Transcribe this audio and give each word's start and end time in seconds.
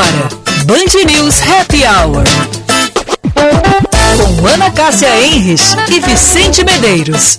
agora, 0.00 0.28
Band 0.64 0.94
News 1.06 1.40
Happy 1.40 1.84
Hour. 1.84 2.24
Com 3.34 4.46
Ana 4.46 4.70
Cássia 4.70 5.08
Enres 5.20 5.76
e 5.90 6.00
Vicente 6.00 6.64
Medeiros. 6.64 7.38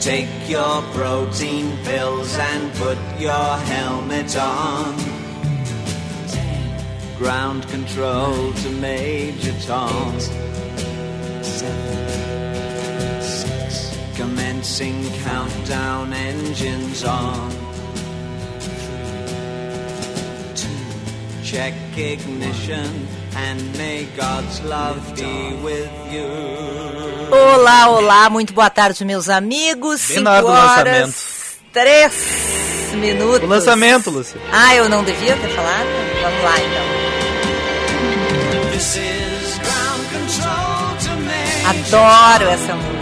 Take 0.00 0.28
your 0.48 0.82
protein 0.94 1.76
pills 1.84 2.38
and 2.38 2.72
put 2.74 2.98
your 3.18 3.56
helmet 3.66 4.36
on. 4.36 4.94
Ground 7.18 7.68
control 7.68 8.52
to 8.62 8.70
Major 8.80 9.52
Tom. 9.66 10.14
Commencing 14.60 15.10
countdown 15.24 16.12
engines 16.12 17.02
on. 17.02 17.50
Check 21.42 21.72
ignition 21.96 23.08
and 23.36 23.78
may 23.78 24.06
God's 24.14 24.60
love 24.64 25.00
be 25.16 25.54
with 25.64 25.88
you. 26.12 26.28
Olá, 27.32 27.88
olá, 27.88 28.28
muito 28.28 28.52
boa 28.52 28.68
tarde, 28.68 29.02
meus 29.02 29.30
amigos. 29.30 30.06
Bem 30.08 30.18
5 30.18 30.24
na 30.24 30.30
hora 30.32 30.42
do 30.42 30.48
horas, 30.48 30.76
lançamento. 30.76 31.14
3 31.72 32.12
minutos. 32.96 33.42
O 33.44 33.46
lançamento, 33.46 34.10
Lúcia. 34.10 34.38
Ah, 34.52 34.74
eu 34.74 34.90
não 34.90 35.02
devia 35.02 35.36
ter 35.36 35.48
falado? 35.48 35.86
Vamos 36.20 36.42
lá, 36.42 36.54
então. 36.60 36.84
This 38.72 38.96
is 38.96 39.60
Adoro 41.64 42.50
essa 42.50 42.74
música. 42.74 43.00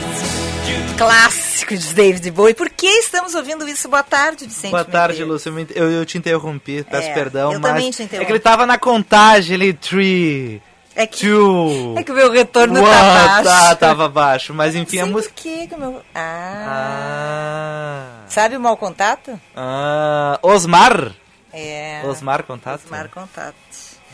Clássico 1.64 1.77
de 1.77 1.95
David 1.95 2.31
Bowie. 2.31 2.55
Por 2.55 2.70
que 2.70 2.87
estamos 2.87 3.34
ouvindo 3.34 3.67
isso? 3.69 3.89
Boa 3.89 4.03
tarde, 4.03 4.47
Vicente. 4.47 4.70
Boa 4.70 4.84
tarde. 4.84 5.25
Lúcia. 5.25 5.51
Eu 5.75 5.91
Eu, 5.91 6.06
te 6.06 6.17
interrompi, 6.17 6.84
peço 6.84 7.09
É, 7.09 7.15
perdão, 7.15 7.53
eu 7.53 7.61
mas 7.61 7.73
também 7.73 7.91
te 7.91 8.03
é 8.03 8.05
interrompi. 8.05 8.27
que 8.27 8.33
ele 8.33 8.39
tava 8.41 8.65
na 8.67 8.78
contagem, 8.78 9.55
ele 9.55 9.73
three, 9.73 10.62
É 10.95 11.06
que, 11.06 11.27
two, 11.27 11.95
é 11.98 12.05
que 12.05 12.12
o 12.12 12.15
meu 12.15 12.31
retorno 12.31 12.81
one, 12.81 12.89
tá 12.89 13.03
baixo. 13.42 13.45
tá, 13.45 13.75
tava 13.77 14.09
baixo, 14.09 14.55
mas 14.55 14.77
enfim, 14.77 14.98
a 15.00 15.05
por 15.06 15.12
música... 15.12 15.33
que 15.34 15.67
que 15.67 15.75
o 15.75 15.78
meu... 15.78 16.03
Ah. 16.15 16.65
Ah, 16.69 18.25
Sabe 18.28 18.56
o 18.56 18.61
mau 18.61 18.77
contato? 18.77 19.39
ah, 19.56 20.39
Osmar, 20.43 21.12
É. 21.53 22.03
Osmar 22.05 22.45
Contato? 22.45 22.84
Osmar 22.84 23.09
contato. 23.09 23.55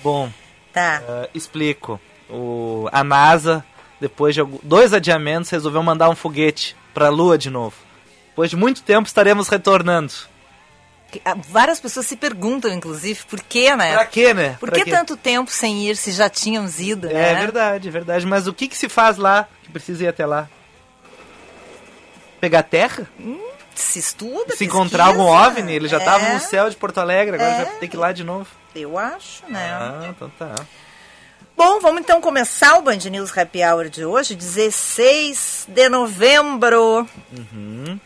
Bom, 0.02 0.30
Tá. 0.72 1.02
ah, 1.06 1.28
explico. 1.34 2.00
O, 2.30 2.88
a 2.90 3.04
NASA, 3.04 3.62
depois 4.00 4.34
de 4.34 4.40
algum- 4.40 4.58
dois 4.62 4.94
adiamentos, 4.94 5.50
resolveu 5.50 5.82
mandar 5.82 6.08
um 6.08 6.14
foguete 6.16 6.74
pra 6.94 7.08
Lua 7.10 7.36
de 7.36 7.50
novo. 7.50 7.74
Depois 8.28 8.48
de 8.50 8.56
muito 8.56 8.82
tempo 8.82 9.06
estaremos 9.06 9.48
retornando. 9.48 10.12
Ah, 11.24 11.36
Várias 11.48 11.78
pessoas 11.78 12.06
se 12.06 12.16
perguntam, 12.16 12.72
inclusive, 12.72 13.20
por 13.28 13.40
que, 13.40 13.74
né? 13.76 13.92
Pra 13.94 14.04
quê, 14.06 14.34
né? 14.34 14.56
Por 14.58 14.68
Pra 14.70 14.78
que 14.78 14.84
quê? 14.84 14.90
tanto 14.90 15.16
tempo 15.16 15.50
sem 15.50 15.86
ir 15.88 15.96
se 15.96 16.10
já 16.10 16.28
tínhamos 16.28 16.80
ido, 16.80 17.08
É 17.08 17.12
né? 17.12 17.34
verdade, 17.34 17.86
é 17.88 17.90
verdade. 17.90 18.26
Mas 18.26 18.46
o 18.48 18.52
que, 18.52 18.66
que 18.66 18.76
se 18.76 18.88
faz 18.88 19.16
lá 19.16 19.46
que 19.62 19.70
precisa 19.70 20.02
ir 20.04 20.08
até 20.08 20.26
lá? 20.26 20.48
Pegar 22.40 22.62
terra? 22.64 23.06
Se 23.74 23.98
estuda, 23.98 24.54
se 24.56 24.64
encontrar 24.64 25.06
algum 25.06 25.24
pesquisa. 25.30 25.48
OVNI? 25.60 25.72
Ele 25.72 25.88
já 25.88 25.98
estava 25.98 26.26
É, 26.26 26.34
no 26.34 26.40
céu 26.40 26.68
de 26.68 26.76
Porto 26.76 26.98
Alegre, 26.98 27.36
agora 27.36 27.50
É. 27.50 27.64
vai 27.64 27.74
ter 27.76 27.88
que 27.88 27.96
ir 27.96 27.98
lá 27.98 28.12
de 28.12 28.22
novo. 28.24 28.46
Eu 28.74 28.98
acho, 28.98 29.42
né? 29.48 29.70
Ah, 29.72 30.06
então 30.10 30.28
tá. 30.38 30.54
Bom, 31.56 31.78
vamos 31.80 32.00
então 32.00 32.20
começar 32.20 32.76
o 32.78 32.82
Band 32.82 32.98
News 33.10 33.36
Happy 33.36 33.62
Hour 33.62 33.88
de 33.88 34.04
hoje, 34.04 34.34
16 34.34 35.66
de 35.68 35.88
novembro. 35.88 37.08
Uhum. 37.32 37.98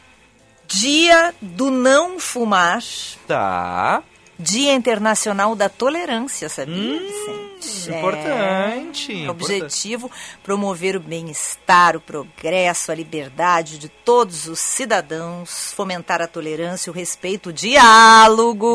Dia 0.66 1.34
do 1.40 1.70
não 1.70 2.20
fumar. 2.20 2.82
Tá. 3.26 4.02
Dia 4.38 4.74
Internacional 4.74 5.56
da 5.56 5.68
Tolerância, 5.68 6.48
sabia, 6.48 6.74
Hum, 6.74 6.98
Vicente? 6.98 7.47
Importante, 7.88 9.24
É, 9.24 9.30
objetivo 9.30 10.10
promover 10.42 10.96
o 10.96 11.00
bem-estar, 11.00 11.96
o 11.96 12.00
progresso, 12.00 12.92
a 12.92 12.94
liberdade 12.94 13.78
de 13.78 13.88
todos 13.88 14.46
os 14.46 14.58
cidadãos, 14.58 15.72
fomentar 15.72 16.20
a 16.22 16.26
tolerância, 16.26 16.90
o 16.90 16.94
respeito, 16.94 17.50
o 17.50 17.52
diálogo 17.52 18.66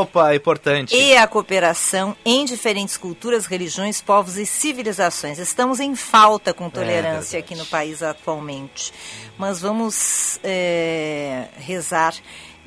Opa, 0.00 0.34
importante. 0.34 0.94
e 0.94 1.16
a 1.16 1.26
cooperação 1.26 2.16
em 2.24 2.44
diferentes 2.44 2.96
culturas, 2.96 3.46
religiões, 3.46 4.00
povos 4.00 4.36
e 4.36 4.46
civilizações. 4.46 5.38
Estamos 5.38 5.80
em 5.80 5.94
falta 5.94 6.52
com 6.52 6.68
tolerância 6.70 7.32
verdade. 7.32 7.36
aqui 7.38 7.54
no 7.54 7.66
país 7.66 8.02
atualmente, 8.02 8.92
mas 9.36 9.60
vamos 9.60 10.38
é, 10.42 11.46
rezar 11.56 12.14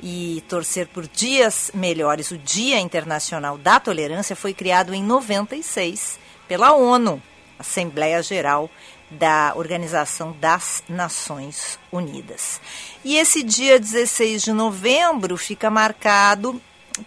e 0.02 0.42
torcer 0.48 0.88
por 0.88 1.06
dias 1.06 1.70
melhores. 1.72 2.30
O 2.30 2.38
Dia 2.38 2.80
Internacional 2.80 3.56
da 3.56 3.78
Tolerância 3.78 4.34
foi 4.34 4.52
criado 4.52 4.92
em 4.92 5.02
96 5.02 6.18
pela 6.48 6.72
ONU, 6.72 7.22
Assembleia 7.58 8.22
Geral 8.22 8.68
da 9.10 9.52
Organização 9.56 10.34
das 10.40 10.82
Nações 10.88 11.78
Unidas. 11.92 12.60
E 13.04 13.16
esse 13.16 13.42
dia 13.42 13.78
16 13.78 14.42
de 14.42 14.52
novembro 14.52 15.36
fica 15.36 15.70
marcado 15.70 16.60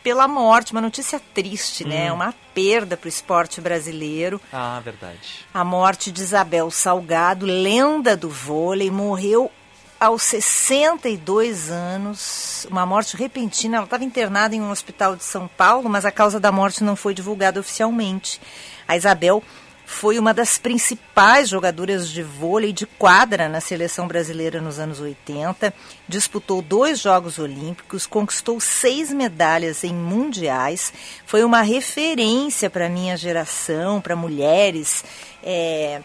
pela 0.04 0.28
morte, 0.28 0.72
uma 0.72 0.82
notícia 0.82 1.22
triste, 1.34 1.86
né? 1.86 2.12
Uma 2.12 2.34
perda 2.54 2.98
para 2.98 3.06
o 3.06 3.10
esporte 3.10 3.62
brasileiro. 3.62 4.42
Ah, 4.52 4.80
verdade. 4.84 5.46
A 5.54 5.64
morte 5.64 6.12
de 6.12 6.22
Isabel 6.22 6.72
Salgado, 6.72 7.46
lenda 7.46 8.16
do 8.16 8.30
vôlei, 8.30 8.90
morreu 8.90 9.52
aos 10.00 10.24
62 10.24 11.70
anos, 11.70 12.68
uma 12.70 12.86
morte 12.86 13.16
repentina. 13.16 13.78
Ela 13.78 13.86
estava 13.86 14.04
internada 14.04 14.56
em 14.56 14.62
um 14.62 14.72
hospital 14.72 15.16
de 15.16 15.24
São 15.24 15.48
Paulo, 15.48 15.90
mas 15.90 16.06
a 16.06 16.12
causa 16.12 16.40
da 16.40 16.52
morte 16.52 16.84
não 16.84 16.96
foi 16.96 17.14
divulgada 17.14 17.60
oficialmente. 17.60 18.42
A 18.88 18.96
Isabel 18.96 19.42
foi 19.86 20.18
uma 20.18 20.34
das 20.34 20.58
principais 20.58 21.48
jogadoras 21.48 22.10
de 22.10 22.24
vôlei 22.24 22.74
de 22.74 22.86
quadra 22.86 23.48
na 23.48 23.62
seleção 23.62 24.08
brasileira 24.08 24.60
nos 24.60 24.80
anos 24.80 25.00
80. 25.00 25.74
Disputou 26.08 26.62
dois 26.62 27.00
Jogos 27.00 27.38
Olímpicos, 27.38 28.08
conquistou 28.08 28.60
seis 28.60 29.12
medalhas 29.12 29.84
em 29.84 29.94
mundiais. 29.94 30.92
Foi 31.26 31.44
uma 31.44 31.62
referência 31.62 32.70
para 32.70 32.88
a 32.88 32.90
minha 32.90 33.16
geração, 33.16 34.02
para 34.02 34.16
mulheres. 34.16 35.04
é, 35.44 36.02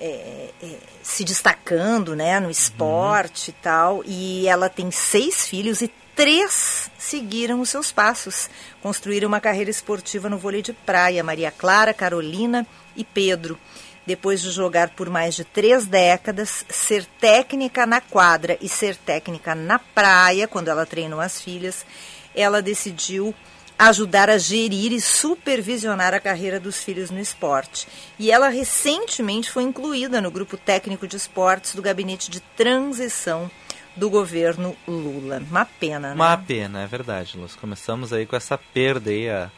é, 0.00 0.50
é, 0.62 0.66
se 1.02 1.24
destacando 1.24 2.14
né, 2.14 2.40
no 2.40 2.50
esporte 2.50 3.50
e 3.50 3.52
tal. 3.54 4.02
E 4.04 4.46
ela 4.48 4.68
tem 4.68 4.90
seis 4.90 5.46
filhos 5.46 5.80
e 5.82 5.88
três 6.14 6.90
seguiram 6.98 7.60
os 7.60 7.70
seus 7.70 7.92
passos. 7.92 8.48
Construíram 8.82 9.28
uma 9.28 9.40
carreira 9.40 9.70
esportiva 9.70 10.28
no 10.28 10.38
vôlei 10.38 10.62
de 10.62 10.72
praia. 10.72 11.24
Maria 11.24 11.50
Clara, 11.50 11.94
Carolina 11.94 12.66
e 12.96 13.04
Pedro. 13.04 13.58
Depois 14.06 14.42
de 14.42 14.50
jogar 14.50 14.90
por 14.90 15.08
mais 15.08 15.34
de 15.34 15.44
três 15.44 15.86
décadas, 15.86 16.64
ser 16.68 17.06
técnica 17.18 17.86
na 17.86 18.02
quadra 18.02 18.58
e 18.60 18.68
ser 18.68 18.96
técnica 18.96 19.54
na 19.54 19.78
praia, 19.78 20.46
quando 20.46 20.68
ela 20.68 20.84
treinou 20.84 21.20
as 21.20 21.40
filhas, 21.40 21.86
ela 22.34 22.60
decidiu 22.60 23.34
ajudar 23.78 24.30
a 24.30 24.38
gerir 24.38 24.92
e 24.92 25.00
supervisionar 25.00 26.14
a 26.14 26.20
carreira 26.20 26.60
dos 26.60 26.82
filhos 26.82 27.10
no 27.10 27.18
esporte. 27.18 27.86
E 28.18 28.30
ela 28.30 28.48
recentemente 28.48 29.50
foi 29.50 29.62
incluída 29.64 30.20
no 30.20 30.30
grupo 30.30 30.56
técnico 30.56 31.06
de 31.06 31.16
esportes 31.16 31.74
do 31.74 31.82
gabinete 31.82 32.30
de 32.30 32.40
transição 32.40 33.50
do 33.96 34.08
governo 34.10 34.76
Lula. 34.86 35.42
Uma 35.50 35.64
pena, 35.64 36.08
né? 36.10 36.14
Uma 36.14 36.36
pena, 36.36 36.82
é 36.82 36.86
verdade, 36.86 37.36
Luz. 37.36 37.54
Começamos 37.56 38.12
aí 38.12 38.26
com 38.26 38.36
essa 38.36 38.56
perda 38.58 39.10
aí 39.10 39.28
a 39.28 39.50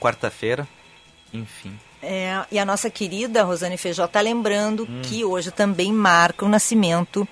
quarta-feira. 0.00 0.66
Enfim. 1.32 1.78
É, 2.02 2.44
e 2.50 2.58
a 2.58 2.64
nossa 2.64 2.88
querida 2.88 3.42
Rosane 3.42 3.76
Feijó 3.76 4.04
está 4.04 4.20
lembrando 4.20 4.84
Hum. 4.88 5.02
que 5.02 5.24
hoje 5.24 5.50
também 5.50 5.92
marca 5.92 6.44
o 6.44 6.48
nascimento 6.48 7.26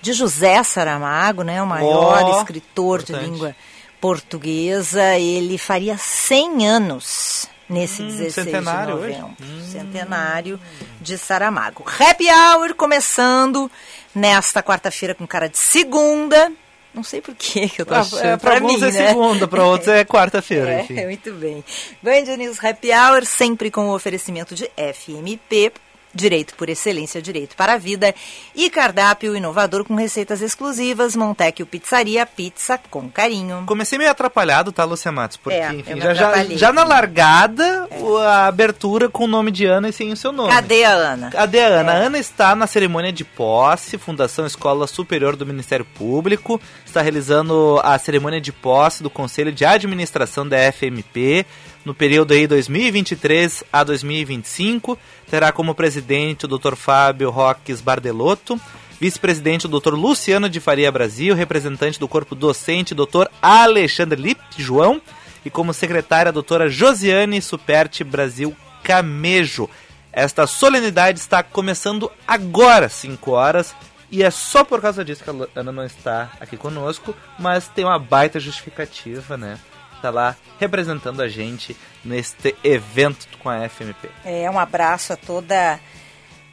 de 0.00 0.12
José 0.12 0.62
Saramago, 0.62 1.42
né, 1.42 1.60
o 1.62 1.66
maior 1.66 2.22
Ó, 2.24 2.38
escritor 2.40 3.02
de 3.02 3.12
importante. 3.12 3.30
língua 3.30 3.56
portuguesa. 4.00 5.16
Ele 5.18 5.58
faria 5.58 5.96
100 5.98 6.66
anos 6.68 7.48
nesse 7.68 8.02
Hum, 8.02 8.06
16 8.08 8.32
centenário 8.34 8.96
de 8.98 9.02
hoje? 9.04 9.18
novembro. 9.18 9.36
Centenário 9.70 10.60
de 11.00 11.18
Saramago. 11.18 11.84
Happy 11.98 12.26
Hour 12.30 12.74
começando 12.74 13.70
nesta 14.14 14.62
quarta-feira 14.62 15.14
com 15.14 15.26
cara 15.26 15.48
de 15.48 15.58
segunda. 15.58 16.52
Não 16.94 17.02
sei 17.02 17.20
por 17.20 17.34
que 17.34 17.70
eu 17.76 17.84
tô 17.84 17.94
achando. 17.94 18.24
é, 18.24 18.36
pra 18.38 18.54
alguns 18.54 18.80
mim, 18.80 18.88
é 18.88 18.90
né? 18.92 19.08
segunda, 19.08 19.46
pra 19.46 19.64
outros 19.66 19.88
é 19.88 20.02
quarta-feira, 20.04 20.70
É, 20.80 20.80
enfim. 20.80 21.04
muito 21.04 21.30
bem. 21.32 21.62
Band 22.02 22.36
News 22.38 22.62
Happy 22.64 22.88
Hour, 22.90 23.26
sempre 23.26 23.70
com 23.70 23.88
o 23.88 23.94
oferecimento 23.94 24.54
de 24.54 24.70
FMP, 24.94 25.72
Direito 26.14 26.54
por 26.54 26.70
excelência, 26.70 27.20
direito 27.20 27.54
para 27.56 27.74
a 27.74 27.76
vida 27.78 28.14
e 28.54 28.70
cardápio 28.70 29.36
inovador 29.36 29.84
com 29.84 29.94
receitas 29.94 30.40
exclusivas, 30.40 31.14
Montecchio 31.14 31.66
Pizzaria, 31.66 32.24
pizza 32.24 32.78
com 32.90 33.10
carinho. 33.10 33.64
Comecei 33.66 33.98
meio 33.98 34.10
atrapalhado, 34.10 34.72
tá, 34.72 34.82
Lúcia 34.84 35.12
Matos? 35.12 35.36
Porque, 35.36 35.58
É, 35.58 35.74
enfim, 35.74 36.00
já, 36.00 36.14
já, 36.14 36.44
já 36.44 36.72
na 36.72 36.84
largada, 36.84 37.86
o- 38.00 38.16
a 38.16 38.46
abertura 38.46 39.10
com 39.10 39.24
o 39.24 39.26
nome 39.26 39.50
de 39.50 39.66
Ana 39.66 39.90
e 39.90 39.92
sem 39.92 40.10
o 40.10 40.16
seu 40.16 40.32
nome. 40.32 40.50
Cadê 40.50 40.84
a 40.84 40.92
Ana? 40.92 41.30
Cadê 41.30 41.60
a 41.60 41.66
Ana? 41.66 41.92
É. 41.92 41.96
A 41.96 41.98
Ana 42.06 42.18
está 42.18 42.56
na 42.56 42.66
cerimônia 42.66 43.12
de 43.12 43.24
posse, 43.24 43.98
Fundação 43.98 44.46
Escola 44.46 44.86
Superior 44.86 45.36
do 45.36 45.44
Ministério 45.44 45.84
Público, 45.84 46.58
está 46.86 47.02
realizando 47.02 47.78
a 47.84 47.98
cerimônia 47.98 48.40
de 48.40 48.52
posse 48.52 49.02
do 49.02 49.10
Conselho 49.10 49.52
de 49.52 49.66
Administração 49.66 50.48
da 50.48 50.56
FMP 50.72 51.44
no 51.86 51.94
período 51.94 52.34
aí 52.34 52.48
2023 52.48 53.62
a 53.72 53.84
2025. 53.84 54.98
Terá 55.30 55.52
como 55.52 55.72
presidente 55.72 56.44
o 56.44 56.48
Dr. 56.48 56.74
Fábio 56.74 57.30
Roques 57.30 57.80
Bardelotto, 57.80 58.60
vice-presidente 59.00 59.66
o 59.66 59.68
Dr. 59.68 59.94
Luciano 59.94 60.50
de 60.50 60.58
Faria 60.58 60.90
Brasil, 60.90 61.32
representante 61.36 62.00
do 62.00 62.08
corpo 62.08 62.34
docente 62.34 62.92
Dr. 62.92 63.28
Alexandre 63.40 64.20
Lipp 64.20 64.40
João 64.58 65.00
e 65.44 65.48
como 65.48 65.72
secretária 65.72 66.30
a 66.30 66.32
doutora 66.32 66.68
Josiane 66.68 67.40
Superti 67.40 68.02
Brasil 68.02 68.54
Camejo. 68.82 69.70
Esta 70.12 70.44
solenidade 70.44 71.20
está 71.20 71.40
começando 71.44 72.10
agora, 72.26 72.88
5 72.88 73.30
horas, 73.30 73.76
e 74.10 74.24
é 74.24 74.30
só 74.30 74.64
por 74.64 74.80
causa 74.80 75.04
disso 75.04 75.22
que 75.22 75.30
a 75.30 75.60
Ana 75.60 75.70
não 75.70 75.84
está 75.84 76.32
aqui 76.40 76.56
conosco, 76.56 77.14
mas 77.38 77.68
tem 77.68 77.84
uma 77.84 77.98
baita 77.98 78.40
justificativa, 78.40 79.36
né? 79.36 79.56
Tá 80.00 80.10
lá 80.10 80.36
representando 80.58 81.20
a 81.20 81.28
gente 81.28 81.76
neste 82.04 82.54
evento 82.62 83.26
com 83.38 83.48
a 83.48 83.68
FMP. 83.68 84.08
É, 84.24 84.50
um 84.50 84.58
abraço 84.58 85.12
a 85.12 85.16
toda, 85.16 85.80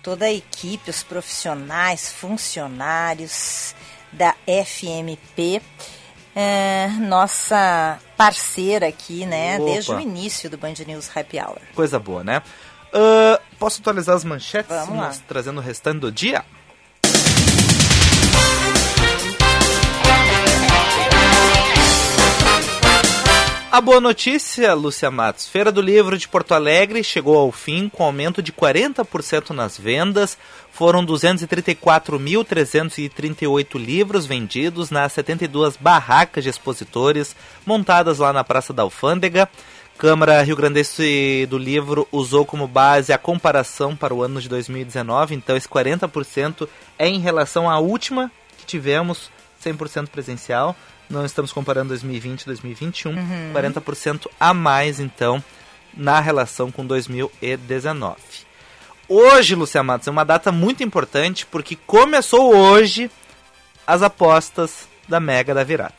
toda 0.02 0.26
a 0.26 0.32
equipe, 0.32 0.90
os 0.90 1.04
profissionais, 1.04 2.12
funcionários 2.12 3.76
da 4.12 4.36
FMP. 4.48 5.62
É, 6.36 6.88
nossa 7.00 8.00
parceira 8.18 8.88
aqui, 8.88 9.26
né? 9.26 9.58
Opa. 9.58 9.66
Desde 9.66 9.92
o 9.92 10.00
início 10.00 10.50
do 10.50 10.58
Band 10.58 10.74
News 10.88 11.10
Happy 11.16 11.40
Hour. 11.40 11.60
Coisa 11.76 12.00
boa, 12.00 12.24
né? 12.24 12.42
Ah, 12.94 13.42
posso 13.58 13.82
atualizar 13.82 14.16
as 14.16 14.24
manchetes, 14.24 14.70
Vamos 14.70 14.98
lá. 14.98 15.08
nos 15.08 15.18
trazendo 15.20 15.58
o 15.58 15.64
restante 15.64 16.00
do 16.00 16.12
dia? 16.12 16.46
A 23.74 23.82
boa 23.82 24.00
notícia, 24.00 24.72
Lúcia 24.76 25.10
Matos. 25.10 25.48
Feira 25.48 25.72
do 25.72 25.82
Livro 25.82 26.16
de 26.16 26.28
Porto 26.28 26.54
Alegre 26.54 27.04
chegou 27.04 27.36
ao 27.36 27.52
fim 27.52 27.90
com 27.90 28.04
aumento 28.04 28.40
de 28.40 28.54
40% 28.54 29.50
nas 29.50 29.80
vendas. 29.80 30.38
Foram 30.72 31.04
234.338 31.04 33.84
livros 33.84 34.28
vendidos 34.28 34.92
nas 34.92 35.14
72 35.14 35.76
barracas 35.76 36.44
de 36.44 36.52
expositores 36.52 37.36
montadas 37.66 38.20
lá 38.20 38.32
na 38.32 38.44
Praça 38.44 38.72
da 38.72 38.84
Alfândega. 38.84 39.50
Câmara 39.98 40.44
Rio 40.44 40.56
Grandense 40.56 41.48
do 41.50 41.58
Livro 41.58 42.08
usou 42.12 42.46
como 42.46 42.68
base 42.68 43.12
a 43.12 43.18
comparação 43.18 43.96
para 43.96 44.14
o 44.14 44.22
ano 44.22 44.40
de 44.40 44.48
2019, 44.50 45.34
então 45.34 45.58
esse 45.58 45.68
40% 45.68 46.70
é 47.00 47.08
em 47.08 47.20
relação 47.20 47.68
à 47.68 47.80
última 47.80 48.32
que 48.56 48.68
tivemos 48.68 49.32
100% 49.66 50.10
presencial. 50.10 50.76
Não 51.10 51.26
estamos 51.26 51.52
comparando 51.52 51.90
2020 51.90 52.42
e 52.42 52.46
2021. 52.46 53.14
40% 53.54 54.28
a 54.40 54.54
mais, 54.54 55.00
então, 55.00 55.44
na 55.96 56.20
relação 56.20 56.72
com 56.72 56.86
2019. 56.86 58.16
Hoje, 59.08 59.56
Lucia 59.56 59.84
Matos, 59.84 60.08
é 60.08 60.12
uma 60.12 60.24
data 60.24 60.52
muito 60.52 60.84
importante 60.84 61.46
porque 61.46 61.76
começou 61.76 62.56
hoje 62.56 63.12
as 63.86 64.02
apostas 64.02 64.88
da 65.08 65.20
Mega 65.20 65.54
da 65.54 65.64
Virada. 65.64 65.94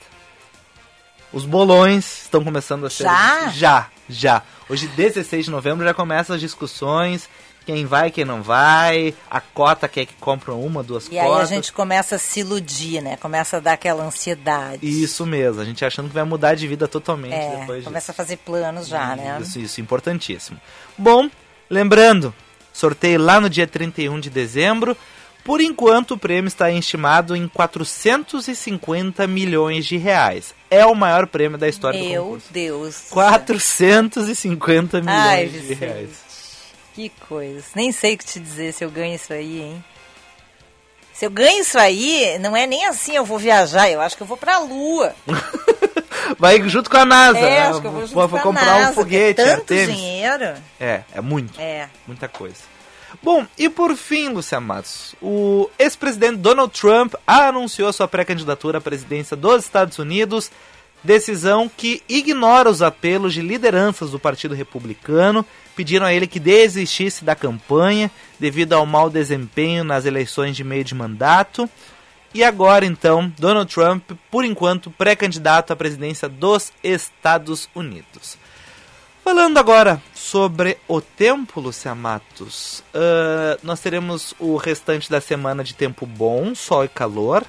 Os 1.33 1.45
bolões 1.45 2.23
estão 2.23 2.43
começando 2.43 2.87
a 2.87 2.91
ser. 2.91 3.05
Já? 3.05 3.49
Já, 3.51 3.87
já. 4.09 4.43
Hoje, 4.69 4.87
16 4.89 5.47
de 5.47 5.51
novembro, 5.51 5.85
já 5.85 5.93
começam 5.93 6.35
as 6.35 6.41
discussões. 6.41 7.29
Quem 7.67 7.87
vai, 7.87 8.11
quem 8.11 8.25
não 8.27 8.43
vai. 8.43 9.15
A 9.31 9.41
cota 9.41 9.89
quer 9.89 10.05
que 10.05 10.15
compram 10.15 10.61
uma, 10.61 10.83
duas 10.83 11.09
E 11.11 11.19
aí 11.19 11.27
cotas. 11.27 11.51
a 11.51 11.55
gente 11.55 11.73
começa 11.73 12.17
a 12.17 12.19
se 12.19 12.41
iludir, 12.41 13.01
né? 13.01 13.17
Começa 13.17 13.57
a 13.57 13.61
dar 13.61 13.73
aquela 13.73 14.05
ansiedade. 14.05 14.81
Isso 14.83 15.25
mesmo, 15.25 15.63
a 15.63 15.65
gente 15.65 15.83
achando 15.85 16.09
que 16.09 16.15
vai 16.15 16.25
mudar 16.25 16.55
de 16.55 16.69
vida 16.69 16.87
totalmente 16.87 17.33
É, 17.35 17.57
depois 17.61 17.79
disso. 17.79 17.85
começa 17.89 18.13
a 18.13 18.15
fazer 18.15 18.37
planos 18.37 18.87
já, 18.87 19.17
né? 19.17 19.39
Isso, 19.41 19.59
isso, 19.59 19.81
importantíssimo. 19.81 20.61
Bom, 20.99 21.29
lembrando, 21.71 22.35
sorteio 22.73 23.19
lá 23.21 23.41
no 23.41 23.49
dia 23.49 23.67
31 23.67 24.21
de 24.21 24.29
dezembro. 24.29 24.95
Por 25.43 25.61
enquanto, 25.61 26.13
o 26.13 26.19
prêmio 26.19 26.49
está 26.49 26.71
estimado 26.71 27.37
em 27.37 27.47
450 27.47 29.27
milhões 29.27 29.85
de 29.85 29.97
reais. 29.99 30.55
É 30.71 30.87
o 30.87 30.95
maior 30.95 31.27
prêmio 31.27 31.59
da 31.59 31.69
história 31.69 31.99
do 32.01 32.09
Meu 32.09 32.23
concurso. 32.25 32.47
Deus. 32.51 32.97
450 33.11 35.01
milhões 35.01 35.19
Ai, 35.19 35.47
de 35.49 35.75
reais. 35.75 36.24
Que 36.95 37.09
coisa. 37.29 37.65
Nem 37.75 37.91
sei 37.91 38.15
o 38.15 38.19
que 38.19 38.25
te 38.25 38.39
dizer 38.39 38.73
se 38.73 38.85
eu 38.85 38.91
ganho 38.91 39.15
isso 39.15 39.33
aí, 39.33 39.61
hein? 39.61 39.85
Se 41.13 41.27
eu 41.27 41.31
ganho 41.31 41.61
isso 41.61 41.79
aí, 41.79 42.39
não 42.41 42.57
é 42.57 42.67
nem 42.67 42.87
assim 42.87 43.15
eu 43.15 43.25
vou 43.25 43.39
viajar, 43.39 43.89
eu 43.91 44.01
acho 44.01 44.17
que 44.17 44.23
eu 44.23 44.27
vou 44.27 44.37
pra 44.37 44.59
lua. 44.59 45.15
Vai 46.39 46.67
junto 46.69 46.91
com 46.91 46.97
a 46.97 47.05
NASA, 47.05 47.39
é, 47.39 47.43
né? 47.43 47.67
acho 47.69 47.81
que 47.81 47.87
eu 47.87 47.93
vou 47.93 48.01
junto 48.01 48.15
vou 48.15 48.39
a 48.39 48.43
comprar 48.43 48.81
NASA, 48.81 48.91
um 48.91 48.95
foguete, 48.95 49.43
que 49.43 49.49
é 49.49 49.57
tanto 49.57 49.75
dinheiro. 49.75 50.55
É, 50.81 51.03
é 51.13 51.21
muito. 51.21 51.61
É. 51.61 51.89
Muita 52.07 52.29
coisa. 52.29 52.75
Bom, 53.23 53.47
e 53.57 53.69
por 53.69 53.95
fim, 53.97 54.29
Lucia 54.29 54.61
Matos, 54.61 55.15
o 55.23 55.71
ex-presidente 55.79 56.37
Donald 56.37 56.79
Trump 56.79 57.15
anunciou 57.27 57.93
sua 57.93 58.09
pré-candidatura 58.09 58.79
à 58.79 58.81
presidência 58.81 59.37
dos 59.37 59.65
Estados 59.65 59.99
Unidos, 59.99 60.51
decisão 61.03 61.71
que 61.75 62.03
ignora 62.09 62.69
os 62.69 62.83
apelos 62.83 63.33
de 63.33 63.41
lideranças 63.41 64.11
do 64.11 64.19
Partido 64.19 64.55
Republicano, 64.55 65.47
pediram 65.75 66.07
a 66.07 66.13
ele 66.13 66.27
que 66.27 66.41
desistisse 66.41 67.25
da 67.25 67.35
campanha 67.35 68.11
devido 68.39 68.73
ao 68.73 68.87
mau 68.87 69.11
desempenho 69.11 69.85
nas 69.85 70.05
eleições 70.05 70.57
de 70.57 70.65
meio 70.65 70.85
de 70.85 70.95
mandato. 70.95 71.69
E 72.33 72.43
agora, 72.43 72.85
então, 72.85 73.33
Donald 73.39 73.73
Trump, 73.73 74.11
por 74.31 74.45
enquanto, 74.45 74.91
pré-candidato 74.91 75.73
à 75.73 75.77
presidência 75.77 76.29
dos 76.29 76.73
Estados 76.83 77.69
Unidos. 77.75 78.37
Falando 79.25 79.57
agora 79.57 80.03
sobre 80.13 80.77
o 80.87 81.01
tempo, 81.01 81.59
Lucia 81.59 81.95
Matos, 81.95 82.83
ah, 82.93 83.57
nós 83.63 83.81
teremos 83.81 84.35
o 84.39 84.57
restante 84.57 85.11
da 85.11 85.21
semana 85.21 85.65
de 85.65 85.75
tempo 85.75 86.05
bom, 86.05 86.55
sol 86.55 86.85
e 86.85 86.89
calor. 86.89 87.43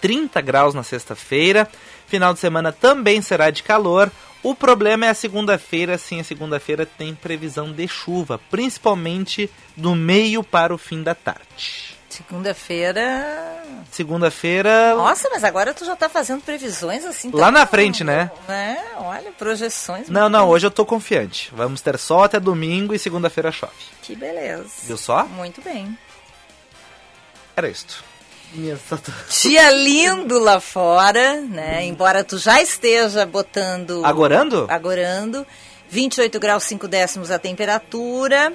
30 0.00 0.40
graus 0.40 0.74
na 0.74 0.82
sexta-feira. 0.82 1.68
Final 2.06 2.32
de 2.34 2.40
semana 2.40 2.72
também 2.72 3.20
será 3.20 3.50
de 3.50 3.62
calor. 3.62 4.10
O 4.42 4.54
problema 4.54 5.06
é 5.06 5.08
a 5.08 5.14
segunda-feira, 5.14 5.98
sim, 5.98 6.20
a 6.20 6.24
segunda-feira 6.24 6.86
tem 6.86 7.14
previsão 7.14 7.72
de 7.72 7.88
chuva, 7.88 8.40
principalmente 8.50 9.50
do 9.76 9.94
meio 9.94 10.44
para 10.44 10.72
o 10.72 10.78
fim 10.78 11.02
da 11.02 11.14
tarde. 11.14 11.96
Segunda-feira. 12.08 13.62
Segunda-feira, 13.90 14.94
Nossa, 14.94 15.28
mas 15.30 15.42
agora 15.44 15.74
tu 15.74 15.84
já 15.84 15.96
tá 15.96 16.08
fazendo 16.08 16.40
previsões 16.42 17.04
assim. 17.04 17.30
Lá 17.32 17.44
tão- 17.46 17.50
na 17.52 17.66
frente, 17.66 18.04
né? 18.04 18.30
né? 18.48 18.78
Olha, 18.98 19.32
projeções. 19.32 20.08
Não, 20.08 20.28
não, 20.28 20.48
hoje 20.48 20.66
eu 20.66 20.70
tô 20.70 20.84
confiante. 20.86 21.50
Vamos 21.54 21.80
ter 21.80 21.98
sol 21.98 22.22
até 22.22 22.38
domingo 22.38 22.94
e 22.94 22.98
segunda-feira 22.98 23.50
chove. 23.52 23.72
Que 24.02 24.14
beleza. 24.14 24.64
Viu 24.84 24.96
só? 24.96 25.24
Muito 25.24 25.60
bem. 25.60 25.96
Era 27.56 27.68
isto. 27.68 28.02
Dia 29.42 29.70
lindo 29.70 30.38
lá 30.38 30.60
fora, 30.60 31.40
né? 31.40 31.84
Embora 31.84 32.24
tu 32.24 32.38
já 32.38 32.60
esteja 32.60 33.26
botando. 33.26 34.04
Agorando? 34.04 34.66
Agorando. 34.68 35.46
28 35.88 36.38
graus 36.40 36.64
5 36.64 36.88
décimos 36.88 37.30
a 37.30 37.38
temperatura. 37.38 38.52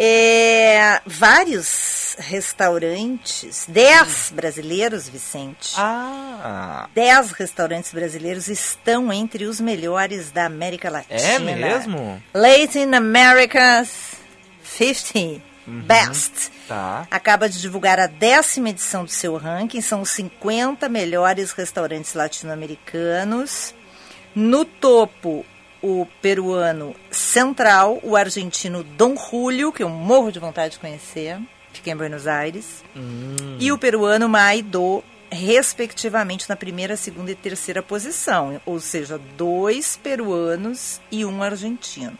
É, 0.00 1.00
vários 1.04 2.14
restaurantes, 2.20 3.64
10 3.66 4.32
brasileiros, 4.32 5.08
Vicente. 5.08 5.74
Ah, 5.76 6.88
10 6.94 7.32
restaurantes 7.32 7.92
brasileiros 7.92 8.46
estão 8.46 9.12
entre 9.12 9.44
os 9.46 9.60
melhores 9.60 10.30
da 10.30 10.46
América 10.46 10.88
Latina. 10.88 11.16
é 11.50 11.56
mesmo? 11.56 12.22
Latin 12.32 12.94
America's 12.94 13.88
50 14.62 15.42
Best. 15.66 16.52
Tá. 16.68 17.08
Acaba 17.10 17.48
de 17.48 17.58
divulgar 17.58 17.98
a 17.98 18.06
décima 18.06 18.68
edição 18.68 19.02
do 19.02 19.10
seu 19.10 19.36
ranking. 19.36 19.80
São 19.80 20.02
os 20.02 20.10
50 20.10 20.86
melhores 20.88 21.52
restaurantes 21.52 22.12
latino-americanos. 22.12 23.74
No 24.34 24.66
topo, 24.66 25.46
o 25.82 26.06
peruano 26.20 26.94
Central, 27.10 27.98
o 28.02 28.14
argentino 28.14 28.84
Dom 28.84 29.16
Julio, 29.16 29.72
que 29.72 29.82
eu 29.82 29.88
morro 29.88 30.30
de 30.30 30.38
vontade 30.38 30.74
de 30.74 30.78
conhecer. 30.78 31.40
Fica 31.72 31.90
em 31.90 31.96
Buenos 31.96 32.26
Aires. 32.26 32.84
E 33.58 33.72
o 33.72 33.78
peruano 33.78 34.28
Maido 34.28 35.02
respectivamente 35.30 36.48
na 36.48 36.56
primeira, 36.56 36.96
segunda 36.96 37.30
e 37.30 37.34
terceira 37.34 37.82
posição, 37.82 38.60
ou 38.64 38.80
seja, 38.80 39.20
dois 39.36 39.96
peruanos 39.96 41.00
e 41.10 41.24
um 41.24 41.42
argentino. 41.42 42.18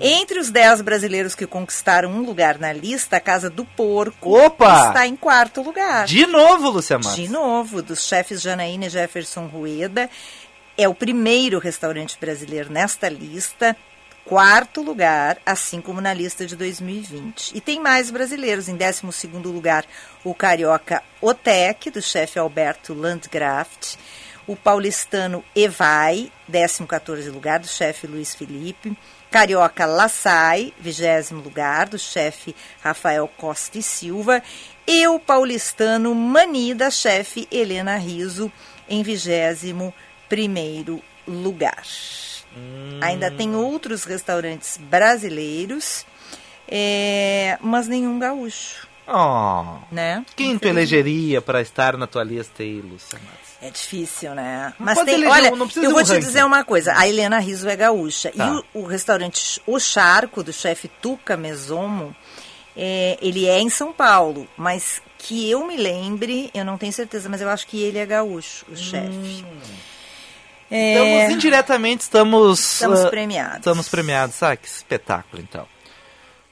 Entre 0.00 0.38
os 0.38 0.50
dez 0.50 0.80
brasileiros 0.80 1.34
que 1.34 1.46
conquistaram 1.46 2.10
um 2.10 2.22
lugar 2.22 2.58
na 2.58 2.72
lista, 2.72 3.16
a 3.16 3.20
Casa 3.20 3.50
do 3.50 3.64
Porco 3.64 4.36
Opa! 4.36 4.88
está 4.88 5.06
em 5.06 5.16
quarto 5.16 5.62
lugar. 5.62 6.06
De 6.06 6.26
novo, 6.26 6.70
Lúcia 6.70 6.98
Matos. 6.98 7.16
De 7.16 7.28
novo, 7.28 7.82
dos 7.82 8.06
chefes 8.06 8.40
Janaína 8.40 8.86
e 8.86 8.90
Jefferson 8.90 9.46
Rueda. 9.46 10.08
É 10.78 10.86
o 10.88 10.94
primeiro 10.94 11.58
restaurante 11.58 12.18
brasileiro 12.20 12.70
nesta 12.70 13.08
lista, 13.08 13.74
quarto 14.26 14.82
lugar, 14.82 15.38
assim 15.46 15.80
como 15.80 16.00
na 16.00 16.12
lista 16.12 16.44
de 16.44 16.56
2020. 16.56 17.56
E 17.56 17.60
tem 17.60 17.80
mais 17.80 18.10
brasileiros. 18.10 18.68
Em 18.68 18.76
12 18.76 19.06
lugar, 19.44 19.84
o 20.24 20.34
carioca 20.34 21.02
Otec, 21.20 21.90
do 21.90 22.02
chefe 22.02 22.38
Alberto 22.38 22.92
Landgraft. 22.92 23.96
O 24.46 24.54
paulistano 24.54 25.44
Evai, 25.54 26.30
14 26.86 27.30
lugar, 27.30 27.60
do 27.60 27.66
chefe 27.66 28.06
Luiz 28.06 28.34
Felipe. 28.34 28.96
Carioca 29.30 29.86
Lassai, 29.86 30.72
20 30.78 31.34
lugar, 31.34 31.88
do 31.88 31.98
chefe 31.98 32.54
Rafael 32.80 33.28
Costa 33.36 33.78
e 33.78 33.82
Silva. 33.82 34.42
E 34.86 35.06
o 35.08 35.18
paulistano 35.18 36.14
Mani, 36.14 36.74
da 36.74 36.90
chefe 36.90 37.48
Helena 37.50 37.96
Riso, 37.96 38.52
em 38.88 39.02
21 39.02 39.92
primeiro 40.28 41.02
lugar. 41.26 41.84
Ainda 43.00 43.30
tem 43.30 43.54
outros 43.54 44.04
restaurantes 44.04 44.78
brasileiros, 44.78 46.04
é, 46.68 47.58
mas 47.60 47.86
nenhum 47.88 48.18
gaúcho, 48.18 48.86
Oh, 49.08 49.78
né? 49.92 50.24
quem 50.34 50.58
tu 50.58 50.66
elegeria 50.66 51.40
para 51.40 51.60
estar 51.62 51.96
na 51.96 52.08
tua 52.08 52.24
lista 52.24 52.62
aí, 52.64 52.80
Lúcia 52.80 53.18
Matos? 53.20 53.46
É 53.62 53.70
difícil, 53.70 54.34
né? 54.34 54.74
Não 54.78 54.84
Mas 54.86 54.98
tem, 55.04 55.14
eleger 55.14 55.30
olha, 55.32 55.48
eu 55.48 55.56
vou 55.56 55.64
um 56.00 56.04
te 56.04 56.08
ranking. 56.10 56.18
dizer 56.26 56.44
uma 56.44 56.64
coisa. 56.64 56.92
A 56.96 57.08
Helena 57.08 57.38
Riso 57.38 57.68
é 57.68 57.76
gaúcha. 57.76 58.32
Tá. 58.36 58.46
E 58.46 58.78
o, 58.78 58.82
o 58.82 58.86
restaurante 58.86 59.62
O 59.66 59.78
Charco, 59.78 60.42
do 60.42 60.52
chefe 60.52 60.88
Tuca 60.88 61.36
Mesomo, 61.36 62.14
é, 62.76 63.16
ele 63.22 63.46
é 63.46 63.58
em 63.60 63.70
São 63.70 63.92
Paulo. 63.92 64.46
Mas 64.56 65.00
que 65.18 65.48
eu 65.50 65.64
me 65.66 65.76
lembre, 65.76 66.50
eu 66.52 66.64
não 66.64 66.76
tenho 66.76 66.92
certeza, 66.92 67.28
mas 67.28 67.40
eu 67.40 67.48
acho 67.48 67.66
que 67.66 67.80
ele 67.80 67.98
é 67.98 68.04
gaúcho, 68.06 68.66
o 68.70 68.76
chefe. 68.76 69.44
É, 70.70 70.94
Estamos 71.22 71.34
indiretamente, 71.34 72.00
estamos... 72.02 72.58
estamos 72.74 73.04
ah, 73.04 73.08
premiados. 73.08 73.58
Estamos 73.58 73.88
premiados. 73.88 74.42
Ah, 74.42 74.56
que 74.56 74.66
espetáculo, 74.66 75.42
então. 75.42 75.66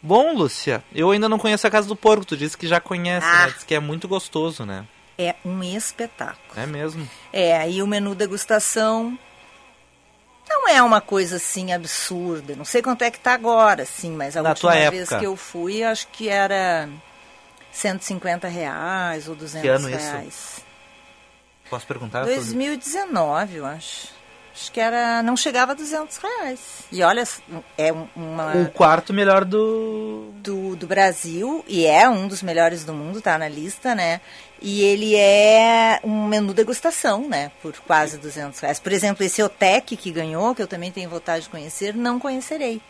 Bom, 0.01 0.35
Lúcia, 0.35 0.85
eu 0.95 1.11
ainda 1.11 1.29
não 1.29 1.39
conheço 1.39 1.67
a 1.67 1.71
Casa 1.71 1.89
do 1.89 1.97
Porco. 1.97 2.25
Tu 2.25 2.37
disse 2.37 2.57
que 2.57 2.67
já 2.67 2.81
conhece, 2.81 3.27
Ah. 3.27 3.47
né? 3.47 3.53
Diz 3.55 3.65
que 3.65 3.75
é 3.75 3.81
muito 3.81 4.07
gostoso, 4.07 4.65
né? 4.65 4.85
É 5.17 5.35
um 5.45 5.63
espetáculo. 5.63 6.39
É 6.57 6.67
mesmo. 6.67 7.09
É, 7.33 7.57
aí 7.57 7.83
o 7.83 7.87
menu 7.87 8.15
degustação 8.15 9.17
não 10.49 10.69
é 10.69 10.83
uma 10.83 11.01
coisa 11.01 11.37
assim 11.37 11.73
absurda. 11.73 12.55
Não 12.55 12.65
sei 12.65 12.83
quanto 12.83 13.03
é 13.03 13.11
que 13.11 13.19
tá 13.19 13.33
agora, 13.33 13.85
sim, 13.87 14.11
mas 14.13 14.37
a 14.37 14.43
Na 14.43 14.51
última 14.51 14.73
vez 14.73 14.95
época. 15.03 15.19
que 15.21 15.27
eu 15.27 15.37
fui, 15.37 15.83
acho 15.83 16.07
que 16.09 16.29
era 16.29 16.89
150 17.73 18.47
reais 18.49 19.29
ou 19.29 19.35
200 19.35 19.63
Que 19.63 19.69
ano 19.69 19.89
isso? 19.89 20.63
Posso 21.75 21.87
perguntar? 21.87 22.25
2019, 22.25 23.57
eu 23.57 23.67
acho. 23.67 24.09
Acho 24.55 24.71
que 24.71 24.79
era. 24.79 25.21
Não 25.25 25.37
chegava 25.37 25.73
a 25.73 25.75
200 25.75 26.17
reais. 26.19 26.61
E 26.93 27.03
olha, 27.03 27.25
é 27.77 27.93
um- 27.93 28.07
uma. 28.15 28.53
O 28.57 28.71
quarto 28.71 29.13
melhor 29.13 29.45
do... 29.45 30.31
do, 30.37 30.77
do 30.77 30.87
Brasil 30.87 31.65
e 31.67 31.85
é 31.85 32.09
um 32.09 32.29
dos 32.29 32.41
melhores 32.41 32.85
do 32.85 32.95
mundo, 32.95 33.21
tá 33.21 33.37
na 33.37 33.49
lista, 33.49 33.97
né? 33.97 34.21
E 34.63 34.81
ele 34.83 35.17
é 35.17 35.99
um 36.05 36.27
menu 36.29 36.55
degustação, 36.55 37.29
né? 37.29 37.51
Por 37.61 37.73
quase 37.81 38.17
200 38.17 38.61
reais. 38.61 38.79
Por 38.79 38.93
exemplo, 38.93 39.25
esse 39.25 39.43
Otec 39.43 39.97
que 39.97 40.13
ganhou, 40.13 40.55
que 40.55 40.63
eu 40.63 40.69
também 40.69 40.93
tenho 40.93 41.11
vontade 41.11 41.45
de 41.45 41.51
conhecer, 41.51 41.93
não 41.93 42.21
conhecerei. 42.21 42.81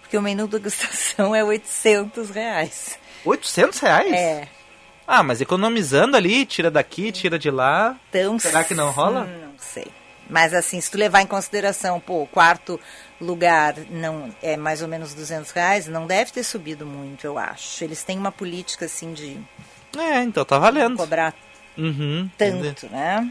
Porque 0.00 0.18
o 0.18 0.22
menu 0.22 0.48
degustação 0.48 1.32
é 1.36 1.44
800 1.44 2.28
reais. 2.30 2.98
800 3.24 3.78
reais? 3.78 4.12
É. 4.12 4.48
Ah, 5.06 5.22
mas 5.22 5.40
economizando 5.40 6.16
ali, 6.16 6.46
tira 6.46 6.70
daqui, 6.70 7.12
tira 7.12 7.38
de 7.38 7.50
lá. 7.50 7.96
Então, 8.08 8.38
Será 8.38 8.64
que 8.64 8.74
não 8.74 8.90
rola? 8.90 9.24
Não 9.24 9.52
sei. 9.58 9.86
Mas 10.28 10.54
assim, 10.54 10.80
se 10.80 10.90
tu 10.90 10.96
levar 10.96 11.20
em 11.20 11.26
consideração, 11.26 12.00
pô, 12.00 12.26
quarto 12.26 12.80
lugar 13.20 13.74
não 13.90 14.30
é 14.42 14.56
mais 14.56 14.80
ou 14.80 14.88
menos 14.88 15.12
200 15.14 15.50
reais, 15.50 15.86
não 15.86 16.06
deve 16.06 16.32
ter 16.32 16.42
subido 16.42 16.86
muito, 16.86 17.26
eu 17.26 17.38
acho. 17.38 17.84
Eles 17.84 18.02
têm 18.02 18.18
uma 18.18 18.32
política 18.32 18.86
assim 18.86 19.12
de 19.12 19.38
É, 19.96 20.22
então 20.22 20.44
tá 20.44 20.58
valendo. 20.58 20.96
cobrar 20.96 21.34
Uhum, 21.76 22.30
entendi. 22.34 22.62
tanto, 22.74 22.88
né? 22.90 23.30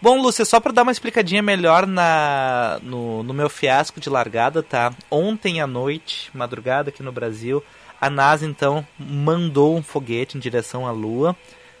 Bom, 0.00 0.20
Lúcia, 0.20 0.44
só 0.44 0.58
pra 0.58 0.72
dar 0.72 0.82
uma 0.82 0.90
explicadinha 0.90 1.42
melhor 1.42 1.86
na, 1.86 2.80
no, 2.82 3.22
no 3.22 3.32
meu 3.32 3.48
fiasco 3.48 4.00
de 4.00 4.10
largada, 4.10 4.60
tá? 4.60 4.92
Ontem 5.08 5.60
à 5.60 5.66
noite, 5.66 6.28
madrugada 6.34 6.88
aqui 6.90 7.04
no 7.04 7.12
Brasil, 7.12 7.62
a 8.02 8.10
NASA 8.10 8.44
então 8.44 8.84
mandou 8.98 9.76
um 9.76 9.82
foguete 9.82 10.36
em 10.36 10.40
direção 10.40 10.84
à 10.84 10.90
Lua. 10.90 11.36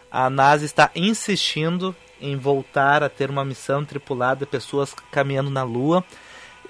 A 0.08 0.30
NASA 0.30 0.64
está 0.64 0.88
insistindo 0.94 1.96
em 2.20 2.36
voltar 2.36 3.02
a 3.02 3.08
ter 3.08 3.28
uma 3.28 3.44
missão 3.44 3.84
tripulada, 3.84 4.46
pessoas 4.46 4.94
caminhando 5.10 5.50
na 5.50 5.64
Lua. 5.64 6.04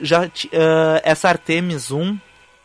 Já 0.01 0.23
ah, 0.23 1.01
essa 1.05 1.29
Artemis 1.29 1.91
1 1.91 2.19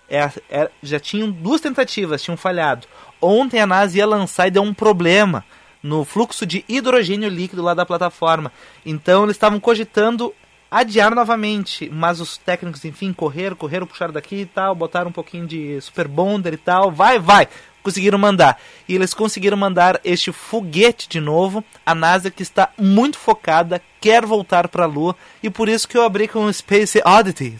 é- 0.09 0.31
é- 0.49 0.71
já 0.81 0.97
tinham 0.97 1.29
duas 1.29 1.59
tentativas, 1.59 2.23
tinham 2.23 2.37
falhado. 2.37 2.87
Ontem 3.21 3.59
a 3.59 3.67
NASA 3.67 3.97
ia 3.97 4.07
lançar 4.07 4.47
e 4.47 4.51
deu 4.51 4.63
um 4.63 4.73
problema 4.73 5.43
no 5.83 6.05
fluxo 6.05 6.45
de 6.45 6.63
hidrogênio 6.69 7.27
líquido 7.27 7.61
lá 7.61 7.73
da 7.73 7.85
plataforma. 7.85 8.49
Então 8.85 9.25
eles 9.25 9.35
estavam 9.35 9.59
cogitando 9.59 10.33
adiar 10.69 11.13
novamente, 11.15 11.89
mas 11.89 12.19
os 12.19 12.37
técnicos, 12.37 12.83
enfim, 12.85 13.13
correram, 13.13 13.55
correram, 13.55 13.87
puxaram 13.87 14.13
daqui 14.13 14.37
e 14.37 14.45
tal, 14.45 14.75
botaram 14.75 15.09
um 15.09 15.13
pouquinho 15.13 15.47
de 15.47 15.79
super 15.81 16.07
bonder 16.07 16.53
e 16.53 16.57
tal, 16.57 16.91
vai, 16.91 17.19
vai, 17.19 17.47
conseguiram 17.81 18.17
mandar. 18.17 18.59
E 18.87 18.95
eles 18.95 19.13
conseguiram 19.13 19.57
mandar 19.57 19.99
este 20.03 20.31
foguete 20.31 21.07
de 21.07 21.19
novo. 21.19 21.63
A 21.85 21.95
NASA 21.95 22.29
que 22.29 22.43
está 22.43 22.69
muito 22.77 23.17
focada, 23.17 23.81
quer 24.01 24.25
voltar 24.25 24.67
para 24.67 24.83
a 24.83 24.87
Lua 24.87 25.15
e 25.41 25.49
por 25.49 25.69
isso 25.69 25.87
que 25.87 25.97
eu 25.97 26.03
abri 26.03 26.27
com 26.27 26.45
o 26.45 26.53
Space 26.53 27.01
Oddity 27.05 27.59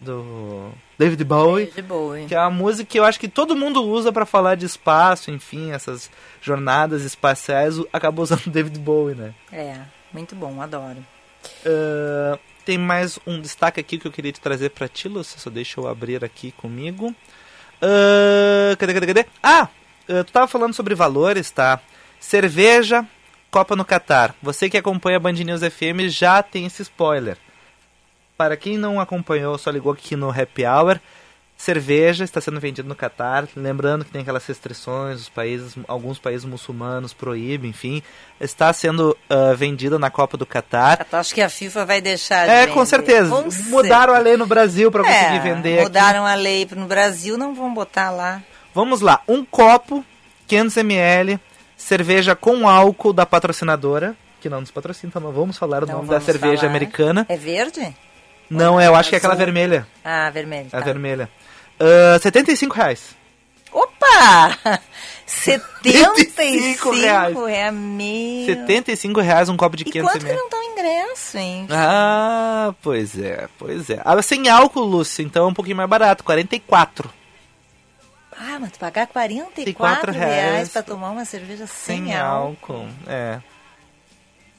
do 0.00 0.72
David 0.98 1.22
Bowie. 1.24 1.70
Boa, 1.82 2.18
hein? 2.18 2.26
Que 2.26 2.34
é 2.34 2.40
uma 2.40 2.50
música 2.50 2.88
que 2.88 2.98
eu 2.98 3.04
acho 3.04 3.20
que 3.20 3.28
todo 3.28 3.54
mundo 3.54 3.84
usa 3.84 4.10
pra 4.10 4.24
falar 4.24 4.54
de 4.54 4.64
espaço, 4.64 5.30
enfim, 5.30 5.72
essas 5.72 6.10
jornadas 6.40 7.04
espaciais, 7.04 7.74
acabou 7.92 8.22
usando 8.22 8.46
David 8.48 8.78
Bowie, 8.78 9.14
né? 9.14 9.34
É, 9.52 9.78
muito 10.12 10.34
bom, 10.34 10.60
adoro. 10.60 11.04
Ah, 11.64 12.38
tem 12.64 12.78
mais 12.78 13.18
um 13.26 13.40
destaque 13.40 13.80
aqui 13.80 13.98
que 13.98 14.06
eu 14.06 14.12
queria 14.12 14.32
te 14.32 14.40
trazer 14.40 14.70
pra 14.70 14.88
ti, 14.88 15.08
Lúcia, 15.08 15.38
só 15.38 15.50
deixa 15.50 15.80
eu 15.80 15.88
abrir 15.88 16.24
aqui 16.24 16.52
comigo. 16.52 17.14
Ah, 17.80 18.76
cadê, 18.78 18.94
cadê, 18.94 19.06
cadê? 19.06 19.26
Ah, 19.42 19.68
ah, 20.08 20.24
tu 20.24 20.32
tava 20.32 20.46
falando 20.48 20.74
sobre 20.74 20.94
valores, 20.94 21.50
tá? 21.50 21.80
Cerveja, 22.18 23.06
Copa 23.50 23.74
no 23.74 23.84
Catar. 23.84 24.34
Você 24.42 24.68
que 24.68 24.76
acompanha 24.76 25.16
a 25.16 25.20
Band 25.20 25.32
News 25.32 25.62
FM 25.62 26.08
já 26.08 26.42
tem 26.42 26.66
esse 26.66 26.82
spoiler. 26.82 27.36
Para 28.36 28.56
quem 28.56 28.78
não 28.78 29.00
acompanhou, 29.00 29.58
só 29.58 29.70
ligou 29.70 29.92
aqui 29.92 30.16
no 30.16 30.30
Happy 30.30 30.64
Hour. 30.64 31.00
Cerveja 31.60 32.24
está 32.24 32.40
sendo 32.40 32.58
vendida 32.58 32.88
no 32.88 32.94
Catar, 32.94 33.46
lembrando 33.54 34.02
que 34.02 34.10
tem 34.10 34.22
aquelas 34.22 34.46
restrições, 34.46 35.20
os 35.20 35.28
países, 35.28 35.74
alguns 35.86 36.18
países 36.18 36.46
muçulmanos 36.46 37.12
proíbem, 37.12 37.68
enfim, 37.68 38.02
está 38.40 38.72
sendo 38.72 39.14
ah, 39.28 39.52
vendida 39.54 39.98
na 39.98 40.08
Copa 40.08 40.38
do 40.38 40.46
Catar. 40.46 41.06
Acho 41.12 41.34
que 41.34 41.42
a 41.42 41.50
FIFA 41.50 41.84
vai 41.84 42.00
deixar 42.00 42.46
de 42.46 42.50
É, 42.50 42.66
com 42.68 42.82
certeza. 42.86 43.28
Com 43.28 43.46
Mudaram 43.68 44.14
a 44.14 44.18
lei 44.18 44.38
no 44.38 44.46
Brasil 44.46 44.90
para 44.90 45.04
certeza. 45.04 45.24
conseguir 45.26 45.48
É, 45.48 45.54
vender. 45.54 45.74
aqui. 45.74 45.82
Mudaram 45.82 46.24
a 46.24 46.34
lei 46.34 46.66
no 46.74 46.86
Brasil, 46.86 47.36
não 47.36 47.54
vão 47.54 47.74
botar 47.74 48.10
lá. 48.10 48.42
Vamos 48.74 49.02
lá, 49.02 49.20
um 49.28 49.44
copo, 49.44 50.02
500 50.46 50.78
ml, 50.78 51.38
cerveja 51.76 52.34
com 52.34 52.66
álcool 52.66 53.12
da 53.12 53.26
patrocinadora, 53.26 54.16
que 54.40 54.48
não 54.48 54.60
nos 54.62 54.70
patrocina, 54.70 55.10
então 55.10 55.20
não 55.20 55.30
vamos 55.30 55.58
falar 55.58 55.84
o 55.84 55.86
nome 55.86 56.08
da 56.08 56.20
cerveja 56.20 56.60
falar. 56.62 56.70
americana. 56.70 57.26
É 57.28 57.36
verde? 57.36 57.94
Não, 58.48 58.80
é, 58.80 58.86
eu 58.86 58.94
acho 58.94 59.10
que 59.10 59.14
é 59.14 59.18
aquela 59.18 59.34
vermelha. 59.34 59.86
Ah, 60.02 60.30
vermelho. 60.30 60.70
É 60.72 60.76
a 60.76 60.80
tá. 60.80 60.84
vermelha. 60.86 61.28
Ah, 61.80 62.18
75 62.20 62.74
reais. 62.74 63.16
Opa! 63.72 64.80
75 65.26 66.90
reais. 66.90 67.36
reais. 67.36 67.74
Meu. 67.74 68.46
75 68.46 69.20
reais 69.20 69.48
um 69.48 69.56
copo 69.56 69.76
de 69.76 69.84
E 69.84 69.90
500 69.92 70.12
quanto 70.12 70.26
que 70.26 70.32
não 70.32 70.48
tá 70.50 70.58
o 70.58 70.62
ingresso, 70.62 71.38
hein? 71.38 71.66
Ah, 71.70 72.74
pois 72.82 73.16
é, 73.18 73.48
pois 73.56 73.88
é. 73.88 74.00
Ah, 74.04 74.20
sem 74.22 74.48
álcool, 74.48 74.80
Lúcia, 74.82 75.22
então 75.22 75.44
é 75.46 75.48
um 75.48 75.54
pouquinho 75.54 75.76
mais 75.76 75.88
barato, 75.88 76.24
44. 76.24 77.08
Ah, 78.32 78.58
mas 78.58 78.72
tu 78.72 78.78
pagar 78.78 79.06
44 79.06 79.74
44 79.74 80.12
reais, 80.12 80.52
reais 80.52 80.68
pra 80.70 80.82
tomar 80.82 81.10
uma 81.10 81.24
cerveja 81.24 81.66
sem, 81.66 82.04
Sem 82.06 82.16
álcool. 82.16 82.72
álcool. 82.74 82.88
É. 83.06 83.38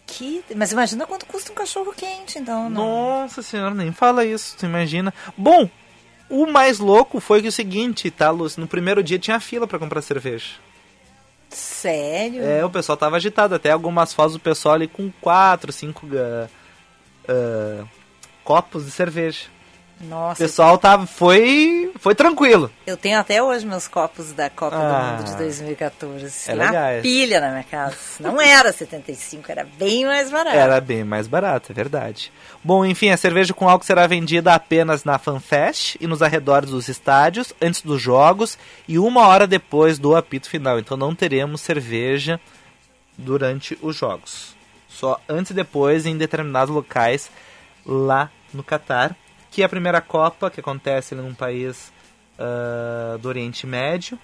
Que... 0.05 0.43
Mas 0.55 0.71
imagina 0.71 1.05
quanto 1.05 1.25
custa 1.25 1.51
um 1.51 1.55
cachorro 1.55 1.91
quente, 1.91 2.37
então. 2.39 2.69
Não. 2.69 3.21
Nossa 3.21 3.41
senhora, 3.41 3.73
nem 3.73 3.91
fala 3.91 4.23
isso, 4.23 4.55
tu 4.57 4.65
imagina. 4.65 5.13
Bom, 5.35 5.69
o 6.31 6.51
mais 6.51 6.79
louco 6.79 7.19
foi 7.19 7.41
que 7.41 7.47
o 7.49 7.51
seguinte, 7.51 8.09
tá, 8.09 8.31
Lúcia? 8.31 8.59
No 8.59 8.67
primeiro 8.67 9.03
dia 9.03 9.19
tinha 9.19 9.39
fila 9.39 9.67
pra 9.67 9.77
comprar 9.77 10.01
cerveja. 10.01 10.53
Sério? 11.49 12.41
É, 12.41 12.63
o 12.63 12.69
pessoal 12.69 12.97
tava 12.97 13.17
agitado. 13.17 13.53
Até 13.53 13.71
algumas 13.71 14.13
fotos 14.13 14.33
do 14.33 14.39
pessoal 14.39 14.75
ali 14.75 14.87
com 14.87 15.11
quatro, 15.19 15.73
cinco 15.73 16.07
ah, 16.15 16.47
ah, 17.27 17.83
copos 18.43 18.85
de 18.85 18.91
cerveja. 18.91 19.47
O 20.01 20.05
Nossa, 20.05 20.43
pessoal 20.43 20.77
tava, 20.77 21.05
foi, 21.05 21.91
foi 21.99 22.15
tranquilo. 22.15 22.71
eu 22.87 22.97
tenho 22.97 23.19
até 23.19 23.41
hoje 23.41 23.65
meus 23.65 23.87
copos 23.87 24.31
da 24.33 24.49
Copa 24.49 24.75
Ah, 24.75 25.11
do 25.11 25.17
Mundo 25.23 25.31
de 25.31 25.37
2014. 25.37 26.49
é 26.49 26.53
Uma 26.53 26.63
legal. 26.65 27.01
pilha 27.01 27.39
na 27.39 27.49
minha 27.51 27.63
casa. 27.63 27.95
Não 28.19 28.41
era 28.41 28.71
75, 28.73 29.51
era 29.51 29.63
bem 29.77 30.05
mais 30.05 30.31
barato. 30.31 30.55
Era 30.57 30.81
bem 30.81 31.03
mais 31.03 31.27
barato, 31.27 31.71
é 31.71 31.75
verdade. 31.75 32.31
Bom, 32.63 32.83
enfim, 32.85 33.09
a 33.09 33.17
cerveja 33.17 33.53
com 33.53 33.69
álcool 33.69 33.85
será 33.85 34.07
vendida 34.07 34.53
apenas 34.55 35.03
na 35.03 35.19
FanFest 35.19 35.95
e 35.99 36.07
nos 36.07 36.21
arredores 36.21 36.69
dos 36.71 36.87
estádios, 36.87 37.53
antes 37.61 37.81
dos 37.81 38.01
jogos 38.01 38.57
e 38.87 38.97
uma 38.97 39.27
hora 39.27 39.45
depois 39.45 39.99
do 39.99 40.15
apito 40.15 40.49
final. 40.49 40.79
Então 40.79 40.97
não 40.97 41.13
teremos 41.13 41.61
cerveja 41.61 42.39
durante 43.17 43.77
os 43.81 43.95
jogos. 43.95 44.55
Só 44.89 45.19
antes 45.29 45.51
e 45.51 45.53
depois 45.53 46.05
em 46.05 46.17
determinados 46.17 46.73
locais 46.73 47.29
lá 47.85 48.29
no 48.53 48.63
Catar, 48.63 49.15
que 49.51 49.61
é 49.61 49.65
a 49.65 49.69
primeira 49.69 50.01
Copa 50.01 50.49
que 50.49 50.59
acontece 50.59 51.13
num 51.13 51.35
país 51.35 51.91
ah, 52.39 53.17
do 53.21 53.27
Oriente 53.27 53.67
Médio. 53.67 54.17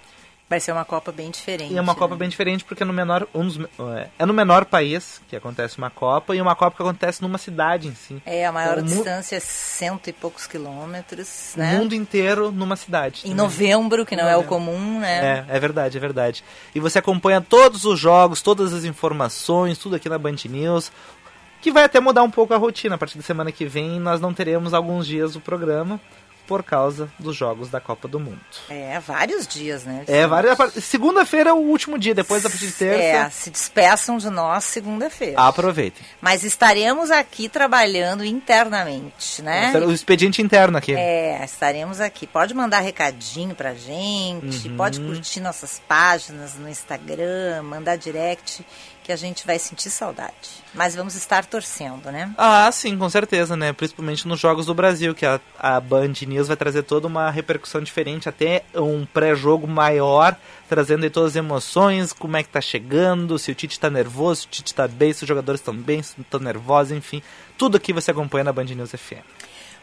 Vai 0.50 0.60
ser 0.60 0.72
uma 0.72 0.84
Copa 0.84 1.12
bem 1.12 1.30
diferente. 1.30 1.74
E 1.74 1.76
é 1.76 1.80
uma 1.80 1.94
Copa 1.94 2.14
né? 2.14 2.20
bem 2.20 2.28
diferente 2.30 2.64
porque 2.64 2.82
é 2.82 2.86
no 2.86 2.92
menor, 2.92 3.28
um 3.34 3.46
dos, 3.46 3.58
é, 3.94 4.08
é 4.18 4.24
no 4.24 4.32
menor 4.32 4.64
país 4.64 5.20
que 5.28 5.36
acontece 5.36 5.76
uma 5.76 5.90
Copa 5.90 6.34
e 6.34 6.40
uma 6.40 6.56
Copa 6.56 6.74
que 6.74 6.82
acontece 6.82 7.20
numa 7.20 7.36
cidade 7.36 7.86
em 7.86 7.94
si. 7.94 8.22
É, 8.24 8.46
a 8.46 8.50
maior 8.50 8.78
O 8.78 8.82
distância 8.82 9.36
é 9.36 9.40
cento 9.40 10.08
e 10.08 10.12
poucos 10.12 10.46
quilômetros, 10.46 11.52
O 11.54 11.58
né? 11.58 11.76
mundo 11.76 11.94
inteiro 11.94 12.50
numa 12.50 12.76
cidade. 12.76 13.24
Em 13.26 13.34
novembro, 13.34 14.06
que 14.06 14.16
não 14.16 14.24
é 14.24 14.38
o 14.38 14.42
Novembro. 14.42 14.48
comum, 14.48 15.00
né? 15.00 15.44
É, 15.50 15.56
é 15.56 15.60
verdade, 15.60 15.98
é 15.98 16.00
verdade. 16.00 16.42
E 16.74 16.80
você 16.80 16.98
acompanha 16.98 17.42
todos 17.42 17.84
os 17.84 18.00
jogos, 18.00 18.40
todas 18.40 18.72
as 18.72 18.84
informações, 18.84 19.76
tudo 19.76 19.96
aqui 19.96 20.08
na 20.08 20.16
Band 20.16 20.36
News. 20.48 20.90
Que 21.60 21.72
vai 21.72 21.84
até 21.84 22.00
mudar 22.00 22.22
um 22.22 22.30
pouco 22.30 22.54
a 22.54 22.56
rotina. 22.56 22.94
A 22.94 22.98
partir 22.98 23.16
da 23.16 23.24
semana 23.24 23.52
que 23.52 23.64
vem, 23.64 23.98
nós 23.98 24.20
não 24.20 24.32
teremos 24.32 24.74
alguns 24.74 25.06
dias 25.06 25.36
o 25.36 25.40
programa 25.40 26.00
por 26.48 26.62
causa 26.62 27.10
dos 27.18 27.36
jogos 27.36 27.68
da 27.68 27.78
Copa 27.78 28.08
do 28.08 28.18
Mundo. 28.18 28.40
É, 28.70 28.98
vários 28.98 29.46
dias, 29.46 29.84
né? 29.84 30.02
É, 30.08 30.26
várias. 30.26 30.56
Segunda-feira 30.82 31.50
é 31.50 31.52
o 31.52 31.58
último 31.58 31.98
dia, 31.98 32.14
depois 32.14 32.42
da 32.42 32.48
partir 32.48 32.66
de 32.66 32.72
terça. 32.72 33.02
É, 33.02 33.30
se 33.30 33.50
despeçam 33.50 34.16
de 34.16 34.30
nós 34.30 34.64
segunda-feira. 34.64 35.38
Aproveitem. 35.38 36.02
Mas 36.22 36.44
estaremos 36.44 37.10
aqui 37.10 37.50
trabalhando 37.50 38.24
internamente, 38.24 39.42
né? 39.42 39.74
O 39.86 39.92
expediente 39.92 40.40
interno 40.40 40.78
aqui. 40.78 40.94
É, 40.94 41.44
estaremos 41.44 42.00
aqui. 42.00 42.26
Pode 42.26 42.54
mandar 42.54 42.80
recadinho 42.80 43.54
pra 43.54 43.74
gente, 43.74 44.70
pode 44.70 45.00
curtir 45.00 45.40
nossas 45.40 45.82
páginas 45.86 46.54
no 46.54 46.66
Instagram, 46.66 47.62
mandar 47.62 47.96
direct, 47.96 48.64
que 49.08 49.12
a 49.12 49.16
gente 49.16 49.46
vai 49.46 49.58
sentir 49.58 49.88
saudade. 49.88 50.62
Mas 50.74 50.94
vamos 50.94 51.14
estar 51.14 51.46
torcendo, 51.46 52.12
né? 52.12 52.30
Ah, 52.36 52.70
sim, 52.70 52.94
com 52.98 53.08
certeza, 53.08 53.56
né? 53.56 53.72
Principalmente 53.72 54.28
nos 54.28 54.38
Jogos 54.38 54.66
do 54.66 54.74
Brasil, 54.74 55.14
que 55.14 55.24
a, 55.24 55.40
a 55.58 55.80
Band 55.80 56.12
News 56.26 56.48
vai 56.48 56.58
trazer 56.58 56.82
toda 56.82 57.06
uma 57.06 57.30
repercussão 57.30 57.80
diferente, 57.80 58.28
até 58.28 58.64
um 58.74 59.06
pré-jogo 59.06 59.66
maior, 59.66 60.36
trazendo 60.68 61.04
aí 61.04 61.10
todas 61.10 61.30
as 61.32 61.36
emoções, 61.36 62.12
como 62.12 62.36
é 62.36 62.42
que 62.42 62.50
tá 62.50 62.60
chegando, 62.60 63.38
se 63.38 63.50
o 63.50 63.54
Tite 63.54 63.80
tá 63.80 63.88
nervoso, 63.88 64.42
se 64.42 64.46
o 64.46 64.50
Tite 64.50 64.74
tá 64.74 64.86
bem, 64.86 65.10
se 65.14 65.22
os 65.22 65.28
jogadores 65.28 65.62
estão 65.62 65.74
bem, 65.74 66.02
se 66.02 66.12
não 66.18 66.22
estão 66.22 66.38
nervosos, 66.40 66.92
enfim. 66.92 67.22
Tudo 67.56 67.78
aqui 67.78 67.94
você 67.94 68.10
acompanha 68.10 68.44
na 68.44 68.52
Band 68.52 68.64
News 68.64 68.90
FM. 68.90 69.24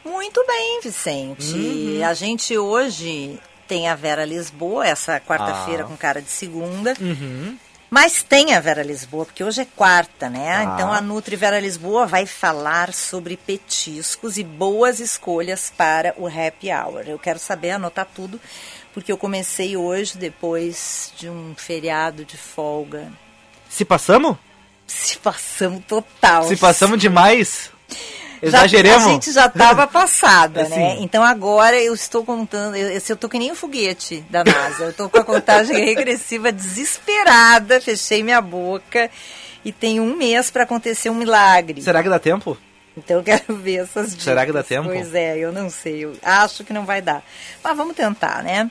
Muito 0.05 0.45
bem, 0.45 0.81
Vicente. 0.83 1.51
Uhum. 1.51 2.05
A 2.07 2.13
gente 2.13 2.55
hoje 2.55 3.39
tem 3.67 3.89
a 3.89 3.95
Vera 3.95 4.23
Lisboa, 4.23 4.85
essa 4.85 5.19
quarta-feira 5.19 5.81
Ah. 5.83 5.87
com 5.87 5.97
cara 5.97 6.21
de 6.21 6.29
segunda. 6.29 6.93
Uhum. 7.01 7.57
Mas 7.89 8.23
tem 8.23 8.53
a 8.53 8.59
Vera 8.59 8.83
Lisboa, 8.83 9.25
porque 9.25 9.43
hoje 9.43 9.61
é 9.61 9.65
quarta, 9.65 10.29
né? 10.29 10.55
Ah. 10.55 10.63
Então 10.63 10.91
a 10.91 10.99
Nutri 11.01 11.35
Vera 11.35 11.59
Lisboa 11.59 12.05
vai 12.05 12.25
falar 12.25 12.93
sobre 12.93 13.37
petiscos 13.37 14.37
e 14.37 14.43
boas 14.43 14.99
escolhas 14.99 15.71
para 15.75 16.13
o 16.17 16.27
happy 16.27 16.71
hour. 16.71 17.03
Eu 17.07 17.19
quero 17.19 17.39
saber, 17.39 17.71
anotar 17.71 18.07
tudo, 18.13 18.41
porque 18.93 19.11
eu 19.11 19.17
comecei 19.17 19.77
hoje, 19.77 20.17
depois 20.17 21.13
de 21.17 21.29
um 21.29 21.53
feriado 21.55 22.25
de 22.25 22.37
folga. 22.37 23.11
Se 23.69 23.85
passamos? 23.85 24.37
Se 24.87 25.17
passamos 25.17 25.83
total. 25.85 26.43
Se 26.43 26.57
passamos 26.57 26.99
demais? 26.99 27.71
Já- 28.49 28.59
Exageremos? 28.59 29.03
a 29.05 29.09
gente 29.09 29.31
já 29.31 29.45
estava 29.47 29.85
passada, 29.87 30.61
Assim. 30.63 30.75
né? 30.75 30.97
Então 30.99 31.23
agora 31.23 31.79
eu 31.81 31.93
estou 31.93 32.23
contando, 32.25 32.75
eu, 32.75 32.89
eu 33.07 33.15
tô 33.17 33.27
que 33.29 33.39
nem 33.39 33.51
o 33.51 33.55
foguete 33.55 34.23
da 34.29 34.43
NASA. 34.43 34.83
Eu 34.85 34.89
estou 34.91 35.09
com 35.09 35.17
a 35.17 35.23
contagem 35.23 35.75
regressiva 35.83 36.51
desesperada, 36.51 37.79
fechei 37.81 38.23
minha 38.23 38.41
boca 38.41 39.09
e 39.63 39.71
tem 39.71 39.99
um 39.99 40.15
mês 40.15 40.49
para 40.51 40.63
acontecer 40.63 41.09
um 41.09 41.15
milagre. 41.15 41.81
Será 41.81 42.01
que 42.03 42.09
dá 42.09 42.19
tempo? 42.19 42.57
Então 42.97 43.17
eu 43.17 43.23
quero 43.23 43.43
ver 43.57 43.77
essas 43.83 44.09
dicas. 44.11 44.23
Será 44.23 44.45
que 44.45 44.51
dá 44.51 44.63
tempo? 44.63 44.87
Pois 44.89 45.13
é, 45.13 45.37
eu 45.37 45.51
não 45.51 45.69
sei. 45.69 46.05
Eu 46.05 46.15
acho 46.23 46.63
que 46.63 46.71
não 46.71 46.85
vai 46.85 47.01
dar. 47.01 47.23
Mas 47.63 47.75
vamos 47.75 47.95
tentar, 47.95 48.41
né? 48.43 48.69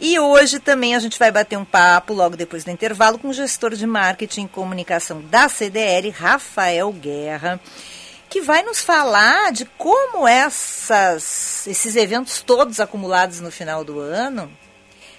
E 0.00 0.18
hoje 0.20 0.60
também 0.60 0.94
a 0.94 1.00
gente 1.00 1.18
vai 1.18 1.32
bater 1.32 1.58
um 1.58 1.64
papo 1.64 2.14
logo 2.14 2.36
depois 2.36 2.62
do 2.62 2.70
intervalo 2.70 3.18
com 3.18 3.28
o 3.30 3.32
gestor 3.32 3.74
de 3.74 3.84
marketing 3.84 4.44
e 4.44 4.48
comunicação 4.48 5.20
da 5.22 5.48
CDL, 5.48 6.10
Rafael 6.10 6.92
Guerra, 6.92 7.58
que 8.28 8.40
vai 8.40 8.62
nos 8.62 8.80
falar 8.80 9.52
de 9.52 9.64
como 9.78 10.26
essas, 10.28 11.66
esses 11.66 11.96
eventos 11.96 12.40
todos 12.42 12.80
acumulados 12.80 13.40
no 13.40 13.50
final 13.50 13.82
do 13.84 14.00
ano, 14.00 14.50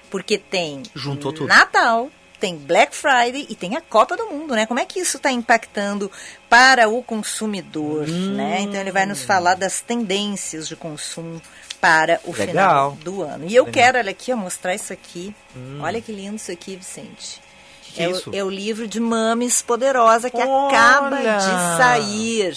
porque 0.09 0.37
tem 0.37 0.83
Juntou 0.93 1.33
tudo. 1.33 1.47
Natal, 1.47 2.09
tem 2.39 2.55
Black 2.55 2.95
Friday 2.95 3.45
e 3.49 3.55
tem 3.55 3.75
a 3.75 3.81
Copa 3.81 4.15
do 4.15 4.27
Mundo, 4.27 4.55
né? 4.55 4.65
Como 4.65 4.79
é 4.79 4.85
que 4.85 4.99
isso 4.99 5.17
está 5.17 5.31
impactando 5.31 6.11
para 6.49 6.87
o 6.87 7.03
consumidor, 7.03 8.05
Hum. 8.07 8.35
né? 8.35 8.61
Então 8.61 8.79
ele 8.79 8.91
vai 8.91 9.05
nos 9.05 9.23
falar 9.23 9.55
das 9.55 9.81
tendências 9.81 10.67
de 10.67 10.75
consumo 10.75 11.41
para 11.81 12.19
o 12.25 12.31
Legal. 12.31 12.45
final 12.47 12.91
do 13.03 13.21
ano. 13.23 13.45
E 13.47 13.55
eu 13.55 13.63
Legal. 13.65 13.67
Hum. 13.67 13.71
quero, 13.71 13.97
olha 13.97 14.11
aqui, 14.11 14.31
ó, 14.33 14.35
mostrar 14.37 14.75
isso 14.75 14.91
aqui. 14.93 15.33
Olha 15.81 16.01
que 16.01 16.11
lindo 16.11 16.35
isso 16.35 16.51
aqui, 16.51 16.75
Vicente. 16.75 17.41
Que 17.83 17.93
que 17.93 18.03
é 18.03 18.07
o- 18.09 18.35
é 18.35 18.43
o 18.43 18.49
livro 18.49 18.87
de 18.87 18.99
Mames 18.99 19.61
Poderosa 19.63 20.29
que 20.29 20.39
acaba 20.39 21.15
Olha! 21.17 21.37
de 21.37 21.77
sair. 21.77 22.55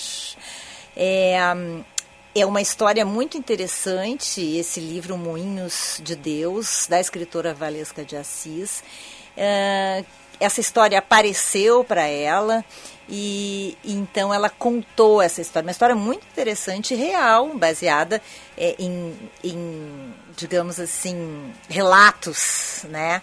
É, 0.97 1.37
é 2.35 2.47
uma 2.47 2.61
história 2.61 3.05
muito 3.05 3.37
interessante, 3.37 4.41
esse 4.57 4.81
livro 4.81 5.17
Moinhos 5.17 6.01
de 6.03 6.17
Deus, 6.17 6.87
da 6.89 7.01
escritora 7.01 7.55
Valesca 7.55 8.05
de 8.05 8.17
Assis. 8.17 8.83
É, 9.37 10.05
essa 10.41 10.61
história 10.61 10.99
apareceu 10.99 11.85
para 11.85 12.07
ela 12.07 12.65
e, 13.09 13.77
e 13.85 13.93
então 13.93 14.33
ela 14.33 14.49
contou 14.49 15.21
essa 15.23 15.41
história. 15.41 15.67
Uma 15.67 15.73
história 15.73 15.95
muito 15.95 16.27
interessante 16.27 16.95
real, 16.95 17.49
baseada 17.55 18.21
é, 18.57 18.75
em, 18.79 19.15
em, 19.45 20.15
digamos 20.37 20.81
assim, 20.81 21.53
relatos, 21.69 22.85
né? 22.89 23.23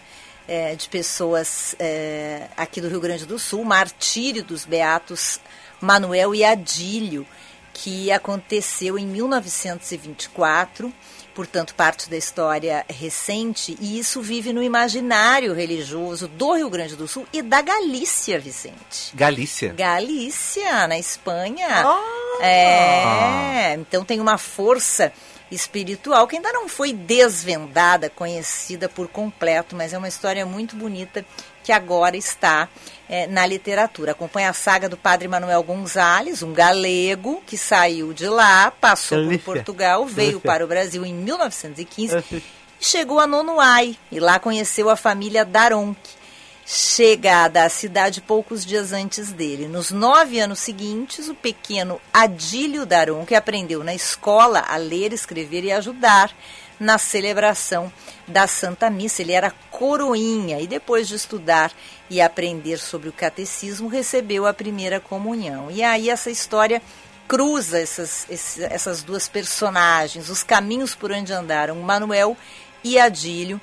é, 0.50 0.74
de 0.74 0.90
pessoas 0.90 1.76
é, 1.78 2.48
aqui 2.58 2.82
do 2.82 2.90
Rio 2.90 3.00
Grande 3.00 3.24
do 3.24 3.38
Sul, 3.38 3.64
martírio 3.64 4.44
dos 4.44 4.66
beatos 4.66 5.40
Manuel 5.80 6.34
e 6.34 6.44
Adílio, 6.44 7.26
que 7.74 8.12
aconteceu 8.12 8.98
em 8.98 9.06
1924, 9.06 10.94
portanto 11.34 11.74
parte 11.76 12.10
da 12.10 12.18
história 12.18 12.86
recente, 12.90 13.78
e 13.80 14.00
isso 14.00 14.22
vive 14.22 14.52
no 14.52 14.62
imaginário 14.62 15.54
religioso 15.54 16.28
do 16.28 16.54
Rio 16.54 16.70
Grande 16.70 16.96
do 16.96 17.08
Sul 17.08 17.26
e 17.32 17.42
da 17.42 17.62
Galícia, 17.62 18.40
Vicente. 18.40 19.16
Galícia. 19.16 19.74
Galícia, 19.74 20.88
na 20.88 20.98
Espanha. 20.98 21.68
Ah! 21.86 22.44
É, 22.44 23.74
então 23.74 24.06
tem 24.06 24.20
uma 24.20 24.38
força 24.38 25.12
espiritual 25.52 26.28
que 26.28 26.36
ainda 26.36 26.54
não 26.54 26.68
foi 26.68 26.94
desvendada, 26.94 28.10
conhecida 28.10 28.88
por 28.88 29.08
completo, 29.08 29.76
mas 29.76 29.94
é 29.94 29.98
uma 29.98 30.08
história 30.08 30.46
muito 30.46 30.76
bonita 30.76 31.26
que 31.70 31.74
agora 31.74 32.18
está 32.18 32.68
é, 33.08 33.28
na 33.28 33.46
literatura. 33.46 34.14
Acompanha 34.14 34.50
a 34.50 34.54
saga 34.54 34.90
do 34.90 34.98
padre 34.98 35.28
Manuel 35.28 35.62
Gonzalez, 35.62 36.42
um 36.42 36.52
galego 36.52 37.44
que 37.46 37.60
saiu 37.60 38.12
de 38.12 38.28
lá, 38.28 38.72
passou 38.72 39.28
por 39.28 39.38
Portugal, 39.38 40.04
veio 40.08 40.40
para 40.40 40.66
o 40.66 40.68
Brasil 40.68 41.06
em 41.06 41.14
1915 41.14 42.18
e 42.32 42.44
chegou 42.84 43.20
a 43.20 43.28
Nonuai 43.28 43.96
e 44.12 44.20
lá 44.20 44.40
conheceu 44.40 44.90
a 44.90 44.96
família 44.96 45.46
Daronque. 45.46 46.18
Chegada 46.66 47.64
à 47.64 47.70
cidade 47.70 48.20
poucos 48.20 48.66
dias 48.66 48.92
antes 48.92 49.32
dele. 49.32 49.68
Nos 49.68 49.92
nove 49.92 50.40
anos 50.40 50.58
seguintes, 50.58 51.30
o 51.30 51.36
pequeno 51.36 52.02
Adílio 52.12 52.84
Daron, 52.84 53.26
que 53.28 53.36
aprendeu 53.36 53.84
na 53.84 53.94
escola 53.94 54.66
a 54.68 54.78
ler, 54.78 55.14
escrever 55.14 55.64
e 55.64 55.72
ajudar 55.72 56.32
na 56.80 56.98
celebração 56.98 57.92
da 58.28 58.48
Santa 58.48 58.90
Missa. 58.90 59.22
Ele 59.22 59.34
era 59.34 59.54
coroinha 59.70 60.60
e 60.60 60.68
depois 60.68 61.08
de 61.08 61.16
estudar 61.16 61.72
e 62.10 62.22
aprender 62.22 62.78
sobre 62.78 63.10
o 63.10 63.14
catecismo, 63.14 63.88
recebeu 63.88 64.48
a 64.48 64.54
primeira 64.54 65.00
comunhão. 65.00 65.70
E 65.70 65.84
aí 65.84 66.10
essa 66.10 66.32
história 66.32 66.82
cruza 67.28 67.80
essas, 67.80 68.26
essas 68.60 69.04
duas 69.04 69.28
personagens, 69.28 70.30
os 70.30 70.42
caminhos 70.42 70.96
por 70.96 71.12
onde 71.12 71.32
andaram 71.32 71.76
Manuel 71.76 72.36
e 72.84 73.00
Adílio, 73.00 73.62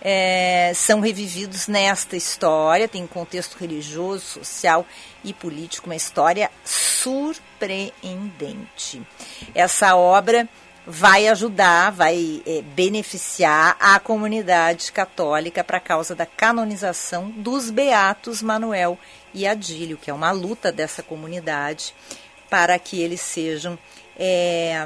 é, 0.00 0.70
são 0.74 1.00
revividos 1.00 1.66
nesta 1.66 2.16
história. 2.16 2.86
Tem 2.86 3.04
contexto 3.06 3.56
religioso, 3.58 4.24
social 4.24 4.86
e 5.24 5.32
político, 5.32 5.88
uma 5.88 5.96
história 5.96 6.50
surpreendente. 6.64 9.02
Essa 9.54 9.96
obra 9.96 10.46
vai 10.88 11.28
ajudar, 11.28 11.92
vai 11.92 12.42
é, 12.46 12.62
beneficiar 12.62 13.76
a 13.78 14.00
comunidade 14.00 14.90
católica 14.90 15.62
para 15.62 15.76
a 15.76 15.80
causa 15.80 16.14
da 16.14 16.24
canonização 16.24 17.30
dos 17.30 17.70
beatos 17.70 18.40
Manuel 18.40 18.98
e 19.34 19.46
Adílio, 19.46 19.98
que 19.98 20.10
é 20.10 20.14
uma 20.14 20.30
luta 20.30 20.72
dessa 20.72 21.02
comunidade 21.02 21.94
para 22.48 22.78
que 22.78 23.02
eles 23.02 23.20
sejam 23.20 23.78
é, 24.18 24.82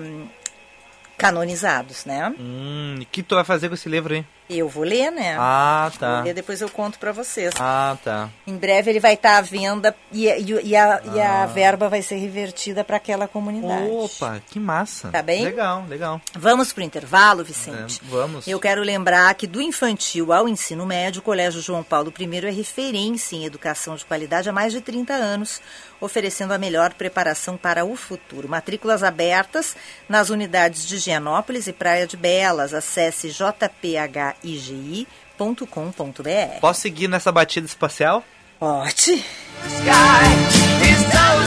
canonizados, 1.16 2.04
né? 2.04 2.34
Hum, 2.36 2.98
que 3.12 3.22
tu 3.22 3.36
vai 3.36 3.44
fazer 3.44 3.68
com 3.68 3.76
esse 3.76 3.88
livro 3.88 4.12
aí? 4.12 4.26
Eu 4.58 4.68
vou 4.68 4.84
ler, 4.84 5.10
né? 5.10 5.36
Ah, 5.38 5.90
tá. 5.98 6.16
Vou 6.16 6.24
ler, 6.24 6.34
depois 6.34 6.60
eu 6.60 6.68
conto 6.68 6.98
para 6.98 7.12
vocês. 7.12 7.52
Ah, 7.58 7.96
tá. 8.02 8.28
Em 8.46 8.56
breve 8.56 8.90
ele 8.90 9.00
vai 9.00 9.14
estar 9.14 9.38
à 9.38 9.40
venda 9.40 9.94
e, 10.10 10.26
e, 10.26 10.68
e, 10.68 10.76
a, 10.76 11.02
e 11.14 11.20
a 11.20 11.46
verba 11.46 11.88
vai 11.88 12.02
ser 12.02 12.16
revertida 12.16 12.84
para 12.84 12.96
aquela 12.96 13.26
comunidade. 13.26 13.88
Opa, 13.90 14.40
que 14.48 14.58
massa. 14.60 15.10
Tá 15.10 15.22
bem? 15.22 15.44
Legal, 15.44 15.84
legal. 15.88 16.20
Vamos 16.34 16.72
para 16.72 16.82
o 16.82 16.84
intervalo, 16.84 17.44
Vicente? 17.44 18.00
É, 18.04 18.10
vamos. 18.10 18.46
Eu 18.46 18.58
quero 18.60 18.82
lembrar 18.82 19.34
que 19.34 19.46
do 19.46 19.60
infantil 19.60 20.32
ao 20.32 20.48
ensino 20.48 20.84
médio, 20.86 21.20
o 21.20 21.24
Colégio 21.24 21.60
João 21.60 21.82
Paulo 21.82 22.12
I 22.18 22.46
é 22.46 22.50
referência 22.50 23.36
em 23.36 23.44
educação 23.44 23.96
de 23.96 24.04
qualidade 24.04 24.48
há 24.48 24.52
mais 24.52 24.72
de 24.72 24.80
30 24.80 25.12
anos, 25.12 25.60
oferecendo 26.00 26.52
a 26.52 26.58
melhor 26.58 26.94
preparação 26.94 27.56
para 27.56 27.84
o 27.84 27.96
futuro. 27.96 28.48
Matrículas 28.48 29.02
abertas 29.02 29.76
nas 30.08 30.30
unidades 30.30 30.86
de 30.86 30.98
Gianópolis 30.98 31.66
e 31.66 31.72
Praia 31.72 32.06
de 32.06 32.16
Belas. 32.16 32.74
Acesse 32.74 33.30
jphigi.com.br. 34.44 36.60
Posso 36.60 36.80
seguir 36.80 37.08
nessa 37.08 37.32
batida 37.32 37.66
espacial? 37.66 38.22
Pode. 38.58 39.24
sky. 39.68 40.24
He's 40.82 41.02
told 41.10 41.42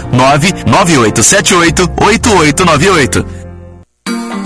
99878 1.25 1.89
8898. 1.97 3.44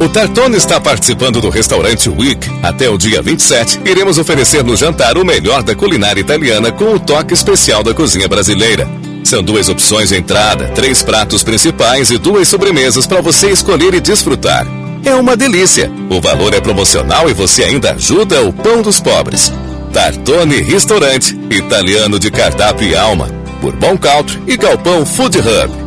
O 0.00 0.08
Tartone 0.08 0.56
está 0.56 0.80
participando 0.80 1.42
do 1.42 1.50
restaurante 1.50 2.08
Week. 2.08 2.50
Até 2.62 2.88
o 2.88 2.96
dia 2.96 3.20
27, 3.20 3.80
iremos 3.84 4.16
oferecer 4.16 4.64
no 4.64 4.74
jantar 4.74 5.18
o 5.18 5.24
melhor 5.26 5.62
da 5.62 5.74
culinária 5.74 6.22
italiana 6.22 6.72
com 6.72 6.94
o 6.94 6.98
toque 6.98 7.34
especial 7.34 7.82
da 7.82 7.92
cozinha 7.92 8.26
brasileira. 8.26 8.88
São 9.22 9.42
duas 9.42 9.68
opções 9.68 10.08
de 10.08 10.16
entrada, 10.16 10.68
três 10.68 11.02
pratos 11.02 11.42
principais 11.42 12.10
e 12.10 12.16
duas 12.16 12.48
sobremesas 12.48 13.06
para 13.06 13.20
você 13.20 13.50
escolher 13.50 13.92
e 13.92 14.00
desfrutar. 14.00 14.66
É 15.04 15.14
uma 15.14 15.36
delícia. 15.36 15.92
O 16.08 16.18
valor 16.18 16.54
é 16.54 16.60
promocional 16.62 17.28
e 17.28 17.34
você 17.34 17.64
ainda 17.64 17.92
ajuda 17.92 18.42
o 18.42 18.54
pão 18.54 18.80
dos 18.80 19.00
pobres. 19.00 19.52
Tartone 19.92 20.62
Restaurante, 20.62 21.38
italiano 21.50 22.18
de 22.18 22.30
cardápio 22.30 22.88
e 22.88 22.96
alma. 22.96 23.28
Bourbon 23.60 23.98
Country 23.98 24.40
e 24.46 24.56
Galpão 24.56 25.04
Food 25.04 25.38
Hub. 25.40 25.79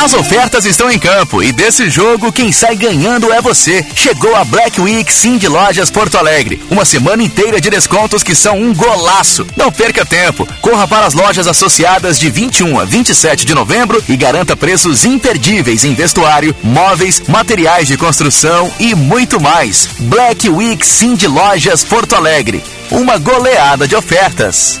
As 0.00 0.14
ofertas 0.14 0.64
estão 0.64 0.88
em 0.88 0.98
campo 0.98 1.42
e 1.42 1.50
desse 1.50 1.90
jogo 1.90 2.32
quem 2.32 2.52
sai 2.52 2.76
ganhando 2.76 3.32
é 3.32 3.42
você. 3.42 3.84
Chegou 3.96 4.32
a 4.36 4.44
Black 4.44 4.80
Week 4.80 5.12
Sim 5.12 5.36
de 5.36 5.48
Lojas 5.48 5.90
Porto 5.90 6.16
Alegre. 6.16 6.62
Uma 6.70 6.84
semana 6.84 7.20
inteira 7.20 7.60
de 7.60 7.68
descontos 7.68 8.22
que 8.22 8.32
são 8.32 8.56
um 8.56 8.72
golaço. 8.72 9.44
Não 9.56 9.72
perca 9.72 10.06
tempo. 10.06 10.46
Corra 10.62 10.86
para 10.86 11.04
as 11.04 11.14
lojas 11.14 11.48
associadas 11.48 12.16
de 12.16 12.30
21 12.30 12.78
a 12.78 12.84
27 12.84 13.44
de 13.44 13.52
novembro 13.54 14.02
e 14.08 14.16
garanta 14.16 14.56
preços 14.56 15.04
imperdíveis 15.04 15.84
em 15.84 15.94
vestuário, 15.94 16.54
móveis, 16.62 17.20
materiais 17.26 17.88
de 17.88 17.96
construção 17.96 18.72
e 18.78 18.94
muito 18.94 19.40
mais. 19.40 19.88
Black 19.98 20.48
Week 20.48 20.86
Sim 20.86 21.16
de 21.16 21.26
Lojas 21.26 21.82
Porto 21.82 22.14
Alegre. 22.14 22.62
Uma 22.92 23.18
goleada 23.18 23.88
de 23.88 23.96
ofertas. 23.96 24.80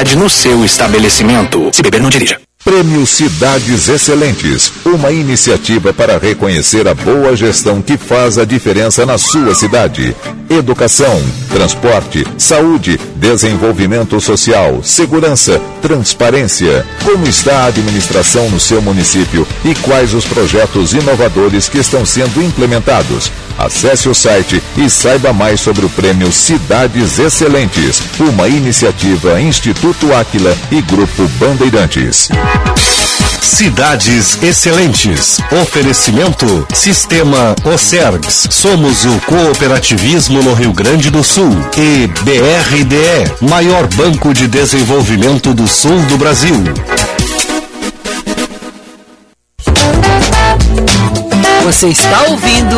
qualidade 0.01 0.17
no 0.17 0.29
seu 0.29 0.65
estabelecimento. 0.65 1.69
Se 1.71 1.81
beber, 1.81 2.01
não 2.01 2.09
dirija. 2.09 2.39
Prêmio 2.63 3.07
Cidades 3.07 3.89
Excelentes, 3.89 4.71
uma 4.85 5.11
iniciativa 5.11 5.91
para 5.91 6.19
reconhecer 6.19 6.87
a 6.87 6.93
boa 6.93 7.35
gestão 7.35 7.81
que 7.81 7.97
faz 7.97 8.37
a 8.37 8.45
diferença 8.45 9.03
na 9.03 9.17
sua 9.17 9.55
cidade. 9.55 10.15
Educação, 10.47 11.19
transporte, 11.49 12.23
saúde, 12.37 12.99
desenvolvimento 13.15 14.19
social, 14.21 14.83
segurança, 14.83 15.59
transparência. 15.81 16.85
Como 17.03 17.27
está 17.27 17.63
a 17.63 17.65
administração 17.65 18.47
no 18.49 18.59
seu 18.59 18.81
município 18.81 19.47
e 19.65 19.73
quais 19.75 20.13
os 20.13 20.25
projetos 20.25 20.93
inovadores 20.93 21.67
que 21.67 21.79
estão 21.79 22.05
sendo 22.05 22.43
implementados? 22.43 23.31
Acesse 23.61 24.09
o 24.09 24.13
site 24.15 24.61
e 24.75 24.89
saiba 24.89 25.31
mais 25.31 25.61
sobre 25.61 25.85
o 25.85 25.89
Prêmio 25.89 26.31
Cidades 26.31 27.19
Excelentes, 27.19 28.01
uma 28.19 28.47
iniciativa 28.47 29.39
Instituto 29.39 30.11
Áquila 30.15 30.57
e 30.71 30.81
Grupo 30.81 31.27
Bandeirantes. 31.39 32.29
Cidades 33.39 34.41
Excelentes. 34.41 35.37
Oferecimento 35.61 36.65
Sistema 36.73 37.55
Ocergs. 37.63 38.47
Somos 38.49 39.05
o 39.05 39.19
cooperativismo 39.27 40.41
no 40.41 40.55
Rio 40.55 40.73
Grande 40.73 41.11
do 41.11 41.23
Sul. 41.23 41.51
E 41.77 42.07
BRDE, 42.23 43.47
maior 43.47 43.87
banco 43.93 44.33
de 44.33 44.47
desenvolvimento 44.47 45.53
do 45.53 45.67
sul 45.67 45.99
do 46.07 46.17
Brasil. 46.17 46.55
Você 51.71 51.87
está 51.87 52.23
ouvindo 52.23 52.75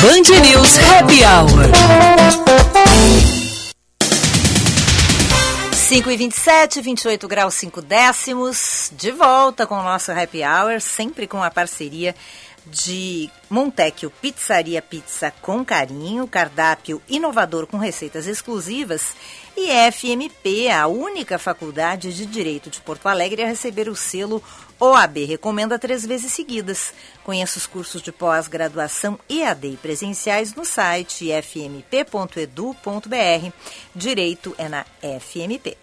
Band 0.00 0.40
News 0.40 0.78
Happy 0.78 1.24
Hour. 1.24 1.64
5 5.74 6.10
e 6.12 6.16
27, 6.16 6.80
28 6.80 7.26
graus 7.26 7.54
5 7.54 7.82
décimos, 7.82 8.92
de 8.96 9.10
volta 9.10 9.66
com 9.66 9.74
o 9.74 9.82
nosso 9.82 10.12
Happy 10.12 10.42
Hour, 10.44 10.80
sempre 10.80 11.26
com 11.26 11.42
a 11.42 11.50
parceria 11.50 12.14
de 12.64 13.28
Montecchio 13.50 14.10
Pizzaria 14.22 14.80
Pizza 14.80 15.32
com 15.42 15.64
Carinho, 15.64 16.28
cardápio 16.28 17.02
inovador 17.08 17.66
com 17.66 17.78
receitas 17.78 18.28
exclusivas, 18.28 19.16
e 19.56 19.68
FMP, 19.90 20.70
a 20.70 20.86
única 20.86 21.36
faculdade 21.36 22.14
de 22.14 22.26
Direito 22.26 22.70
de 22.70 22.80
Porto 22.80 23.08
Alegre 23.08 23.42
a 23.42 23.48
receber 23.48 23.88
o 23.88 23.96
selo 23.96 24.40
OAB 24.78 25.24
Recomenda 25.24 25.78
três 25.78 26.04
vezes 26.04 26.32
seguidas. 26.32 26.92
Conheça 27.22 27.58
os 27.58 27.66
cursos 27.66 28.02
de 28.02 28.10
pós-graduação 28.10 29.18
EAD 29.28 29.68
e 29.68 29.76
presenciais 29.76 30.54
no 30.54 30.64
site 30.64 31.30
fmp.edu.br. 31.30 32.74
Direito 33.94 34.54
é 34.58 34.68
na 34.68 34.84
FMP. 35.20 35.76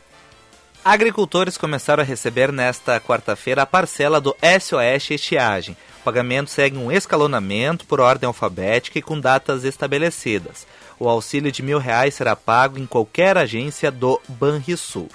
Agricultores 0.84 1.58
começaram 1.58 2.02
a 2.02 2.06
receber 2.06 2.52
nesta 2.52 3.00
quarta-feira 3.00 3.62
a 3.62 3.66
parcela 3.68 4.20
do 4.20 4.36
SOS 4.42 5.12
Estiagem. 5.12 5.78
O 6.02 6.04
pagamento 6.04 6.50
segue 6.50 6.76
um 6.76 6.92
escalonamento 6.92 7.86
por 7.86 8.00
ordem 8.00 8.26
alfabética 8.26 8.98
e 8.98 9.02
com 9.04 9.20
datas 9.20 9.64
estabelecidas. 9.64 10.66
O 11.00 11.08
auxílio 11.08 11.52
de 11.52 11.62
mil 11.62 11.78
reais 11.78 12.16
será 12.16 12.36
pago 12.36 12.80
em 12.80 12.88
qualquer 12.88 13.38
agência 13.38 13.92
do 13.92 14.20
Banrisul. 14.28 15.08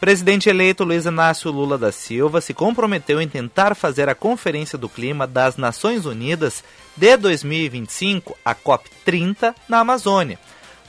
Presidente 0.00 0.48
eleito 0.48 0.82
Luiz 0.82 1.04
Inácio 1.04 1.50
Lula 1.50 1.76
da 1.76 1.92
Silva 1.92 2.40
se 2.40 2.54
comprometeu 2.54 3.20
em 3.20 3.28
tentar 3.28 3.76
fazer 3.76 4.08
a 4.08 4.14
Conferência 4.14 4.78
do 4.78 4.88
Clima 4.88 5.26
das 5.26 5.58
Nações 5.58 6.06
Unidas 6.06 6.64
de 6.96 7.18
2025, 7.18 8.34
a 8.42 8.54
COP30, 8.54 9.54
na 9.68 9.80
Amazônia. 9.80 10.38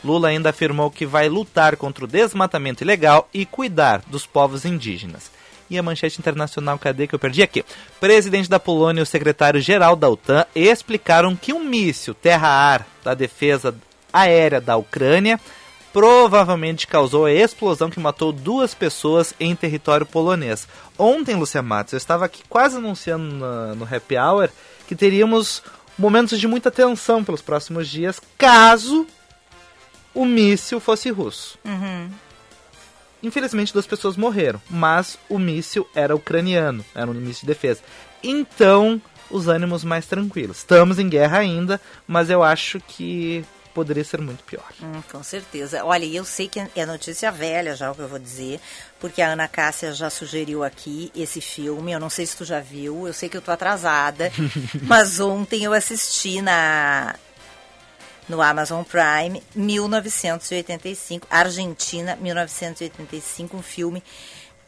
Lula 0.01 0.29
ainda 0.29 0.51
afirmou 0.51 0.89
que 0.89 1.05
vai 1.05 1.27
lutar 1.27 1.75
contra 1.75 2.05
o 2.05 2.07
desmatamento 2.07 2.85
ilegal 2.85 3.27
e 3.33 3.45
cuidar 3.45 4.01
dos 4.07 4.25
povos 4.25 4.63
indígenas. 4.63 5.29
E 5.69 5.77
a 5.77 5.83
manchete 5.83 6.17
internacional, 6.17 6.79
cadê 6.79 7.05
que 7.05 7.13
eu 7.13 7.19
perdi 7.19 7.43
aqui? 7.43 7.65
Presidente 7.99 8.49
da 8.49 8.61
Polônia 8.61 9.01
e 9.01 9.03
o 9.03 9.05
secretário-geral 9.05 9.97
da 9.97 10.07
OTAN 10.09 10.45
explicaram 10.55 11.35
que 11.35 11.51
um 11.51 11.65
míssil 11.65 12.13
terra-ar 12.13 12.87
da 13.03 13.13
defesa 13.13 13.75
aérea 14.13 14.61
da 14.61 14.77
Ucrânia 14.77 15.37
provavelmente 15.93 16.87
causou 16.87 17.25
a 17.25 17.31
explosão 17.31 17.89
que 17.89 17.99
matou 17.99 18.31
duas 18.31 18.73
pessoas 18.73 19.33
em 19.39 19.55
território 19.55 20.05
polonês. 20.05 20.67
Ontem, 20.97 21.35
Lucia 21.35 21.61
Matos, 21.61 21.93
eu 21.93 21.97
estava 21.97 22.25
aqui 22.25 22.43
quase 22.47 22.77
anunciando 22.77 23.23
no, 23.23 23.75
no 23.75 23.95
Happy 23.95 24.17
Hour 24.17 24.49
que 24.87 24.95
teríamos 24.95 25.61
momentos 25.97 26.39
de 26.39 26.47
muita 26.47 26.71
tensão 26.71 27.23
pelos 27.23 27.41
próximos 27.41 27.87
dias 27.87 28.19
caso 28.37 29.05
o 30.13 30.25
míssil 30.25 30.79
fosse 30.79 31.09
russo. 31.09 31.57
Uhum. 31.63 32.09
Infelizmente, 33.23 33.71
duas 33.71 33.85
pessoas 33.85 34.17
morreram, 34.17 34.61
mas 34.69 35.17
o 35.29 35.37
míssil 35.37 35.87
era 35.93 36.15
ucraniano, 36.15 36.83
era 36.95 37.09
um 37.09 37.13
míssil 37.13 37.41
de 37.41 37.47
defesa. 37.47 37.81
Então, 38.23 39.01
os 39.29 39.47
ânimos 39.47 39.83
mais 39.83 40.05
tranquilos. 40.05 40.57
Estamos 40.57 40.99
em 40.99 41.07
guerra 41.07 41.37
ainda, 41.39 41.79
mas 42.07 42.29
eu 42.29 42.43
acho 42.43 42.79
que 42.81 43.45
poderia 43.73 44.03
ser 44.03 44.21
muito 44.21 44.43
pior. 44.43 44.65
Hum, 44.81 45.01
com 45.11 45.23
certeza. 45.23 45.83
Olha, 45.83 46.05
eu 46.05 46.23
sei 46.23 46.47
que 46.47 46.59
é 46.75 46.85
notícia 46.85 47.31
velha 47.31 47.75
já 47.75 47.91
o 47.91 47.95
que 47.95 48.01
eu 48.01 48.07
vou 48.07 48.19
dizer, 48.19 48.59
porque 48.99 49.21
a 49.21 49.29
Ana 49.29 49.47
Cássia 49.47 49.93
já 49.93 50.09
sugeriu 50.09 50.63
aqui 50.63 51.11
esse 51.15 51.41
filme. 51.41 51.91
Eu 51.91 51.99
não 51.99 52.09
sei 52.09 52.25
se 52.25 52.37
tu 52.37 52.45
já 52.45 52.59
viu, 52.59 53.07
eu 53.07 53.13
sei 53.13 53.29
que 53.29 53.37
eu 53.37 53.41
tô 53.41 53.51
atrasada, 53.51 54.31
mas 54.83 55.19
ontem 55.19 55.63
eu 55.63 55.73
assisti 55.73 56.41
na 56.41 57.15
no 58.29 58.41
Amazon 58.41 58.83
Prime 58.83 59.43
1985, 59.53 61.27
Argentina 61.29 62.15
1985, 62.15 63.57
um 63.57 63.61
filme 63.61 64.01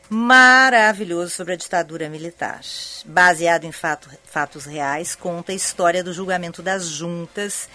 maravilhoso 0.09 1.31
sobre 1.31 1.53
a 1.53 1.55
ditadura 1.55 2.09
militar. 2.09 2.61
Baseado 3.05 3.63
em 3.63 3.71
fato, 3.71 4.09
fatos 4.25 4.65
reais, 4.65 5.15
conta 5.15 5.51
a 5.51 5.55
história 5.55 6.03
do 6.03 6.13
julgamento 6.13 6.61
das 6.61 6.87
juntas 6.87 7.69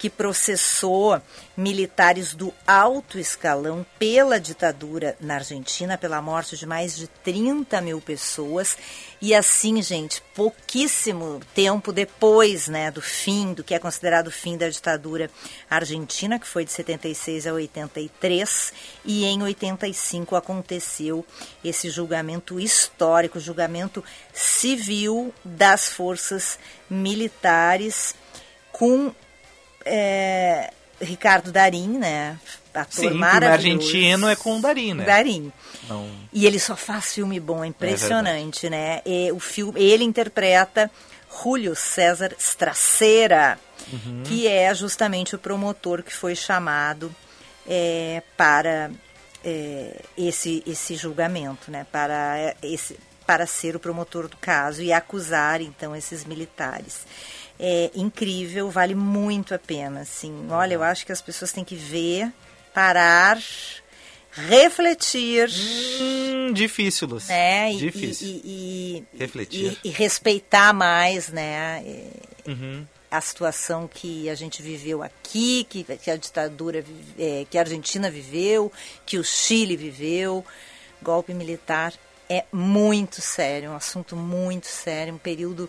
que 0.00 0.08
processou 0.08 1.20
militares 1.54 2.32
do 2.32 2.54
alto 2.66 3.18
escalão 3.18 3.84
pela 3.98 4.40
ditadura 4.40 5.14
na 5.20 5.34
Argentina, 5.34 5.98
pela 5.98 6.22
morte 6.22 6.56
de 6.56 6.64
mais 6.64 6.96
de 6.96 7.06
30 7.06 7.82
mil 7.82 8.00
pessoas. 8.00 8.78
E 9.20 9.34
assim, 9.34 9.82
gente, 9.82 10.22
pouquíssimo 10.34 11.38
tempo 11.54 11.92
depois 11.92 12.66
né, 12.66 12.90
do 12.90 13.02
fim, 13.02 13.52
do 13.52 13.62
que 13.62 13.74
é 13.74 13.78
considerado 13.78 14.28
o 14.28 14.30
fim 14.30 14.56
da 14.56 14.70
ditadura 14.70 15.30
argentina, 15.68 16.38
que 16.38 16.46
foi 16.46 16.64
de 16.64 16.72
76 16.72 17.46
a 17.46 17.52
83, 17.52 18.72
e 19.04 19.26
em 19.26 19.42
85 19.42 20.34
aconteceu 20.34 21.26
esse 21.62 21.90
julgamento 21.90 22.58
histórico, 22.58 23.38
julgamento 23.38 24.02
civil 24.32 25.34
das 25.44 25.90
forças 25.90 26.58
militares 26.88 28.14
com 28.72 29.12
é, 29.84 30.70
Ricardo 31.00 31.50
Darim, 31.50 31.98
né? 31.98 32.38
Ator 32.72 33.10
Sim, 33.10 33.10
maravilhoso. 33.10 33.50
o 33.50 33.52
argentino 33.52 34.28
é 34.28 34.36
com 34.36 34.58
o 34.58 34.60
Darim, 34.60 34.94
né? 34.94 35.04
Darim. 35.04 35.52
Não. 35.88 36.08
E 36.32 36.46
ele 36.46 36.60
só 36.60 36.76
faz 36.76 37.14
filme 37.14 37.40
bom, 37.40 37.64
é 37.64 37.66
impressionante, 37.66 38.70
né? 38.70 39.02
E 39.04 39.32
o 39.32 39.40
filme, 39.40 39.82
ele 39.82 40.04
interpreta 40.04 40.90
Julio 41.42 41.74
César 41.74 42.34
Stracera, 42.38 43.58
Uhum. 43.92 44.22
que 44.24 44.46
é 44.46 44.72
justamente 44.74 45.34
o 45.34 45.38
promotor 45.38 46.02
que 46.02 46.14
foi 46.14 46.36
chamado 46.36 47.12
é, 47.66 48.22
para 48.36 48.90
é, 49.42 50.02
esse, 50.16 50.62
esse 50.66 50.94
julgamento, 50.94 51.70
né? 51.70 51.86
Para, 51.90 52.54
esse, 52.62 52.96
para 53.26 53.46
ser 53.46 53.74
o 53.74 53.80
promotor 53.80 54.28
do 54.28 54.36
caso 54.36 54.82
e 54.82 54.92
acusar, 54.92 55.60
então, 55.60 55.96
esses 55.96 56.24
militares 56.24 57.04
é 57.62 57.90
incrível, 57.94 58.70
vale 58.70 58.94
muito 58.94 59.54
a 59.54 59.58
pena, 59.58 60.00
assim. 60.00 60.46
Olha, 60.50 60.74
eu 60.74 60.82
acho 60.82 61.04
que 61.04 61.12
as 61.12 61.20
pessoas 61.20 61.52
têm 61.52 61.62
que 61.64 61.74
ver, 61.76 62.32
parar, 62.72 63.38
refletir. 64.32 65.48
Hum, 66.00 66.52
difícil, 66.52 67.08
Lúcia. 67.08 67.34
né? 67.34 67.72
E, 67.72 67.76
Difícil. 67.76 68.28
E, 68.28 69.04
e- 69.14 69.18
Refletir. 69.18 69.78
e- 69.84 69.88
respeitar 69.90 70.72
mais, 70.72 71.28
né? 71.28 71.82
Uhum. 72.46 72.86
A 73.10 73.20
situação 73.20 73.88
que 73.92 74.28
a 74.30 74.34
gente 74.34 74.62
viveu 74.62 75.02
aqui, 75.02 75.66
que, 75.68 75.82
que 75.84 76.10
a 76.10 76.16
ditadura, 76.16 76.84
é, 77.18 77.44
que 77.50 77.58
a 77.58 77.62
Argentina 77.62 78.08
viveu, 78.10 78.72
que 79.04 79.18
o 79.18 79.24
Chile 79.24 79.76
viveu. 79.76 80.44
Golpe 81.02 81.32
militar 81.34 81.92
é 82.28 82.44
muito 82.52 83.20
sério, 83.20 83.70
um 83.70 83.74
assunto 83.74 84.14
muito 84.14 84.66
sério, 84.66 85.14
um 85.14 85.18
período 85.18 85.68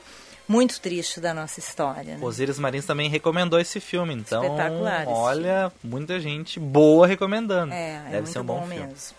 muito 0.52 0.82
triste 0.82 1.20
da 1.22 1.34
nossa 1.34 1.60
história. 1.60 2.16
Né? 2.16 2.20
Osiris 2.22 2.60
Marins 2.60 2.86
também 2.86 3.10
recomendou 3.10 3.58
esse 3.60 3.80
filme, 3.80 4.14
então 4.14 4.44
Espetacular 4.44 5.04
esse 5.04 5.12
olha, 5.12 5.72
muita 5.84 6.20
gente 6.20 6.60
boa 6.60 7.08
recomendando. 7.08 7.74
É, 7.74 7.96
é 7.96 8.00
Deve 8.04 8.16
muito 8.18 8.30
ser 8.32 8.40
um 8.40 8.44
bom, 8.44 8.60
bom, 8.60 8.68
filme. 8.68 8.88
mesmo. 8.88 9.16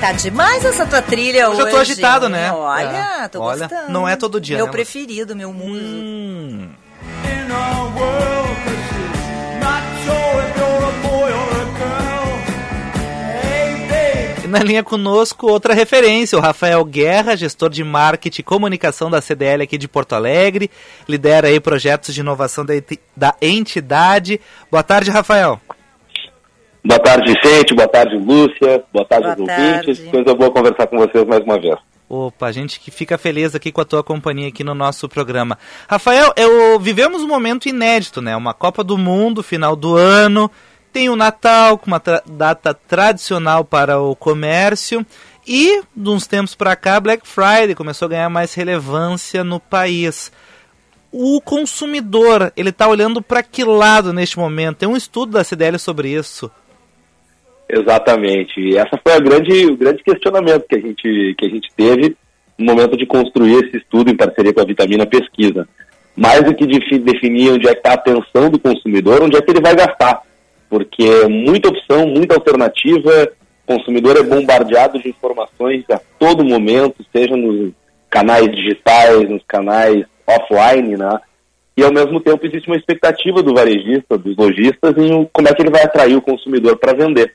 Tá 0.00 0.10
demais 0.12 0.64
essa 0.64 0.84
tua 0.84 1.00
trilha 1.00 1.48
Hoje 1.48 1.58
hoje. 1.60 1.68
eu 1.68 1.74
tô 1.76 1.80
agitado, 1.80 2.28
né? 2.28 2.50
Olha, 2.52 3.20
É. 3.22 3.28
tô 3.28 3.40
Olha, 3.40 3.68
gostando. 3.68 3.92
não 3.92 4.08
é 4.08 4.16
todo 4.16 4.40
dia, 4.40 4.56
Meu 4.56 4.66
né, 4.66 4.72
preferido, 4.72 5.36
meu 5.36 5.52
muso. 5.52 5.80
Hum. 5.80 6.70
Na 14.52 14.60
linha 14.60 14.84
conosco, 14.84 15.46
outra 15.50 15.72
referência, 15.74 16.36
o 16.38 16.40
Rafael 16.40 16.84
Guerra, 16.84 17.34
gestor 17.36 17.70
de 17.70 17.82
marketing 17.82 18.42
e 18.42 18.44
comunicação 18.44 19.10
da 19.10 19.20
CDL 19.20 19.62
aqui 19.62 19.76
de 19.78 19.88
Porto 19.88 20.12
Alegre, 20.14 20.70
lidera 21.08 21.48
aí 21.48 21.58
projetos 21.58 22.14
de 22.14 22.20
inovação 22.20 22.64
da, 22.64 22.76
enti- 22.76 23.00
da 23.16 23.34
entidade. 23.42 24.40
Boa 24.70 24.82
tarde, 24.82 25.10
Rafael. 25.10 25.60
Boa 26.84 26.98
tarde, 27.00 27.32
gente. 27.42 27.74
Boa 27.74 27.88
tarde, 27.88 28.16
Lúcia. 28.16 28.84
Boa 28.92 29.04
tarde 29.06 29.36
Boa 29.36 29.50
ouvintes. 29.50 29.98
tarde. 29.98 30.10
Coisa 30.10 30.34
boa 30.34 30.50
conversar 30.50 30.86
com 30.86 30.98
vocês 30.98 31.26
mais 31.26 31.42
uma 31.42 31.58
vez. 31.60 31.76
Opa, 32.08 32.46
a 32.46 32.52
gente 32.52 32.78
que 32.78 32.90
fica 32.90 33.16
feliz 33.16 33.54
aqui 33.54 33.72
com 33.72 33.80
a 33.80 33.84
tua 33.86 34.02
companhia 34.04 34.48
aqui 34.48 34.62
no 34.62 34.74
nosso 34.74 35.08
programa. 35.08 35.56
Rafael, 35.88 36.30
eu 36.36 36.78
vivemos 36.78 37.22
um 37.22 37.28
momento 37.28 37.68
inédito, 37.70 38.20
né? 38.20 38.36
Uma 38.36 38.52
Copa 38.52 38.84
do 38.84 38.98
Mundo, 38.98 39.42
final 39.42 39.74
do 39.74 39.96
ano, 39.96 40.50
tem 40.92 41.08
o 41.08 41.16
Natal, 41.16 41.78
com 41.78 41.86
uma 41.86 42.00
tra- 42.00 42.22
data 42.26 42.74
tradicional 42.74 43.64
para 43.64 43.98
o 44.00 44.14
comércio, 44.14 45.04
e 45.46 45.82
de 45.96 46.08
uns 46.10 46.26
tempos 46.26 46.54
para 46.54 46.76
cá, 46.76 47.00
Black 47.00 47.26
Friday 47.26 47.74
começou 47.74 48.06
a 48.06 48.10
ganhar 48.10 48.28
mais 48.28 48.54
relevância 48.54 49.42
no 49.42 49.58
país. 49.58 50.30
O 51.10 51.40
consumidor, 51.40 52.52
ele 52.56 52.70
está 52.70 52.86
olhando 52.88 53.20
para 53.20 53.42
que 53.42 53.64
lado 53.64 54.12
neste 54.12 54.38
momento? 54.38 54.78
Tem 54.78 54.88
um 54.88 54.96
estudo 54.96 55.32
da 55.32 55.44
CDL 55.44 55.78
sobre 55.78 56.08
isso. 56.10 56.50
Exatamente. 57.68 58.76
Essa 58.76 58.98
foi 59.02 59.12
a 59.14 59.20
grande, 59.20 59.66
o 59.66 59.76
grande 59.76 60.02
questionamento 60.02 60.66
que 60.68 60.76
a 60.76 60.80
gente, 60.80 61.34
que 61.38 61.46
a 61.46 61.48
gente 61.48 61.68
teve 61.76 62.16
no 62.58 62.66
momento 62.66 62.96
de 62.96 63.06
construir 63.06 63.64
esse 63.64 63.78
estudo 63.78 64.10
em 64.10 64.16
parceria 64.16 64.52
com 64.52 64.60
a 64.60 64.64
Vitamina 64.64 65.06
Pesquisa. 65.06 65.66
Mais 66.14 66.42
do 66.44 66.54
que 66.54 66.66
defi- 66.66 66.98
definir 66.98 67.52
onde 67.52 67.66
é 67.66 67.72
que 67.72 67.78
está 67.78 67.92
a 67.92 67.94
atenção 67.94 68.50
do 68.50 68.58
consumidor, 68.58 69.22
onde 69.22 69.36
é 69.36 69.40
que 69.42 69.50
ele 69.50 69.60
vai 69.62 69.74
gastar. 69.74 70.20
Porque 70.72 71.04
é 71.04 71.28
muita 71.28 71.68
opção, 71.68 72.06
muita 72.06 72.34
alternativa, 72.34 73.28
o 73.68 73.76
consumidor 73.76 74.16
é 74.16 74.22
bombardeado 74.22 74.98
de 74.98 75.10
informações 75.10 75.84
a 75.90 76.00
todo 76.18 76.42
momento, 76.42 77.04
seja 77.14 77.36
nos 77.36 77.72
canais 78.08 78.50
digitais, 78.50 79.28
nos 79.28 79.42
canais 79.46 80.06
offline, 80.26 80.96
né? 80.96 81.20
E 81.76 81.84
ao 81.84 81.92
mesmo 81.92 82.20
tempo 82.20 82.46
existe 82.46 82.68
uma 82.68 82.78
expectativa 82.78 83.42
do 83.42 83.52
varejista, 83.52 84.16
dos 84.16 84.34
lojistas, 84.34 84.96
em 84.96 85.28
como 85.30 85.46
é 85.46 85.52
que 85.52 85.60
ele 85.60 85.70
vai 85.70 85.82
atrair 85.82 86.16
o 86.16 86.22
consumidor 86.22 86.78
para 86.78 86.94
vender. 86.94 87.34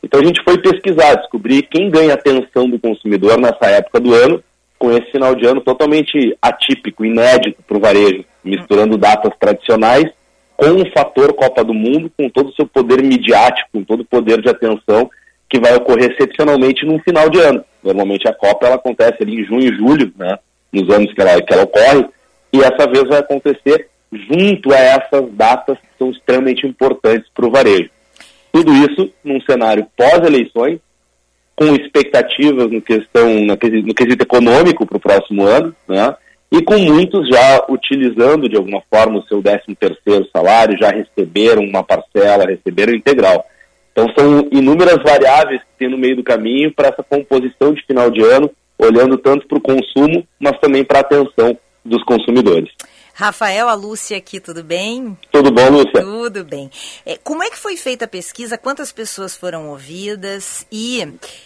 Então 0.00 0.20
a 0.20 0.24
gente 0.24 0.40
foi 0.44 0.56
pesquisar, 0.58 1.16
descobrir 1.16 1.62
quem 1.62 1.90
ganha 1.90 2.14
atenção 2.14 2.70
do 2.70 2.78
consumidor 2.78 3.36
nessa 3.36 3.66
época 3.66 3.98
do 3.98 4.14
ano, 4.14 4.40
com 4.78 4.92
esse 4.92 5.10
final 5.10 5.34
de 5.34 5.44
ano 5.44 5.60
totalmente 5.60 6.38
atípico, 6.40 7.04
inédito 7.04 7.64
para 7.66 7.78
o 7.78 7.80
varejo, 7.80 8.24
misturando 8.44 8.96
datas 8.96 9.32
tradicionais 9.40 10.08
com 10.56 10.82
o 10.82 10.90
fator 10.92 11.32
Copa 11.34 11.62
do 11.62 11.74
Mundo, 11.74 12.10
com 12.16 12.28
todo 12.28 12.48
o 12.48 12.54
seu 12.54 12.66
poder 12.66 13.02
midiático, 13.02 13.68
com 13.72 13.84
todo 13.84 14.00
o 14.00 14.04
poder 14.06 14.40
de 14.40 14.48
atenção 14.48 15.10
que 15.48 15.60
vai 15.60 15.74
ocorrer 15.76 16.10
excepcionalmente 16.12 16.84
num 16.84 16.98
final 17.00 17.28
de 17.28 17.38
ano. 17.38 17.64
Normalmente 17.82 18.26
a 18.26 18.34
Copa 18.34 18.66
ela 18.66 18.76
acontece 18.76 19.22
ali 19.22 19.40
em 19.40 19.44
junho 19.44 19.72
e 19.72 19.76
julho, 19.76 20.12
né, 20.16 20.38
nos 20.72 20.88
anos 20.90 21.12
que 21.12 21.20
ela, 21.20 21.40
que 21.40 21.52
ela 21.52 21.64
ocorre, 21.64 22.06
e 22.52 22.58
essa 22.60 22.88
vez 22.90 23.04
vai 23.04 23.18
acontecer 23.18 23.88
junto 24.12 24.72
a 24.72 24.78
essas 24.78 25.30
datas 25.32 25.78
que 25.78 25.98
são 25.98 26.10
extremamente 26.10 26.66
importantes 26.66 27.28
para 27.34 27.46
o 27.46 27.50
varejo. 27.50 27.90
Tudo 28.52 28.72
isso 28.72 29.12
num 29.22 29.40
cenário 29.42 29.86
pós-eleições, 29.96 30.80
com 31.54 31.74
expectativas 31.74 32.70
no, 32.70 32.82
questão, 32.82 33.40
no 33.40 33.56
quesito 33.94 34.22
econômico 34.22 34.86
para 34.86 34.96
o 34.96 35.00
próximo 35.00 35.44
ano, 35.44 35.74
né? 35.88 36.14
E 36.50 36.62
com 36.62 36.78
muitos 36.78 37.28
já 37.28 37.64
utilizando 37.68 38.48
de 38.48 38.56
alguma 38.56 38.82
forma 38.90 39.18
o 39.18 39.26
seu 39.26 39.42
13 39.42 39.74
terceiro 39.78 40.28
salário, 40.34 40.78
já 40.78 40.90
receberam 40.90 41.62
uma 41.62 41.82
parcela, 41.82 42.46
receberam 42.46 42.94
integral. 42.94 43.44
Então 43.92 44.06
são 44.16 44.48
inúmeras 44.52 45.02
variáveis 45.02 45.60
que 45.60 45.78
tem 45.78 45.90
no 45.90 45.98
meio 45.98 46.16
do 46.16 46.22
caminho 46.22 46.72
para 46.72 46.88
essa 46.88 47.02
composição 47.02 47.72
de 47.72 47.84
final 47.86 48.10
de 48.10 48.22
ano, 48.22 48.50
olhando 48.78 49.16
tanto 49.18 49.46
para 49.46 49.58
o 49.58 49.60
consumo, 49.60 50.26
mas 50.38 50.58
também 50.60 50.84
para 50.84 50.98
a 50.98 51.00
atenção 51.00 51.58
dos 51.84 52.02
consumidores. 52.04 52.70
Rafael, 53.18 53.66
a 53.66 53.72
Lúcia 53.72 54.18
aqui, 54.18 54.38
tudo 54.38 54.62
bem? 54.62 55.16
Tudo 55.32 55.50
bom, 55.50 55.70
Lúcia? 55.70 56.02
Tudo 56.02 56.44
bem. 56.44 56.70
É, 57.06 57.16
como 57.24 57.42
é 57.42 57.48
que 57.48 57.56
foi 57.56 57.74
feita 57.74 58.04
a 58.04 58.08
pesquisa? 58.08 58.58
Quantas 58.58 58.92
pessoas 58.92 59.34
foram 59.34 59.70
ouvidas? 59.70 60.66
E 60.70 61.02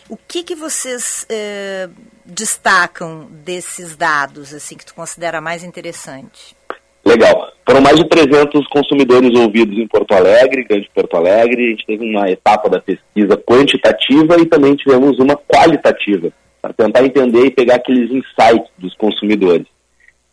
o 0.09 0.17
que, 0.17 0.43
que 0.43 0.57
vocês 0.57 1.25
eh, 1.29 1.89
destacam 2.27 3.29
desses 3.31 3.95
dados, 3.95 4.53
assim, 4.53 4.77
que 4.77 4.85
tu 4.85 4.93
considera 4.97 5.41
mais 5.41 5.63
interessante? 5.63 6.57
Legal. 7.05 7.53
Foram 7.65 7.81
mais 7.81 7.97
de 7.97 8.09
300 8.09 8.67
consumidores 8.67 9.33
ouvidos 9.39 9.79
em 9.79 9.87
Porto 9.87 10.13
Alegre, 10.13 10.65
Grande 10.65 10.91
Porto 10.93 11.17
Alegre. 11.19 11.67
A 11.67 11.71
gente 11.71 11.87
teve 11.87 12.05
uma 12.05 12.29
etapa 12.29 12.69
da 12.69 12.81
pesquisa 12.81 13.37
quantitativa 13.37 14.41
e 14.41 14.45
também 14.45 14.75
tivemos 14.75 15.21
uma 15.21 15.37
qualitativa, 15.37 16.33
para 16.61 16.73
tentar 16.73 17.05
entender 17.05 17.47
e 17.47 17.51
pegar 17.53 17.77
aqueles 17.77 18.11
insights 18.11 18.69
dos 18.77 18.93
consumidores. 18.97 19.69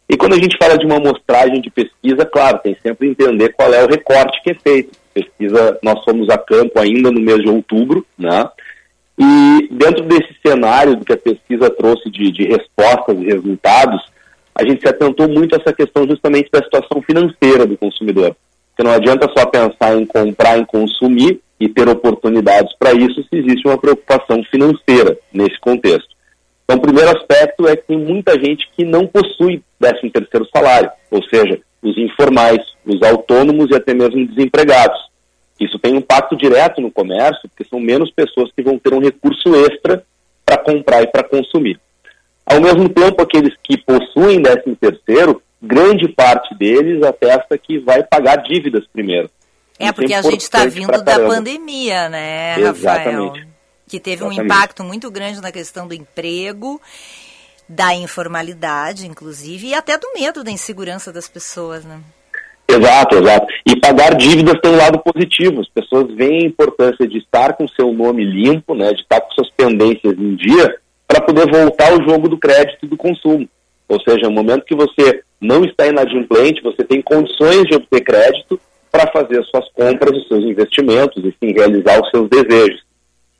E 0.09 0.15
quando 0.15 0.33
a 0.33 0.37
gente 0.37 0.57
fala 0.57 0.77
de 0.77 0.85
uma 0.85 0.97
amostragem 0.97 1.59
de 1.59 1.69
pesquisa, 1.69 2.25
claro, 2.25 2.59
tem 2.59 2.77
sempre 2.81 3.09
entender 3.09 3.53
qual 3.53 3.73
é 3.73 3.83
o 3.83 3.89
recorte 3.89 4.41
que 4.41 4.51
é 4.51 4.55
feito. 4.55 4.97
Pesquisa, 5.13 5.77
nós 5.83 6.01
fomos 6.05 6.29
a 6.29 6.37
campo 6.37 6.79
ainda 6.79 7.11
no 7.11 7.19
mês 7.19 7.39
de 7.39 7.49
outubro, 7.49 8.05
né? 8.17 8.49
E 9.19 9.67
dentro 9.71 10.03
desse 10.05 10.33
cenário 10.45 10.95
do 10.95 11.03
que 11.03 11.11
a 11.11 11.17
pesquisa 11.17 11.69
trouxe 11.71 12.09
de, 12.09 12.31
de 12.31 12.43
respostas 12.43 13.17
e 13.19 13.25
resultados, 13.25 13.99
a 14.55 14.63
gente 14.63 14.81
se 14.81 14.87
atentou 14.87 15.27
muito 15.27 15.55
a 15.55 15.59
essa 15.59 15.73
questão 15.73 16.07
justamente 16.07 16.49
da 16.51 16.63
situação 16.63 17.01
financeira 17.01 17.65
do 17.65 17.77
consumidor. 17.77 18.35
Porque 18.69 18.87
não 18.87 18.95
adianta 18.95 19.27
só 19.35 19.45
pensar 19.45 19.95
em 19.95 20.05
comprar, 20.05 20.57
em 20.57 20.65
consumir 20.65 21.41
e 21.59 21.67
ter 21.67 21.89
oportunidades 21.89 22.71
para 22.77 22.93
isso 22.93 23.23
se 23.23 23.35
existe 23.37 23.67
uma 23.67 23.77
preocupação 23.77 24.43
financeira 24.43 25.17
nesse 25.33 25.59
contexto. 25.59 26.16
Então, 26.67 26.79
o 26.79 26.81
primeiro 26.81 27.17
aspecto 27.17 27.65
é 27.65 27.77
que 27.77 27.87
tem 27.87 27.97
muita 27.97 28.33
gente 28.33 28.69
que 28.75 28.83
não 28.83 29.07
possui 29.07 29.63
13 29.79 30.09
terceiro 30.09 30.45
salário, 30.53 30.91
ou 31.09 31.23
seja, 31.23 31.57
os 31.81 31.97
informais, 31.97 32.59
os 32.85 33.01
autônomos 33.01 33.71
e 33.71 33.75
até 33.75 33.93
mesmo 33.93 34.27
desempregados. 34.27 34.99
Isso 35.57 35.79
tem 35.79 35.93
um 35.93 35.99
impacto 35.99 36.35
direto 36.35 36.81
no 36.81 36.91
comércio, 36.91 37.47
porque 37.47 37.63
são 37.63 37.79
menos 37.79 38.11
pessoas 38.11 38.51
que 38.53 38.61
vão 38.61 38.77
ter 38.77 38.93
um 38.93 38.99
recurso 38.99 39.55
extra 39.65 40.03
para 40.45 40.57
comprar 40.57 41.03
e 41.03 41.07
para 41.07 41.23
consumir. 41.23 41.79
Ao 42.45 42.59
mesmo 42.59 42.89
tempo, 42.89 43.21
aqueles 43.21 43.53
que 43.63 43.77
possuem 43.77 44.41
13 44.41 44.75
terceiro, 44.75 45.41
grande 45.61 46.09
parte 46.09 46.53
deles 46.53 47.01
atesta 47.01 47.57
que 47.57 47.79
vai 47.79 48.03
pagar 48.03 48.43
dívidas 48.43 48.85
primeiro. 48.91 49.29
É, 49.79 49.85
Isso 49.85 49.93
porque 49.93 50.13
a 50.13 50.21
gente 50.21 50.41
está 50.41 50.65
vindo 50.65 51.01
da 51.01 51.17
pandemia, 51.17 52.09
né, 52.09 52.55
Rafael? 52.55 53.33
Que 53.87 53.99
teve 53.99 54.23
um 54.23 54.31
Exatamente. 54.31 54.53
impacto 54.53 54.83
muito 54.83 55.09
grande 55.09 55.41
na 55.41 55.51
questão 55.51 55.87
do 55.87 55.93
emprego, 55.93 56.81
da 57.67 57.93
informalidade, 57.93 59.07
inclusive, 59.07 59.67
e 59.67 59.73
até 59.73 59.97
do 59.97 60.11
medo 60.13 60.43
da 60.43 60.51
insegurança 60.51 61.11
das 61.11 61.27
pessoas, 61.27 61.85
né? 61.85 61.99
Exato, 62.69 63.15
exato. 63.15 63.47
E 63.65 63.79
pagar 63.79 64.15
dívidas 64.15 64.59
tem 64.61 64.71
um 64.71 64.77
lado 64.77 64.99
positivo. 64.99 65.61
As 65.61 65.69
pessoas 65.69 66.13
veem 66.13 66.43
a 66.43 66.47
importância 66.47 67.07
de 67.07 67.17
estar 67.17 67.53
com 67.53 67.67
seu 67.67 67.93
nome 67.93 68.25
limpo, 68.25 68.75
né, 68.75 68.91
de 68.93 69.01
estar 69.01 69.21
com 69.21 69.31
suas 69.31 69.49
pendências 69.51 70.13
em 70.17 70.35
dia, 70.35 70.75
para 71.07 71.21
poder 71.21 71.49
voltar 71.49 71.93
ao 71.93 72.03
jogo 72.03 72.27
do 72.27 72.37
crédito 72.37 72.85
e 72.85 72.87
do 72.87 72.97
consumo. 72.97 73.47
Ou 73.87 74.01
seja, 74.01 74.27
no 74.27 74.31
momento 74.31 74.65
que 74.65 74.75
você 74.75 75.23
não 75.39 75.63
está 75.63 75.87
inadimplente, 75.87 76.61
você 76.61 76.83
tem 76.83 77.01
condições 77.01 77.63
de 77.63 77.75
obter 77.75 78.01
crédito 78.01 78.59
para 78.91 79.09
fazer 79.11 79.39
as 79.39 79.47
suas 79.49 79.71
compras, 79.71 80.17
os 80.17 80.27
seus 80.27 80.43
investimentos, 80.43 81.23
enfim, 81.23 81.53
realizar 81.53 82.01
os 82.01 82.09
seus 82.09 82.29
desejos. 82.29 82.86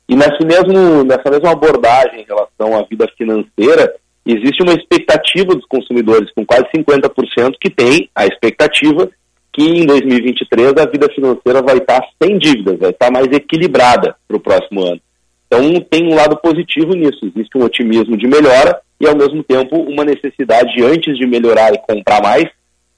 E 0.08 0.16
nesse 0.16 0.44
mesmo, 0.44 1.04
nessa 1.04 1.30
mesma 1.30 1.50
abordagem 1.50 2.22
em 2.22 2.24
relação 2.24 2.78
à 2.78 2.82
vida 2.82 3.06
financeira, 3.16 3.94
existe 4.24 4.62
uma 4.62 4.72
expectativa 4.72 5.54
dos 5.54 5.66
consumidores, 5.66 6.30
com 6.34 6.46
quase 6.46 6.64
50%, 6.74 7.54
que 7.60 7.68
tem 7.68 8.08
a 8.14 8.26
expectativa 8.26 9.08
que 9.52 9.62
em 9.62 9.86
2023 9.86 10.72
a 10.78 10.86
vida 10.86 11.08
financeira 11.12 11.60
vai 11.60 11.78
estar 11.78 12.00
sem 12.22 12.38
dívidas, 12.38 12.78
vai 12.78 12.90
estar 12.90 13.10
mais 13.10 13.26
equilibrada 13.26 14.14
para 14.26 14.36
o 14.36 14.40
próximo 14.40 14.84
ano. 14.84 15.00
Então 15.46 15.80
tem 15.90 16.06
um 16.06 16.14
lado 16.14 16.36
positivo 16.36 16.94
nisso, 16.94 17.18
existe 17.24 17.56
um 17.56 17.64
otimismo 17.64 18.16
de 18.16 18.26
melhora 18.26 18.80
e 19.00 19.06
ao 19.06 19.16
mesmo 19.16 19.42
tempo 19.42 19.76
uma 19.76 20.04
necessidade, 20.04 20.82
antes 20.84 21.16
de 21.18 21.26
melhorar 21.26 21.72
e 21.72 21.78
comprar 21.78 22.22
mais, 22.22 22.44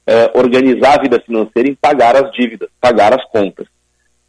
eh, 0.06 0.30
organizar 0.34 0.98
a 0.98 1.02
vida 1.02 1.20
financeira 1.24 1.68
em 1.68 1.74
pagar 1.74 2.16
as 2.16 2.30
dívidas, 2.32 2.68
pagar 2.80 3.14
as 3.14 3.24
contas. 3.30 3.66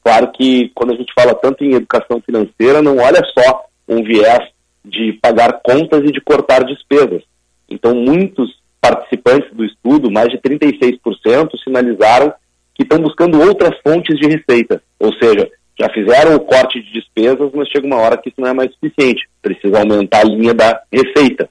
Claro 0.04 0.32
que 0.32 0.70
quando 0.74 0.94
a 0.94 0.96
gente 0.96 1.14
fala 1.14 1.36
tanto 1.36 1.64
em 1.64 1.74
educação 1.74 2.22
financeira, 2.22 2.82
não 2.82 2.98
olha 2.98 3.22
só 3.38 3.66
um 3.88 4.04
viés 4.04 4.50
de 4.84 5.14
pagar 5.22 5.62
contas 5.64 6.02
e 6.04 6.12
de 6.12 6.20
cortar 6.22 6.64
despesas. 6.64 7.22
Então, 7.70 7.94
muitos 7.94 8.60
participantes 8.82 9.54
do 9.54 9.64
estudo, 9.64 10.12
mais 10.12 10.30
de 10.30 10.40
36%, 10.40 11.52
sinalizaram 11.64 12.34
que 12.74 12.84
estão 12.84 13.00
buscando 13.00 13.40
outras 13.40 13.78
fontes 13.86 14.18
de 14.18 14.28
receita. 14.28 14.82
Ou 15.00 15.14
seja, 15.22 15.48
já 15.80 15.88
fizeram 15.90 16.36
o 16.36 16.40
corte 16.40 16.82
de 16.82 16.94
despesas, 16.94 17.52
mas 17.54 17.70
chega 17.70 17.86
uma 17.86 17.98
hora 17.98 18.18
que 18.18 18.30
isso 18.30 18.42
não 18.42 18.50
é 18.50 18.54
mais 18.54 18.72
suficiente. 18.74 19.28
Precisa 19.42 19.80
aumentar 19.80 20.22
a 20.22 20.24
linha 20.24 20.54
da 20.54 20.82
receita. 20.92 21.48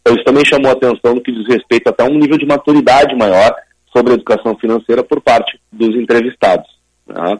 Então, 0.00 0.14
isso 0.14 0.24
também 0.24 0.44
chamou 0.44 0.70
atenção 0.70 1.14
no 1.14 1.20
que 1.20 1.32
diz 1.32 1.48
respeito 1.48 1.88
até 1.88 2.04
a 2.04 2.06
um 2.06 2.18
nível 2.18 2.36
de 2.38 2.46
maturidade 2.46 3.16
maior 3.16 3.54
sobre 3.92 4.12
a 4.12 4.14
educação 4.14 4.56
financeira 4.56 5.02
por 5.02 5.20
parte 5.20 5.58
dos 5.72 5.96
entrevistados. 5.96 6.68
né? 7.06 7.38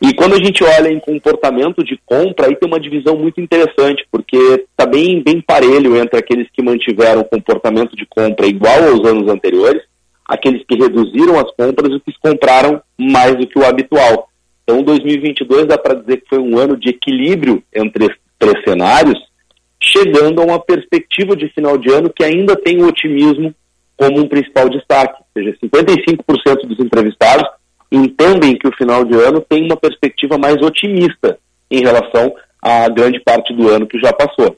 E 0.00 0.12
quando 0.14 0.34
a 0.34 0.44
gente 0.44 0.62
olha 0.62 0.90
em 0.90 1.00
comportamento 1.00 1.82
de 1.82 1.98
compra, 2.04 2.46
aí 2.46 2.56
tem 2.56 2.68
uma 2.68 2.80
divisão 2.80 3.16
muito 3.16 3.40
interessante, 3.40 4.06
porque 4.10 4.36
está 4.36 4.84
bem, 4.84 5.22
bem 5.22 5.40
parelho 5.40 5.96
entre 5.96 6.18
aqueles 6.18 6.48
que 6.52 6.62
mantiveram 6.62 7.22
o 7.22 7.24
comportamento 7.24 7.96
de 7.96 8.04
compra 8.06 8.46
igual 8.46 8.84
aos 8.84 9.08
anos 9.08 9.28
anteriores, 9.30 9.82
aqueles 10.28 10.62
que 10.66 10.76
reduziram 10.76 11.38
as 11.38 11.50
compras 11.52 11.90
e 11.90 11.94
os 11.94 12.02
que 12.02 12.12
compraram 12.20 12.82
mais 12.98 13.36
do 13.36 13.46
que 13.46 13.58
o 13.58 13.64
habitual. 13.64 14.28
Então, 14.62 14.82
2022 14.82 15.66
dá 15.66 15.78
para 15.78 15.94
dizer 15.94 16.18
que 16.18 16.28
foi 16.28 16.40
um 16.40 16.58
ano 16.58 16.76
de 16.76 16.90
equilíbrio 16.90 17.62
entre 17.74 18.14
três 18.38 18.62
cenários, 18.64 19.18
chegando 19.80 20.42
a 20.42 20.44
uma 20.44 20.60
perspectiva 20.60 21.34
de 21.34 21.48
final 21.50 21.78
de 21.78 21.90
ano 21.90 22.12
que 22.14 22.24
ainda 22.24 22.54
tem 22.54 22.82
o 22.82 22.86
otimismo 22.86 23.54
como 23.96 24.20
um 24.20 24.28
principal 24.28 24.68
destaque. 24.68 25.22
Ou 25.22 25.42
seja, 25.42 25.56
55% 25.62 26.66
dos 26.66 26.80
entrevistados 26.80 27.48
entendem 27.90 28.56
que 28.56 28.68
o 28.68 28.76
final 28.76 29.04
de 29.04 29.14
ano 29.14 29.40
tem 29.40 29.64
uma 29.64 29.76
perspectiva 29.76 30.36
mais 30.36 30.56
otimista 30.60 31.38
em 31.70 31.80
relação 31.80 32.34
à 32.62 32.88
grande 32.88 33.20
parte 33.20 33.52
do 33.52 33.68
ano 33.68 33.86
que 33.86 33.98
já 33.98 34.12
passou. 34.12 34.56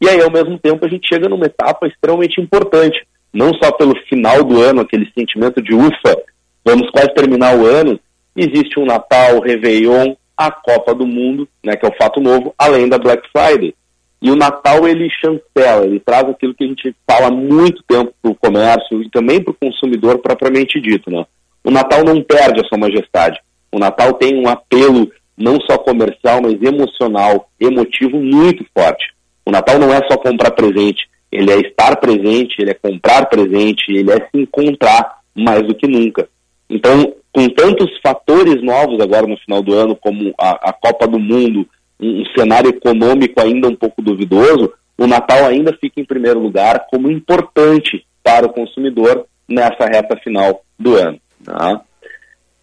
E 0.00 0.08
aí, 0.08 0.20
ao 0.22 0.30
mesmo 0.30 0.58
tempo, 0.58 0.84
a 0.84 0.88
gente 0.88 1.08
chega 1.08 1.28
numa 1.28 1.46
etapa 1.46 1.86
extremamente 1.86 2.40
importante, 2.40 3.04
não 3.32 3.52
só 3.54 3.72
pelo 3.72 3.98
final 4.08 4.44
do 4.44 4.60
ano, 4.60 4.80
aquele 4.80 5.10
sentimento 5.12 5.60
de 5.60 5.74
ufa, 5.74 6.16
vamos 6.64 6.88
quase 6.90 7.12
terminar 7.14 7.56
o 7.56 7.66
ano, 7.66 7.98
existe 8.36 8.78
um 8.78 8.86
Natal, 8.86 9.40
Réveillon, 9.40 10.14
a 10.36 10.52
Copa 10.52 10.94
do 10.94 11.04
Mundo, 11.04 11.48
né, 11.64 11.74
que 11.74 11.84
é 11.84 11.88
o 11.88 11.96
fato 11.96 12.20
novo, 12.20 12.54
além 12.56 12.88
da 12.88 12.96
Black 12.98 13.28
Friday. 13.32 13.74
E 14.20 14.30
o 14.30 14.36
Natal 14.36 14.86
ele 14.86 15.08
chancela, 15.10 15.84
ele 15.84 16.00
traz 16.00 16.28
aquilo 16.28 16.54
que 16.54 16.64
a 16.64 16.66
gente 16.66 16.94
fala 17.06 17.28
há 17.28 17.30
muito 17.30 17.82
tempo 17.86 18.12
para 18.20 18.30
o 18.30 18.34
comércio 18.34 19.02
e 19.02 19.10
também 19.10 19.42
para 19.42 19.52
o 19.52 19.56
consumidor 19.56 20.18
propriamente 20.18 20.80
dito. 20.80 21.10
Né? 21.10 21.24
O 21.64 21.70
Natal 21.70 22.04
não 22.04 22.22
perde 22.22 22.60
a 22.60 22.64
sua 22.64 22.78
majestade. 22.78 23.38
O 23.70 23.78
Natal 23.78 24.14
tem 24.14 24.36
um 24.36 24.48
apelo 24.48 25.10
não 25.36 25.60
só 25.60 25.78
comercial, 25.78 26.40
mas 26.42 26.60
emocional, 26.62 27.48
emotivo 27.60 28.18
muito 28.18 28.64
forte. 28.76 29.12
O 29.46 29.50
Natal 29.50 29.78
não 29.78 29.92
é 29.92 30.00
só 30.08 30.16
comprar 30.16 30.50
presente, 30.50 31.08
ele 31.30 31.50
é 31.50 31.60
estar 31.60 31.96
presente, 31.96 32.56
ele 32.58 32.70
é 32.70 32.74
comprar 32.74 33.26
presente, 33.26 33.84
ele 33.88 34.10
é 34.10 34.16
se 34.16 34.30
encontrar 34.34 35.18
mais 35.34 35.62
do 35.66 35.74
que 35.74 35.86
nunca. 35.86 36.28
Então, 36.68 37.14
com 37.32 37.48
tantos 37.48 37.90
fatores 38.02 38.62
novos 38.62 39.00
agora 39.00 39.26
no 39.26 39.36
final 39.38 39.62
do 39.62 39.74
ano, 39.74 39.96
como 39.96 40.34
a, 40.38 40.70
a 40.70 40.72
Copa 40.72 41.06
do 41.06 41.18
Mundo, 41.18 41.66
um, 42.00 42.22
um 42.22 42.24
cenário 42.36 42.70
econômico 42.70 43.40
ainda 43.40 43.68
um 43.68 43.76
pouco 43.76 44.02
duvidoso, 44.02 44.72
o 44.96 45.06
Natal 45.06 45.46
ainda 45.46 45.72
fica 45.80 46.00
em 46.00 46.04
primeiro 46.04 46.40
lugar 46.40 46.86
como 46.90 47.10
importante 47.10 48.04
para 48.22 48.46
o 48.46 48.52
consumidor 48.52 49.26
nessa 49.48 49.86
reta 49.86 50.16
final 50.16 50.62
do 50.78 50.96
ano. 50.96 51.18
Tá? 51.48 51.80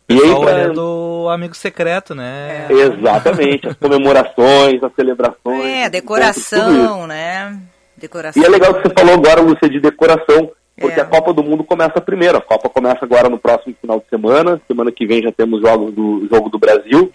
E 0.07 0.21
aí, 0.21 0.39
pra... 0.39 0.67
do 0.67 1.27
amigo 1.29 1.55
secreto, 1.55 2.13
né? 2.13 2.67
É. 2.69 2.73
Exatamente, 2.73 3.67
as 3.67 3.75
comemorações, 3.75 4.83
as 4.83 4.93
celebrações. 4.93 5.65
É, 5.65 5.89
decoração, 5.89 7.07
né? 7.07 7.59
Decoração. 7.97 8.41
E 8.41 8.45
é 8.45 8.49
legal 8.49 8.75
que 8.75 8.87
você 8.87 8.93
falou 8.95 9.15
agora, 9.15 9.41
Lúcia, 9.41 9.67
de 9.67 9.79
decoração, 9.79 10.51
porque 10.77 10.99
é. 10.99 11.03
a 11.03 11.05
Copa 11.05 11.33
do 11.33 11.43
Mundo 11.43 11.63
começa 11.63 11.99
primeiro. 11.99 12.37
A 12.37 12.41
Copa 12.41 12.69
começa 12.69 12.99
agora 13.01 13.29
no 13.29 13.39
próximo 13.39 13.75
final 13.81 13.99
de 13.99 14.07
semana. 14.07 14.61
Semana 14.67 14.91
que 14.91 15.07
vem 15.07 15.23
já 15.23 15.31
temos 15.31 15.61
jogos 15.61 15.91
do 15.93 16.27
jogo 16.31 16.49
do 16.49 16.59
Brasil. 16.59 17.11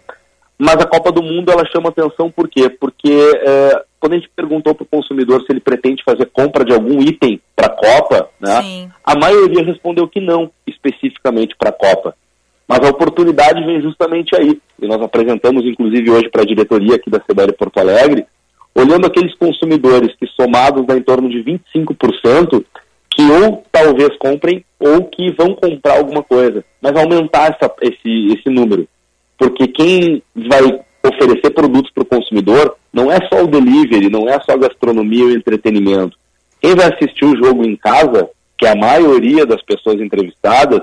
Mas 0.63 0.77
a 0.77 0.87
Copa 0.87 1.11
do 1.11 1.23
Mundo 1.23 1.51
ela 1.51 1.65
chama 1.73 1.89
atenção 1.89 2.31
por 2.31 2.47
quê? 2.47 2.69
Porque 2.69 3.11
é, 3.11 3.83
quando 3.99 4.13
a 4.13 4.17
gente 4.17 4.29
perguntou 4.37 4.75
para 4.75 4.85
o 4.85 4.87
consumidor 4.87 5.41
se 5.41 5.47
ele 5.51 5.59
pretende 5.59 6.05
fazer 6.05 6.27
compra 6.27 6.67
de 6.67 6.75
algum 6.75 7.01
item 7.01 7.41
para 7.57 7.69
a 7.69 7.71
Copa, 7.71 8.29
né, 8.39 8.91
a 9.03 9.19
maioria 9.19 9.65
respondeu 9.65 10.07
que 10.07 10.21
não, 10.21 10.51
especificamente 10.67 11.57
para 11.57 11.71
a 11.71 11.73
Copa. 11.73 12.15
Mas 12.69 12.81
a 12.81 12.91
oportunidade 12.91 13.65
vem 13.65 13.81
justamente 13.81 14.37
aí. 14.37 14.61
E 14.79 14.87
nós 14.87 15.01
apresentamos, 15.01 15.65
inclusive, 15.65 16.11
hoje 16.11 16.29
para 16.29 16.43
a 16.43 16.47
diretoria 16.47 16.97
aqui 16.97 17.09
da 17.09 17.21
CBL 17.21 17.55
Porto 17.59 17.81
Alegre, 17.81 18.27
olhando 18.75 19.07
aqueles 19.07 19.35
consumidores 19.37 20.15
que 20.17 20.27
somados 20.27 20.87
dá 20.87 20.95
em 20.95 21.03
torno 21.03 21.31
de 21.31 21.43
25%, 21.43 22.63
que 23.11 23.23
ou 23.23 23.65
talvez 23.73 24.15
comprem 24.19 24.63
ou 24.79 25.05
que 25.07 25.33
vão 25.33 25.55
comprar 25.55 25.97
alguma 25.97 26.23
coisa, 26.23 26.63
mas 26.83 26.95
aumentar 26.95 27.49
essa, 27.49 27.75
esse, 27.81 28.35
esse 28.35 28.51
número 28.51 28.87
porque 29.41 29.67
quem 29.69 30.23
vai 30.37 30.61
oferecer 31.03 31.51
produtos 31.55 31.91
para 31.95 32.03
o 32.03 32.07
consumidor 32.07 32.77
não 32.93 33.11
é 33.11 33.17
só 33.33 33.43
o 33.43 33.47
delivery, 33.47 34.11
não 34.11 34.29
é 34.29 34.39
só 34.41 34.53
a 34.53 34.59
gastronomia 34.59 35.25
ou 35.25 35.31
entretenimento. 35.31 36.15
Quem 36.61 36.75
vai 36.75 36.93
assistir 36.93 37.25
o 37.25 37.43
jogo 37.43 37.67
em 37.67 37.75
casa, 37.75 38.29
que 38.59 38.67
é 38.67 38.73
a 38.73 38.77
maioria 38.77 39.47
das 39.47 39.63
pessoas 39.63 39.99
entrevistadas, 39.99 40.83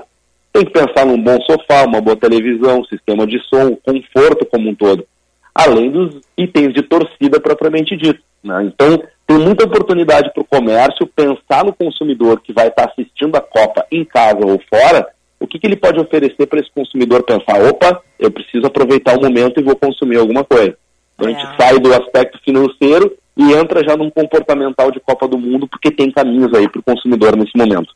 tem 0.52 0.64
que 0.64 0.72
pensar 0.72 1.06
num 1.06 1.22
bom 1.22 1.38
sofá, 1.42 1.84
uma 1.86 2.00
boa 2.00 2.16
televisão, 2.16 2.84
sistema 2.86 3.24
de 3.28 3.38
som, 3.48 3.76
conforto 3.76 4.44
como 4.46 4.70
um 4.70 4.74
todo, 4.74 5.06
além 5.54 5.88
dos 5.88 6.20
itens 6.36 6.74
de 6.74 6.82
torcida 6.82 7.38
propriamente 7.38 7.96
dito. 7.96 8.20
Né? 8.42 8.64
Então, 8.64 9.00
tem 9.24 9.38
muita 9.38 9.66
oportunidade 9.66 10.32
para 10.32 10.42
o 10.42 10.46
comércio 10.46 11.06
pensar 11.06 11.64
no 11.64 11.72
consumidor 11.72 12.40
que 12.40 12.52
vai 12.52 12.66
estar 12.66 12.86
assistindo 12.86 13.36
a 13.36 13.40
Copa 13.40 13.86
em 13.92 14.04
casa 14.04 14.40
ou 14.44 14.60
fora 14.68 15.06
o 15.40 15.46
que, 15.46 15.58
que 15.58 15.66
ele 15.66 15.76
pode 15.76 16.00
oferecer 16.00 16.46
para 16.46 16.60
esse 16.60 16.70
consumidor 16.72 17.22
pensar, 17.22 17.60
opa, 17.68 18.02
eu 18.18 18.30
preciso 18.30 18.66
aproveitar 18.66 19.16
o 19.16 19.22
momento 19.22 19.60
e 19.60 19.62
vou 19.62 19.76
consumir 19.76 20.18
alguma 20.18 20.44
coisa. 20.44 20.76
Então 21.14 21.28
a 21.28 21.32
gente 21.32 21.56
sai 21.56 21.78
do 21.78 21.92
aspecto 21.92 22.38
financeiro 22.44 23.16
e 23.36 23.52
entra 23.52 23.84
já 23.84 23.96
num 23.96 24.10
comportamental 24.10 24.90
de 24.90 25.00
Copa 25.00 25.28
do 25.28 25.38
Mundo, 25.38 25.68
porque 25.68 25.90
tem 25.90 26.10
caminhos 26.10 26.52
aí 26.54 26.68
para 26.68 26.80
o 26.80 26.82
consumidor 26.82 27.36
nesse 27.36 27.56
momento. 27.56 27.94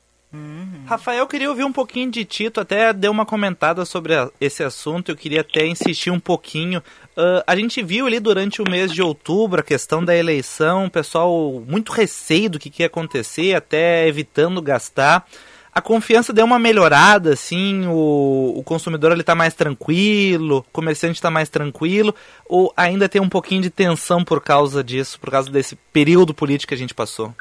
Rafael, 0.85 1.21
eu 1.21 1.27
queria 1.27 1.49
ouvir 1.49 1.65
um 1.65 1.73
pouquinho 1.73 2.11
de 2.11 2.25
Tito, 2.25 2.61
até 2.61 2.93
deu 2.93 3.11
uma 3.11 3.25
comentada 3.25 3.85
sobre 3.85 4.15
a, 4.15 4.29
esse 4.41 4.63
assunto, 4.63 5.11
eu 5.11 5.17
queria 5.17 5.41
até 5.41 5.67
insistir 5.67 6.11
um 6.11 6.21
pouquinho. 6.21 6.81
Uh, 7.17 7.43
a 7.47 7.57
gente 7.57 7.83
viu 7.83 8.07
ali 8.07 8.19
durante 8.19 8.61
o 8.61 8.69
mês 8.69 8.93
de 8.93 9.01
outubro 9.01 9.61
a 9.61 9.65
questão 9.65 10.05
da 10.05 10.15
eleição, 10.15 10.87
o 10.87 10.91
pessoal 10.91 11.63
muito 11.67 11.93
receio 11.93 12.51
do 12.51 12.59
que, 12.59 12.69
que 12.69 12.83
ia 12.83 12.89
acontecer, 12.89 13.55
até 13.55 14.07
evitando 14.07 14.61
gastar 14.61 15.27
a 15.75 15.81
confiança 15.81 16.35
deu 16.35 16.45
uma 16.45 16.59
melhorada, 16.59 17.33
assim, 17.33 17.87
o, 17.87 18.55
o 18.59 18.63
consumidor 18.63 19.13
ele 19.13 19.23
tá 19.23 19.35
mais 19.35 19.55
tranquilo, 19.55 20.59
o 20.59 20.65
comerciante 20.73 21.15
está 21.15 21.31
mais 21.31 21.49
tranquilo, 21.49 22.15
ou 22.47 22.71
ainda 22.77 23.09
tem 23.09 23.23
um 23.23 23.29
pouquinho 23.29 23.63
de 23.63 23.71
tensão 23.71 24.23
por 24.23 24.43
causa 24.43 24.85
disso, 24.85 25.19
por 25.19 25.31
causa 25.31 25.51
desse 25.51 25.75
período 25.91 26.35
político 26.35 26.69
que 26.69 26.75
a 26.75 26.79
gente 26.79 26.93
passou? 26.93 27.33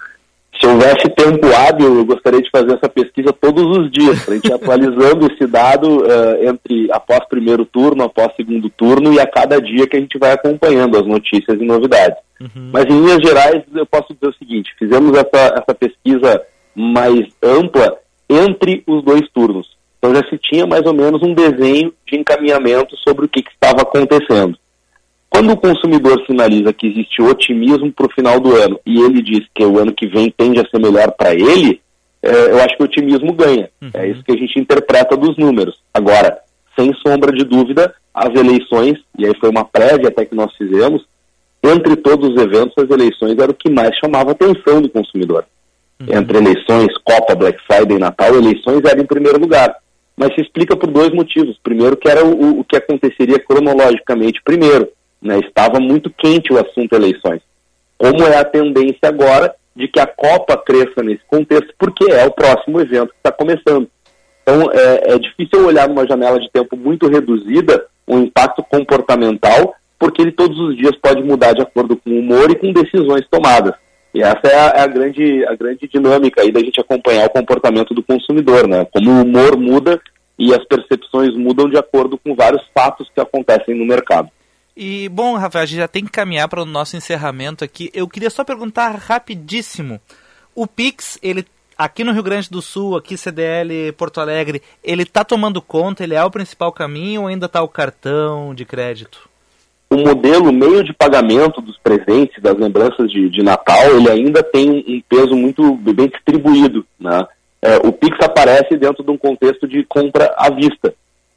Se 0.60 0.68
houvesse 0.68 1.10
tempo 1.10 1.48
hábil, 1.54 1.98
eu 1.98 2.06
gostaria 2.06 2.42
de 2.42 2.50
fazer 2.50 2.74
essa 2.74 2.88
pesquisa 2.88 3.34
todos 3.34 3.66
os 3.78 3.92
dias, 3.92 4.24
para 4.24 4.34
a 4.34 4.36
gente 4.36 4.48
ir 4.48 4.54
atualizando 4.56 5.28
esse 5.32 5.48
dado 5.48 6.04
uh, 6.04 6.48
entre 6.48 6.88
após 6.92 7.28
primeiro 7.28 7.66
turno, 7.66 8.04
após 8.04 8.34
segundo 8.36 8.70
turno 8.70 9.14
e 9.14 9.20
a 9.20 9.28
cada 9.28 9.62
dia 9.62 9.88
que 9.88 9.98
a 9.98 10.00
gente 10.00 10.18
vai 10.18 10.32
acompanhando 10.32 10.98
as 10.98 11.06
notícias 11.06 11.60
e 11.60 11.66
novidades. 11.66 12.18
Uhum. 12.40 12.70
Mas 12.72 12.86
em 12.86 13.02
linhas 13.02 13.20
gerais, 13.22 13.64
eu 13.74 13.86
posso 13.86 14.14
dizer 14.14 14.28
o 14.28 14.38
seguinte: 14.38 14.74
fizemos 14.78 15.18
essa, 15.18 15.54
essa 15.56 15.74
pesquisa 15.74 16.42
mais 16.76 17.28
ampla 17.42 18.01
entre 18.32 18.84
os 18.88 19.04
dois 19.04 19.22
turnos. 19.34 19.68
Então 19.98 20.16
já 20.16 20.28
se 20.28 20.38
tinha 20.38 20.66
mais 20.66 20.86
ou 20.86 20.94
menos 20.94 21.22
um 21.22 21.34
desenho 21.34 21.94
de 22.08 22.18
encaminhamento 22.18 22.96
sobre 22.98 23.26
o 23.26 23.30
que, 23.30 23.44
que 23.44 23.52
estava 23.52 23.82
acontecendo. 23.82 24.58
Quando 25.30 25.54
o 25.54 25.58
consumidor 25.58 26.22
sinaliza 26.26 26.74
que 26.74 26.88
existe 26.88 27.22
otimismo 27.22 27.92
para 27.92 28.08
o 28.08 28.14
final 28.14 28.40
do 28.40 28.56
ano 28.56 28.80
e 28.86 29.00
ele 29.02 29.22
diz 29.22 29.46
que 29.54 29.64
o 29.64 29.80
ano 29.80 29.94
que 29.94 30.08
vem 30.08 30.34
tende 30.36 30.60
a 30.60 30.68
ser 30.68 30.80
melhor 30.80 31.12
para 31.12 31.34
ele, 31.34 31.80
é, 32.22 32.52
eu 32.52 32.58
acho 32.58 32.76
que 32.76 32.84
o 32.84 32.86
otimismo 32.86 33.34
ganha. 33.34 33.70
Uhum. 33.82 33.92
É 33.94 34.08
isso 34.08 34.24
que 34.24 34.32
a 34.32 34.38
gente 34.38 34.60
interpreta 34.60 35.16
dos 35.16 35.38
números. 35.38 35.80
Agora, 35.94 36.40
sem 36.78 36.92
sombra 36.96 37.32
de 37.32 37.46
dúvida, 37.46 37.94
as 38.14 38.30
eleições, 38.38 39.00
e 39.18 39.26
aí 39.26 39.34
foi 39.40 39.50
uma 39.50 39.64
prévia 39.64 40.10
até 40.10 40.26
que 40.26 40.36
nós 40.36 40.54
fizemos, 40.58 41.06
entre 41.64 41.96
todos 41.96 42.30
os 42.30 42.42
eventos, 42.42 42.74
as 42.78 42.90
eleições 42.90 43.38
era 43.38 43.52
o 43.52 43.56
que 43.56 43.70
mais 43.70 43.96
chamava 43.98 44.32
a 44.32 44.34
atenção 44.34 44.82
do 44.82 44.90
consumidor. 44.90 45.46
Uhum. 46.08 46.18
Entre 46.18 46.38
eleições, 46.38 46.98
Copa, 47.04 47.36
Black 47.36 47.60
Friday 47.66 47.98
Natal, 47.98 48.36
eleições 48.36 48.82
era 48.84 49.00
em 49.02 49.06
primeiro 49.06 49.40
lugar. 49.40 49.76
Mas 50.18 50.34
se 50.34 50.42
explica 50.42 50.76
por 50.76 50.90
dois 50.90 51.10
motivos. 51.12 51.58
Primeiro, 51.64 51.96
que 51.96 52.10
era 52.10 52.26
o, 52.26 52.60
o 52.60 52.64
que 52.64 52.78
aconteceria 52.78 53.40
cronologicamente 53.40 54.42
primeiro. 54.44 54.90
Né? 55.22 55.40
Estava 55.40 55.80
muito 55.80 56.10
quente 56.10 56.52
o 56.52 56.60
assunto 56.60 56.94
eleições. 56.94 57.42
Como 57.98 58.24
é 58.24 58.38
a 58.38 58.46
tendência 58.46 59.08
agora 59.08 59.54
de 59.76 59.88
que 59.88 60.00
a 60.00 60.08
Copa 60.08 60.58
cresça 60.58 61.02
nesse 61.04 61.22
contexto, 61.28 61.74
porque 61.78 62.12
é 62.12 62.26
o 62.26 62.32
próximo 62.32 62.82
evento 62.82 63.10
que 63.10 63.18
está 63.18 63.32
começando. 63.32 63.88
Então, 64.42 64.72
é, 64.72 65.14
é 65.14 65.20
difícil 65.20 65.66
olhar 65.66 65.88
numa 65.88 66.06
janela 66.06 66.40
de 66.40 66.50
tempo 66.52 66.76
muito 66.76 67.08
reduzida 67.08 67.86
o 68.08 68.18
impacto 68.18 68.64
comportamental, 68.64 69.76
porque 69.98 70.22
ele 70.22 70.32
todos 70.32 70.60
os 70.60 70.76
dias 70.76 70.96
pode 71.02 71.24
mudar 71.24 71.54
de 71.54 71.62
acordo 71.62 71.96
com 71.96 72.10
o 72.10 72.20
humor 72.20 72.50
e 72.50 72.56
com 72.56 72.74
decisões 72.74 73.26
tomadas. 73.30 73.76
E 74.14 74.22
essa 74.22 74.42
é 74.46 74.56
a, 74.56 74.68
é 74.78 74.82
a, 74.82 74.88
grande, 74.88 75.46
a 75.46 75.56
grande 75.56 75.88
dinâmica 75.88 76.42
aí 76.42 76.52
da 76.52 76.60
gente 76.60 76.80
acompanhar 76.80 77.28
o 77.28 77.30
comportamento 77.30 77.94
do 77.94 78.04
consumidor, 78.04 78.68
né? 78.68 78.86
Como 78.92 79.10
o 79.12 79.22
humor 79.24 79.58
muda 79.58 80.02
e 80.38 80.54
as 80.54 80.66
percepções 80.66 81.36
mudam 81.36 81.70
de 81.70 81.78
acordo 81.78 82.18
com 82.18 82.36
vários 82.36 82.62
fatos 82.74 83.10
que 83.14 83.22
acontecem 83.22 83.76
no 83.76 83.86
mercado. 83.86 84.30
E, 84.76 85.08
bom, 85.10 85.36
Rafael, 85.36 85.64
a 85.64 85.66
gente 85.66 85.78
já 85.78 85.88
tem 85.88 86.06
que 86.06 86.12
caminhar 86.12 86.48
para 86.48 86.62
o 86.62 86.66
nosso 86.66 86.98
encerramento 86.98 87.64
aqui. 87.64 87.90
Eu 87.94 88.08
queria 88.08 88.30
só 88.30 88.44
perguntar 88.44 88.90
rapidíssimo. 88.92 90.00
O 90.56 90.66
Pix, 90.66 91.20
ele 91.22 91.46
aqui 91.78 92.04
no 92.04 92.12
Rio 92.12 92.24
Grande 92.24 92.50
do 92.50 92.62
Sul, 92.62 92.96
aqui 92.96 93.18
CDL 93.18 93.92
Porto 93.94 94.22
Alegre, 94.22 94.62
ele 94.84 95.04
está 95.04 95.24
tomando 95.24 95.62
conta, 95.62 96.04
ele 96.04 96.16
é 96.16 96.24
o 96.24 96.32
principal 96.32 96.72
caminho 96.72 97.22
ou 97.22 97.28
ainda 97.28 97.48
está 97.48 97.62
o 97.62 97.68
cartão 97.68 98.54
de 98.54 98.66
crédito? 98.66 99.31
O 99.92 99.98
modelo, 99.98 100.54
meio 100.54 100.86
de 100.86 100.94
pagamento 100.94 101.60
dos 101.62 101.78
presentes, 101.78 102.42
das 102.42 102.58
lembranças 102.58 103.12
de, 103.12 103.30
de 103.30 103.44
Natal, 103.44 103.98
ele 103.98 104.10
ainda 104.10 104.42
tem 104.42 104.70
um 104.88 105.02
peso 105.08 105.36
muito 105.36 105.76
bem 105.76 106.08
distribuído. 106.08 106.86
Né? 106.98 107.28
É, 107.62 107.76
o 107.86 107.92
Pix 107.92 108.18
aparece 108.22 108.78
dentro 108.78 109.04
de 109.04 109.12
um 109.12 109.18
contexto 109.18 109.68
de 109.68 109.84
compra 109.84 110.34
à 110.38 110.50
vista. 110.50 110.94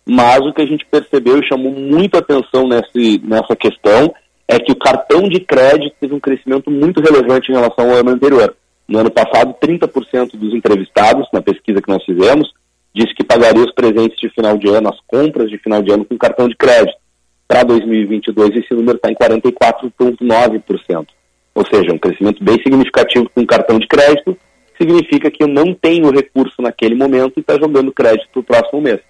Mas 0.06 0.38
o 0.46 0.52
que 0.52 0.62
a 0.62 0.66
gente 0.66 0.86
percebeu 0.86 1.40
e 1.40 1.48
chamou 1.48 1.72
muito 1.72 2.16
atenção 2.16 2.68
nesse, 2.68 3.20
nessa 3.24 3.56
questão 3.56 4.14
é 4.46 4.60
que 4.60 4.70
o 4.70 4.78
cartão 4.78 5.22
de 5.22 5.40
crédito 5.40 5.96
teve 5.98 6.14
um 6.14 6.20
crescimento 6.20 6.70
muito 6.70 7.00
relevante 7.00 7.50
em 7.50 7.54
relação 7.54 7.90
ao 7.90 7.96
ano 7.96 8.10
anterior. 8.10 8.54
No 8.86 9.00
ano 9.00 9.10
passado, 9.10 9.56
30% 9.60 10.36
dos 10.36 10.54
entrevistados, 10.54 11.26
na 11.32 11.42
pesquisa 11.42 11.82
que 11.82 11.90
nós 11.90 12.04
fizemos, 12.04 12.52
disse 12.94 13.14
que 13.14 13.24
pagaria 13.24 13.64
os 13.64 13.72
presentes 13.72 14.20
de 14.20 14.28
final 14.28 14.56
de 14.56 14.68
ano, 14.68 14.90
as 14.90 15.00
compras 15.08 15.50
de 15.50 15.58
final 15.58 15.82
de 15.82 15.90
ano 15.90 16.04
com 16.04 16.16
cartão 16.16 16.46
de 16.46 16.54
crédito 16.54 17.03
para 17.46 17.62
2022 17.62 18.56
esse 18.56 18.74
número 18.74 18.96
está 18.96 19.10
em 19.10 19.14
44,9%. 19.14 21.06
Ou 21.54 21.64
seja, 21.66 21.92
um 21.92 21.98
crescimento 21.98 22.42
bem 22.42 22.56
significativo 22.56 23.30
com 23.34 23.46
cartão 23.46 23.78
de 23.78 23.86
crédito 23.86 24.36
significa 24.76 25.30
que 25.30 25.42
eu 25.42 25.48
não 25.48 25.72
tenho 25.72 26.10
recurso 26.10 26.60
naquele 26.60 26.94
momento 26.94 27.34
e 27.36 27.40
está 27.40 27.54
jogando 27.54 27.92
crédito 27.92 28.28
para 28.32 28.40
o 28.40 28.44
próximo 28.44 28.80
mês. 28.80 29.00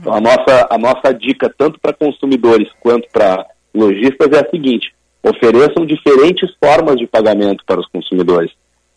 Então, 0.00 0.12
a 0.12 0.20
nossa, 0.20 0.68
a 0.70 0.78
nossa 0.78 1.12
dica, 1.12 1.52
tanto 1.56 1.78
para 1.78 1.92
consumidores 1.92 2.68
quanto 2.80 3.08
para 3.12 3.46
lojistas, 3.72 4.32
é 4.32 4.40
a 4.40 4.50
seguinte: 4.50 4.92
ofereçam 5.22 5.86
diferentes 5.86 6.50
formas 6.62 6.96
de 6.96 7.06
pagamento 7.06 7.64
para 7.64 7.80
os 7.80 7.86
consumidores. 7.88 8.50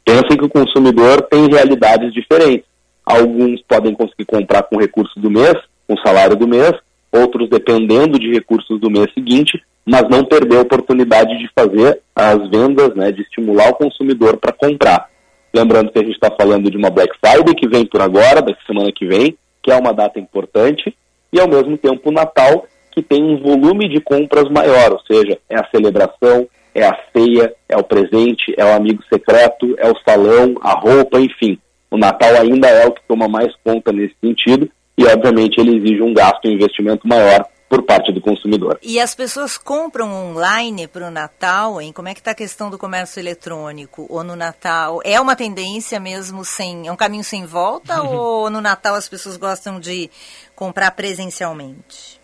Pensem 0.03 0.37
que 0.37 0.45
o 0.45 0.49
consumidor 0.49 1.21
tem 1.23 1.47
realidades 1.47 2.11
diferentes. 2.13 2.65
Alguns 3.05 3.61
podem 3.61 3.93
conseguir 3.93 4.25
comprar 4.25 4.63
com 4.63 4.77
recursos 4.77 5.21
do 5.21 5.29
mês, 5.29 5.53
com 5.87 5.93
o 5.93 6.01
salário 6.01 6.35
do 6.35 6.47
mês, 6.47 6.73
outros 7.19 7.49
dependendo 7.49 8.19
de 8.19 8.31
recursos 8.31 8.79
do 8.79 8.89
mês 8.89 9.11
seguinte, 9.13 9.61
mas 9.85 10.03
não 10.09 10.23
perder 10.25 10.57
a 10.57 10.61
oportunidade 10.61 11.37
de 11.37 11.49
fazer 11.57 12.01
as 12.15 12.49
vendas, 12.49 12.93
né, 12.95 13.11
de 13.11 13.21
estimular 13.21 13.69
o 13.69 13.75
consumidor 13.75 14.37
para 14.37 14.51
comprar. 14.51 15.09
Lembrando 15.53 15.91
que 15.91 15.99
a 15.99 16.03
gente 16.03 16.13
está 16.13 16.29
falando 16.29 16.69
de 16.69 16.77
uma 16.77 16.89
Black 16.89 17.13
Friday 17.19 17.55
que 17.55 17.67
vem 17.67 17.85
por 17.85 18.01
agora, 18.01 18.41
da 18.41 18.53
semana 18.65 18.91
que 18.91 19.05
vem, 19.05 19.37
que 19.63 19.71
é 19.71 19.75
uma 19.75 19.93
data 19.93 20.19
importante, 20.19 20.95
e 21.31 21.39
ao 21.39 21.47
mesmo 21.47 21.77
tempo 21.77 22.09
o 22.09 22.11
Natal, 22.11 22.65
que 22.91 23.01
tem 23.01 23.23
um 23.23 23.37
volume 23.37 23.87
de 23.87 24.01
compras 24.01 24.49
maior, 24.49 24.91
ou 24.91 24.99
seja, 24.99 25.37
é 25.49 25.57
a 25.57 25.67
celebração, 25.69 26.47
é 26.75 26.85
a 26.85 26.97
ceia, 27.13 27.53
é 27.67 27.77
o 27.77 27.83
presente, 27.83 28.53
é 28.57 28.65
o 28.65 28.75
amigo 28.75 29.03
secreto, 29.11 29.75
é 29.79 29.89
o 29.89 29.97
salão, 30.07 30.55
a 30.61 30.77
roupa, 30.79 31.19
enfim. 31.19 31.57
O 31.89 31.97
Natal 31.97 32.35
ainda 32.41 32.67
é 32.67 32.85
o 32.85 32.91
que 32.91 33.01
toma 33.07 33.27
mais 33.27 33.53
conta 33.63 33.91
nesse 33.91 34.15
sentido 34.21 34.69
e, 34.97 35.05
obviamente, 35.05 35.59
ele 35.59 35.77
exige 35.77 36.01
um 36.01 36.13
gasto 36.13 36.45
e 36.45 36.49
um 36.49 36.53
investimento 36.53 37.07
maior 37.07 37.45
por 37.69 37.83
parte 37.83 38.13
do 38.13 38.21
consumidor. 38.21 38.79
E 38.81 38.97
as 38.99 39.13
pessoas 39.13 39.57
compram 39.57 40.09
online 40.11 40.87
para 40.87 41.05
o 41.07 41.11
Natal, 41.11 41.81
hein? 41.81 41.91
Como 41.91 42.07
é 42.07 42.13
que 42.13 42.21
está 42.21 42.31
a 42.31 42.35
questão 42.35 42.69
do 42.69 42.77
comércio 42.77 43.19
eletrônico? 43.19 44.05
Ou 44.09 44.23
no 44.23 44.35
Natal? 44.37 45.01
É 45.03 45.19
uma 45.19 45.35
tendência 45.35 45.99
mesmo 45.99 46.45
sem. 46.45 46.87
É 46.87 46.91
um 46.91 46.95
caminho 46.95 47.25
sem 47.25 47.45
volta? 47.45 48.01
ou 48.07 48.49
no 48.49 48.61
Natal 48.61 48.95
as 48.95 49.09
pessoas 49.09 49.35
gostam 49.35 49.79
de 49.81 50.09
comprar 50.55 50.91
presencialmente? 50.91 52.17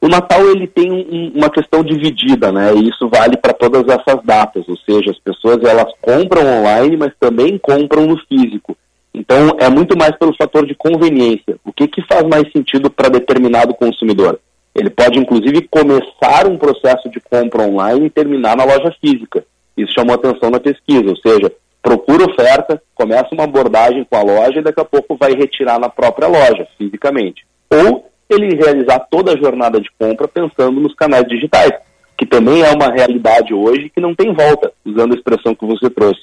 O 0.00 0.08
Natal 0.08 0.48
ele 0.50 0.68
tem 0.68 0.92
um- 0.92 1.32
uma 1.34 1.50
questão 1.50 1.82
dividida, 1.82 2.52
né? 2.52 2.74
E 2.74 2.90
isso 2.90 3.08
vale 3.08 3.36
para 3.36 3.54
todas 3.54 3.82
essas 3.88 4.22
datas, 4.22 4.68
ou 4.68 4.76
seja, 4.76 5.10
as 5.10 5.18
pessoas 5.18 5.58
elas 5.64 5.90
compram 6.00 6.46
online, 6.60 6.96
mas 6.96 7.12
também 7.18 7.58
compram 7.58 8.06
no 8.06 8.16
físico. 8.28 8.76
Então 9.14 9.56
é 9.58 9.68
muito 9.70 9.96
mais 9.96 10.16
pelo 10.18 10.34
fator 10.36 10.66
de 10.66 10.74
conveniência. 10.74 11.56
Que 11.76 11.88
que 11.88 12.02
faz 12.06 12.22
mais 12.24 12.50
sentido 12.52 12.90
para 12.90 13.08
determinado 13.08 13.74
consumidor? 13.74 14.38
Ele 14.74 14.90
pode 14.90 15.18
inclusive 15.18 15.68
começar 15.68 16.46
um 16.48 16.58
processo 16.58 17.08
de 17.08 17.20
compra 17.20 17.62
online 17.62 18.06
e 18.06 18.10
terminar 18.10 18.56
na 18.56 18.64
loja 18.64 18.94
física. 19.00 19.44
Isso 19.76 19.92
chamou 19.92 20.14
atenção 20.14 20.50
na 20.50 20.60
pesquisa, 20.60 21.08
ou 21.08 21.16
seja, 21.16 21.52
procura 21.82 22.24
oferta, 22.24 22.82
começa 22.94 23.28
uma 23.32 23.44
abordagem 23.44 24.04
com 24.08 24.16
a 24.16 24.22
loja 24.22 24.58
e 24.58 24.62
daqui 24.62 24.80
a 24.80 24.84
pouco 24.84 25.16
vai 25.16 25.32
retirar 25.32 25.78
na 25.78 25.88
própria 25.88 26.28
loja, 26.28 26.66
fisicamente. 26.78 27.46
Ou 27.70 28.10
ele 28.28 28.56
realizar 28.56 29.00
toda 29.10 29.32
a 29.32 29.36
jornada 29.36 29.80
de 29.80 29.90
compra 29.98 30.26
pensando 30.26 30.80
nos 30.80 30.94
canais 30.94 31.24
digitais, 31.28 31.72
que 32.16 32.24
também 32.24 32.62
é 32.62 32.70
uma 32.70 32.90
realidade 32.90 33.52
hoje 33.52 33.90
que 33.90 34.00
não 34.00 34.14
tem 34.14 34.32
volta, 34.32 34.72
usando 34.84 35.12
a 35.12 35.16
expressão 35.16 35.54
que 35.54 35.66
você 35.66 35.90
trouxe. 35.90 36.20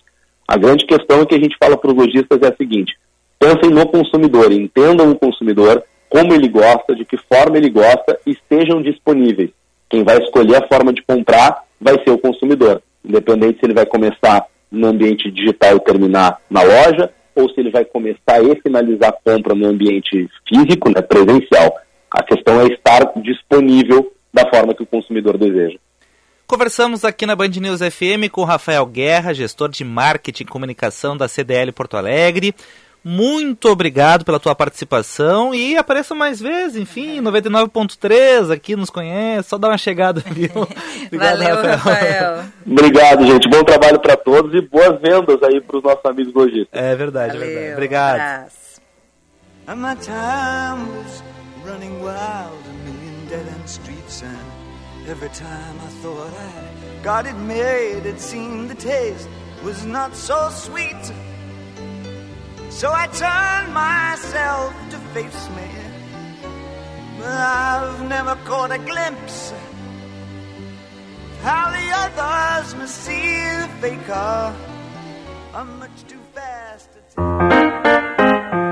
A 0.47 0.57
grande 0.57 0.85
questão 0.85 1.21
é 1.21 1.25
que 1.25 1.35
a 1.35 1.39
gente 1.39 1.55
fala 1.61 1.77
para 1.77 1.91
os 1.91 1.95
lojistas 1.95 2.41
é 2.41 2.47
a 2.47 2.55
seguinte: 2.55 2.97
pensem 3.41 3.71
no 3.71 3.87
consumidor, 3.87 4.51
entendam 4.51 5.09
o 5.09 5.17
consumidor, 5.17 5.83
como 6.07 6.31
ele 6.31 6.47
gosta, 6.47 6.95
de 6.95 7.03
que 7.03 7.17
forma 7.17 7.57
ele 7.57 7.71
gosta, 7.71 8.19
e 8.23 8.31
estejam 8.31 8.83
disponíveis. 8.83 9.49
Quem 9.89 10.03
vai 10.03 10.19
escolher 10.19 10.57
a 10.57 10.67
forma 10.67 10.93
de 10.93 11.01
comprar 11.01 11.63
vai 11.79 11.95
ser 12.03 12.11
o 12.11 12.19
consumidor, 12.19 12.83
independente 13.03 13.59
se 13.59 13.65
ele 13.65 13.73
vai 13.73 13.87
começar 13.87 14.45
no 14.71 14.87
ambiente 14.87 15.31
digital 15.31 15.77
e 15.77 15.79
terminar 15.79 16.37
na 16.47 16.61
loja, 16.61 17.09
ou 17.35 17.49
se 17.49 17.59
ele 17.59 17.71
vai 17.71 17.83
começar 17.83 18.43
e 18.43 18.61
finalizar 18.61 19.09
a 19.09 19.13
compra 19.13 19.55
no 19.55 19.65
ambiente 19.65 20.29
físico, 20.47 20.89
né, 20.89 21.01
presencial. 21.01 21.75
A 22.11 22.21
questão 22.21 22.61
é 22.61 22.67
estar 22.67 23.11
disponível 23.23 24.13
da 24.31 24.47
forma 24.49 24.75
que 24.75 24.83
o 24.83 24.85
consumidor 24.85 25.37
deseja. 25.37 25.79
Conversamos 26.45 27.03
aqui 27.03 27.25
na 27.25 27.35
Band 27.35 27.47
News 27.47 27.79
FM 27.79 28.29
com 28.31 28.43
Rafael 28.43 28.85
Guerra, 28.85 29.33
gestor 29.33 29.69
de 29.69 29.83
marketing 29.83 30.43
e 30.43 30.47
comunicação 30.47 31.17
da 31.17 31.27
CDL 31.27 31.71
Porto 31.71 31.97
Alegre. 31.97 32.53
Muito 33.03 33.67
obrigado 33.69 34.23
pela 34.23 34.39
tua 34.39 34.53
participação 34.53 35.55
e 35.55 35.75
apareça 35.75 36.13
mais 36.13 36.39
vezes, 36.39 36.77
enfim, 36.77 37.19
99.3 37.19 38.51
aqui 38.51 38.75
nos 38.75 38.91
conhece, 38.91 39.49
só 39.49 39.57
dá 39.57 39.69
uma 39.69 39.77
chegada, 39.77 40.21
viu? 40.27 40.51
Obrigado, 41.07 41.39
Valeu, 41.39 41.55
Rafael. 41.63 42.43
Obrigado, 42.65 43.25
gente. 43.25 43.49
Bom 43.49 43.63
trabalho 43.63 43.99
para 43.99 44.15
todos 44.15 44.53
e 44.53 44.61
boas 44.61 45.01
vendas 45.01 45.41
aí 45.41 45.59
para 45.59 45.77
os 45.77 45.83
nossos 45.83 46.05
amigos 46.05 46.31
lojistas. 46.33 46.67
É 46.71 46.95
verdade, 46.95 47.37
é 47.37 47.39
verdade. 47.39 47.73
Obrigado. 47.73 48.51
And 49.67 49.75
my 49.77 49.95
time 49.95 50.87
was 50.97 51.23
running 51.65 52.01
wild, 52.01 52.57
a 52.67 52.73
million 52.83 53.27
dead 53.29 53.47
end 53.47 53.67
streets, 53.67 54.21
and 54.23 55.09
every 55.09 55.29
time 55.29 55.75
I 55.83 55.89
thought 56.01 56.33
I 56.33 57.03
got 57.03 57.25
it 57.25 57.37
made, 57.37 58.05
it 58.05 58.19
seemed 58.19 58.69
the 58.69 58.75
taste 58.75 59.27
was 59.63 59.85
not 59.85 60.15
so 60.15 60.49
sweet. 60.49 60.97
So 62.71 62.89
I 62.91 63.05
turned 63.07 63.73
myself 63.73 64.73
to 64.91 64.97
face 65.13 65.49
me, 65.57 65.69
I've 67.23 68.07
never 68.07 68.35
caught 68.45 68.71
a 68.71 68.79
glimpse 68.79 69.51
of 69.51 71.43
how 71.43 71.69
the 71.69 71.85
others 72.03 72.73
must 72.75 72.95
see 72.95 73.35
the 73.61 73.69
faker. 73.81 74.53
I'm 75.53 75.79
much 75.79 76.05
too 76.07 76.19
fast 76.33 76.89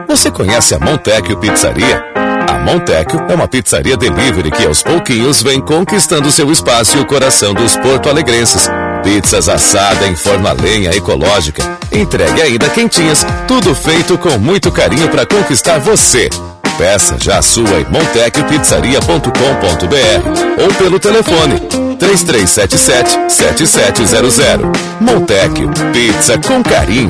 Você 0.07 0.31
conhece 0.31 0.73
a 0.73 0.79
Montecchio 0.79 1.37
Pizzaria? 1.37 2.03
A 2.49 2.57
Montecchio 2.59 3.19
é 3.29 3.35
uma 3.35 3.47
pizzaria 3.47 3.95
delivery 3.95 4.49
que 4.49 4.65
aos 4.65 4.81
pouquinhos 4.81 5.43
vem 5.43 5.61
conquistando 5.61 6.31
seu 6.31 6.51
espaço 6.51 6.97
e 6.97 7.01
o 7.01 7.05
coração 7.05 7.53
dos 7.53 7.75
porto-alegrenses. 7.77 8.69
Pizzas 9.03 9.49
assada 9.49 10.07
em 10.07 10.15
forno 10.15 10.47
a 10.47 10.53
lenha 10.53 10.91
ecológica, 10.91 11.77
entregue 11.91 12.41
ainda 12.41 12.69
quentinhas, 12.69 13.25
tudo 13.47 13.73
feito 13.73 14.15
com 14.17 14.37
muito 14.37 14.71
carinho 14.71 15.09
para 15.09 15.25
conquistar 15.25 15.79
você. 15.79 16.29
Peça 16.77 17.17
já 17.19 17.39
a 17.39 17.41
sua 17.41 17.81
em 17.81 17.85
montecchiopizzaria.com.br 17.89 20.63
ou 20.63 20.73
pelo 20.75 20.99
telefone 20.99 21.59
3377 21.99 23.31
7700. 23.31 24.81
Montecchio, 25.01 25.69
pizza 25.91 26.37
com 26.37 26.63
carinho. 26.63 27.09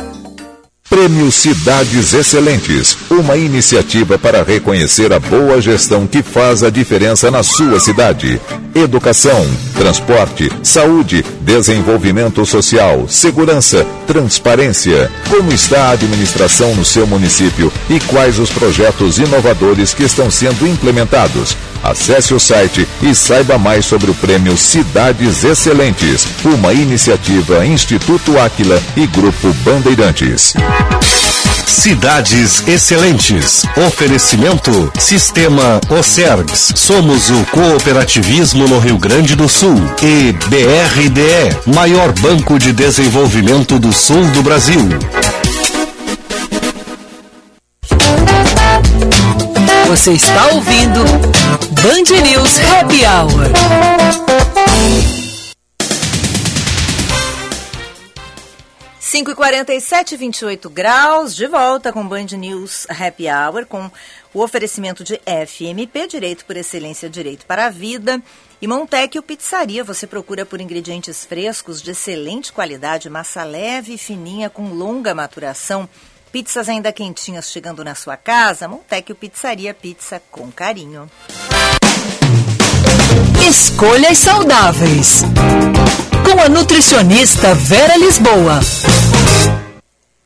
Prêmio 0.91 1.31
Cidades 1.31 2.13
Excelentes, 2.13 2.97
uma 3.09 3.37
iniciativa 3.37 4.19
para 4.19 4.43
reconhecer 4.43 5.13
a 5.13 5.21
boa 5.21 5.61
gestão 5.61 6.05
que 6.05 6.21
faz 6.21 6.63
a 6.63 6.69
diferença 6.69 7.31
na 7.31 7.41
sua 7.43 7.79
cidade. 7.79 8.41
Educação, 8.75 9.47
transporte, 9.73 10.51
saúde, 10.61 11.23
desenvolvimento 11.39 12.45
social, 12.45 13.07
segurança, 13.07 13.87
transparência. 14.05 15.09
Como 15.29 15.53
está 15.53 15.85
a 15.85 15.91
administração 15.91 16.75
no 16.75 16.83
seu 16.83 17.07
município 17.07 17.71
e 17.89 17.97
quais 18.01 18.37
os 18.37 18.49
projetos 18.49 19.17
inovadores 19.17 19.93
que 19.93 20.03
estão 20.03 20.29
sendo 20.29 20.67
implementados? 20.67 21.55
Acesse 21.83 22.33
o 22.33 22.39
site 22.39 22.87
e 23.01 23.15
saiba 23.15 23.57
mais 23.57 23.85
sobre 23.85 24.11
o 24.11 24.13
prêmio 24.13 24.55
Cidades 24.55 25.43
Excelentes, 25.43 26.27
uma 26.43 26.73
iniciativa 26.73 27.65
Instituto 27.65 28.39
Áquila 28.39 28.81
e 28.95 29.07
Grupo 29.07 29.53
Bandeirantes. 29.63 30.53
Cidades 31.65 32.67
Excelentes. 32.67 33.63
Oferecimento 33.87 34.91
Sistema 34.99 35.81
Ocergs. 35.89 36.73
Somos 36.75 37.29
o 37.29 37.45
cooperativismo 37.45 38.67
no 38.67 38.77
Rio 38.77 38.97
Grande 38.97 39.35
do 39.35 39.49
Sul. 39.49 39.75
E 40.03 40.33
BRDE, 40.33 41.73
maior 41.73 42.11
banco 42.19 42.59
de 42.59 42.71
desenvolvimento 42.71 43.79
do 43.79 43.91
sul 43.91 44.23
do 44.25 44.43
Brasil. 44.43 44.89
Você 49.91 50.13
está 50.13 50.47
ouvindo 50.53 51.03
Band 51.03 52.21
News 52.23 52.59
Happy 52.59 53.01
Hour. 53.05 53.51
Cinco 58.97 59.31
e 59.31 59.35
quarenta 59.35 59.73
e 59.73 59.81
sete, 59.81 60.15
28 60.15 60.69
graus, 60.69 61.35
de 61.35 61.45
volta 61.45 61.91
com 61.91 62.07
Band 62.07 62.27
News 62.37 62.87
Happy 62.89 63.25
Hour, 63.27 63.65
com 63.65 63.91
o 64.33 64.41
oferecimento 64.41 65.03
de 65.03 65.19
FMP, 65.25 66.07
Direito 66.07 66.45
por 66.45 66.55
Excelência, 66.55 67.09
Direito 67.09 67.45
para 67.45 67.65
a 67.65 67.69
Vida, 67.69 68.23
e 68.61 68.67
Montecchio 68.67 69.21
Pizzaria. 69.21 69.83
Você 69.83 70.07
procura 70.07 70.45
por 70.45 70.61
ingredientes 70.61 71.25
frescos 71.25 71.81
de 71.81 71.91
excelente 71.91 72.53
qualidade, 72.53 73.09
massa 73.09 73.43
leve 73.43 73.95
e 73.95 73.97
fininha 73.97 74.49
com 74.49 74.69
longa 74.69 75.13
maturação, 75.13 75.89
pizzas 76.31 76.69
ainda 76.69 76.91
quentinhas 76.91 77.49
chegando 77.51 77.83
na 77.83 77.95
sua 77.95 78.15
casa. 78.17 78.67
Montecchio 78.67 79.15
Pizzaria, 79.15 79.73
pizza 79.73 80.21
com 80.31 80.51
carinho. 80.51 81.09
Escolhas 83.47 84.17
saudáveis. 84.17 85.23
Com 86.25 86.39
a 86.41 86.47
nutricionista 86.49 87.53
Vera 87.55 87.97
Lisboa. 87.97 88.59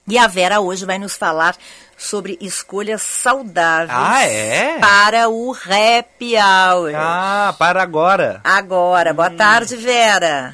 E 0.07 0.17
a 0.17 0.27
Vera 0.27 0.59
hoje 0.59 0.85
vai 0.85 0.99
nos 0.99 1.15
falar 1.15 1.55
sobre 1.97 2.37
escolhas 2.41 3.01
saudáveis 3.01 3.89
Ah, 3.91 4.23
é? 4.27 4.77
para 4.79 5.29
o 5.29 5.53
Happy 5.53 6.35
Hour. 6.35 6.91
Ah, 6.95 7.55
para 7.57 7.81
agora. 7.81 8.41
Agora, 8.43 9.13
boa 9.13 9.31
tarde, 9.31 9.75
Vera. 9.77 10.53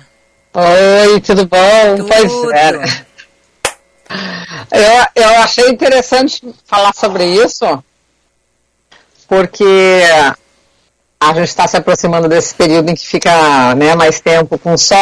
Oi, 0.53 1.19
tudo 1.21 1.45
bom? 1.47 1.95
Tudo. 1.97 2.07
Pois 2.07 2.53
é. 2.53 3.05
Eu, 4.71 5.23
eu 5.23 5.29
achei 5.41 5.69
interessante 5.69 6.41
falar 6.65 6.93
sobre 6.93 7.25
isso, 7.25 7.83
porque 9.27 10.01
a 11.19 11.33
gente 11.33 11.47
está 11.49 11.67
se 11.67 11.77
aproximando 11.77 12.27
desse 12.27 12.53
período 12.55 12.89
em 12.89 12.95
que 12.95 13.05
fica 13.07 13.75
né, 13.75 13.95
mais 13.95 14.19
tempo 14.19 14.57
com 14.57 14.77
sol. 14.77 14.97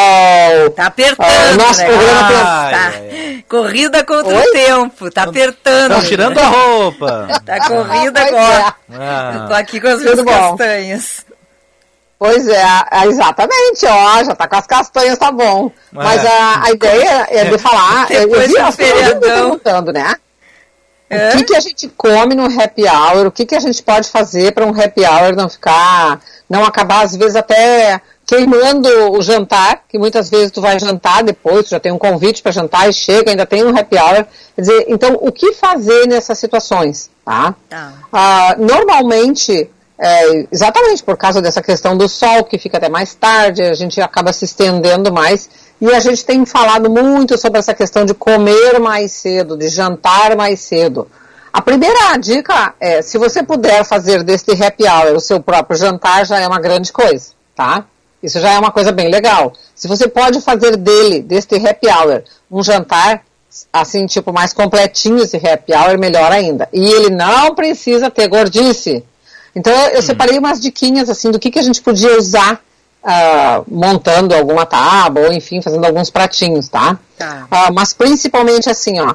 Tá 0.76 0.86
apertando, 0.86 1.26
Ah, 1.26 1.52
o 1.52 1.56
nosso 1.56 1.80
né? 1.80 1.86
programa 1.86 2.28
tem- 2.28 3.40
Tá. 3.40 3.46
Corrida 3.48 4.04
contra 4.04 4.32
Oi? 4.36 4.42
o 4.46 4.52
tempo, 4.52 5.10
tá 5.10 5.22
apertando. 5.24 5.92
Estão 5.92 6.08
tirando 6.08 6.38
a 6.38 6.44
roupa. 6.46 7.26
Tá 7.44 7.66
corrida 7.66 8.20
agora. 8.22 8.74
Ah. 8.92 9.44
Tô 9.48 9.54
aqui 9.54 9.80
com 9.80 9.88
as 9.88 9.98
minhas 10.00 10.10
Tudo 10.16 10.24
bom. 10.24 10.56
castanhas. 10.56 11.26
Pois 12.20 12.46
é, 12.46 12.62
é, 12.92 13.06
exatamente, 13.06 13.86
ó, 13.86 14.22
já 14.22 14.34
tá 14.34 14.46
com 14.46 14.56
as 14.56 14.66
castanhas, 14.66 15.18
tá 15.18 15.32
bom. 15.32 15.72
Mas 15.90 16.22
a, 16.22 16.66
a 16.66 16.70
ideia 16.70 17.26
é 17.30 17.44
de 17.46 17.56
falar, 17.56 18.08
eu, 18.12 18.28
vi 18.46 18.58
as 18.58 18.76
pessoas 18.76 19.14
perguntando, 19.18 19.90
né? 19.90 20.14
É? 21.08 21.30
O 21.30 21.38
que, 21.38 21.44
que 21.44 21.56
a 21.56 21.60
gente 21.60 21.88
come 21.96 22.34
no 22.34 22.44
happy 22.44 22.84
hour? 22.84 23.26
O 23.26 23.32
que, 23.32 23.46
que 23.46 23.54
a 23.54 23.60
gente 23.60 23.82
pode 23.82 24.10
fazer 24.10 24.52
para 24.52 24.66
um 24.66 24.78
happy 24.78 25.00
hour 25.00 25.34
não 25.34 25.48
ficar, 25.48 26.20
não 26.46 26.62
acabar 26.62 27.06
às 27.06 27.16
vezes 27.16 27.36
até 27.36 28.02
queimando 28.26 28.88
o 29.12 29.22
jantar, 29.22 29.84
que 29.88 29.98
muitas 29.98 30.28
vezes 30.28 30.50
tu 30.50 30.60
vai 30.60 30.78
jantar 30.78 31.22
depois, 31.24 31.64
tu 31.64 31.70
já 31.70 31.80
tem 31.80 31.90
um 31.90 31.98
convite 31.98 32.42
para 32.42 32.52
jantar 32.52 32.86
e 32.86 32.92
chega, 32.92 33.30
ainda 33.30 33.46
tem 33.46 33.64
um 33.64 33.74
happy 33.74 33.96
hour. 33.96 34.26
Quer 34.54 34.60
dizer, 34.60 34.84
então 34.88 35.18
o 35.22 35.32
que 35.32 35.54
fazer 35.54 36.06
nessas 36.06 36.38
situações, 36.38 37.10
tá? 37.24 37.54
Tá. 37.68 37.94
Ah, 38.12 38.56
normalmente, 38.58 39.70
é, 40.02 40.46
exatamente 40.50 41.02
por 41.02 41.14
causa 41.14 41.42
dessa 41.42 41.60
questão 41.60 41.94
do 41.94 42.08
sol, 42.08 42.44
que 42.44 42.58
fica 42.58 42.78
até 42.78 42.88
mais 42.88 43.14
tarde, 43.14 43.62
a 43.62 43.74
gente 43.74 44.00
acaba 44.00 44.32
se 44.32 44.46
estendendo 44.46 45.12
mais. 45.12 45.50
E 45.78 45.90
a 45.92 46.00
gente 46.00 46.24
tem 46.24 46.46
falado 46.46 46.88
muito 46.88 47.36
sobre 47.36 47.58
essa 47.58 47.74
questão 47.74 48.06
de 48.06 48.14
comer 48.14 48.80
mais 48.80 49.12
cedo, 49.12 49.58
de 49.58 49.68
jantar 49.68 50.34
mais 50.36 50.60
cedo. 50.60 51.06
A 51.52 51.60
primeira 51.60 52.16
dica 52.16 52.74
é, 52.80 53.02
se 53.02 53.18
você 53.18 53.42
puder 53.42 53.84
fazer 53.84 54.22
deste 54.22 54.52
happy 54.52 54.84
hour 54.84 55.16
o 55.16 55.20
seu 55.20 55.38
próprio 55.40 55.78
jantar, 55.78 56.24
já 56.24 56.38
é 56.38 56.46
uma 56.46 56.60
grande 56.60 56.92
coisa, 56.92 57.32
tá? 57.54 57.84
Isso 58.22 58.40
já 58.40 58.52
é 58.52 58.58
uma 58.58 58.70
coisa 58.70 58.92
bem 58.92 59.10
legal. 59.10 59.52
Se 59.74 59.86
você 59.86 60.08
pode 60.08 60.40
fazer 60.40 60.76
dele, 60.76 61.20
deste 61.20 61.56
happy 61.56 61.88
hour, 61.88 62.22
um 62.50 62.62
jantar, 62.62 63.22
assim, 63.72 64.06
tipo, 64.06 64.32
mais 64.32 64.52
completinho 64.52 65.22
esse 65.22 65.36
happy 65.36 65.74
hour, 65.74 65.98
melhor 65.98 66.30
ainda. 66.32 66.68
E 66.72 66.90
ele 66.90 67.10
não 67.10 67.54
precisa 67.54 68.10
ter 68.10 68.28
gordice. 68.28 69.04
Então, 69.54 69.72
eu 69.72 69.96
eu 69.96 70.02
separei 70.02 70.38
umas 70.38 70.60
diquinhas, 70.60 71.08
assim, 71.10 71.30
do 71.30 71.38
que, 71.38 71.50
que 71.50 71.58
a 71.58 71.62
gente 71.62 71.80
podia 71.82 72.16
usar 72.18 72.60
ah, 73.02 73.62
montando 73.66 74.34
alguma 74.34 74.66
tábua, 74.66 75.26
ou 75.26 75.32
enfim, 75.32 75.60
fazendo 75.62 75.84
alguns 75.84 76.10
pratinhos, 76.10 76.68
tá? 76.68 76.98
Tá. 77.18 77.46
Ah, 77.50 77.70
mas 77.72 77.92
principalmente 77.92 78.68
assim, 78.68 79.00
ó, 79.00 79.14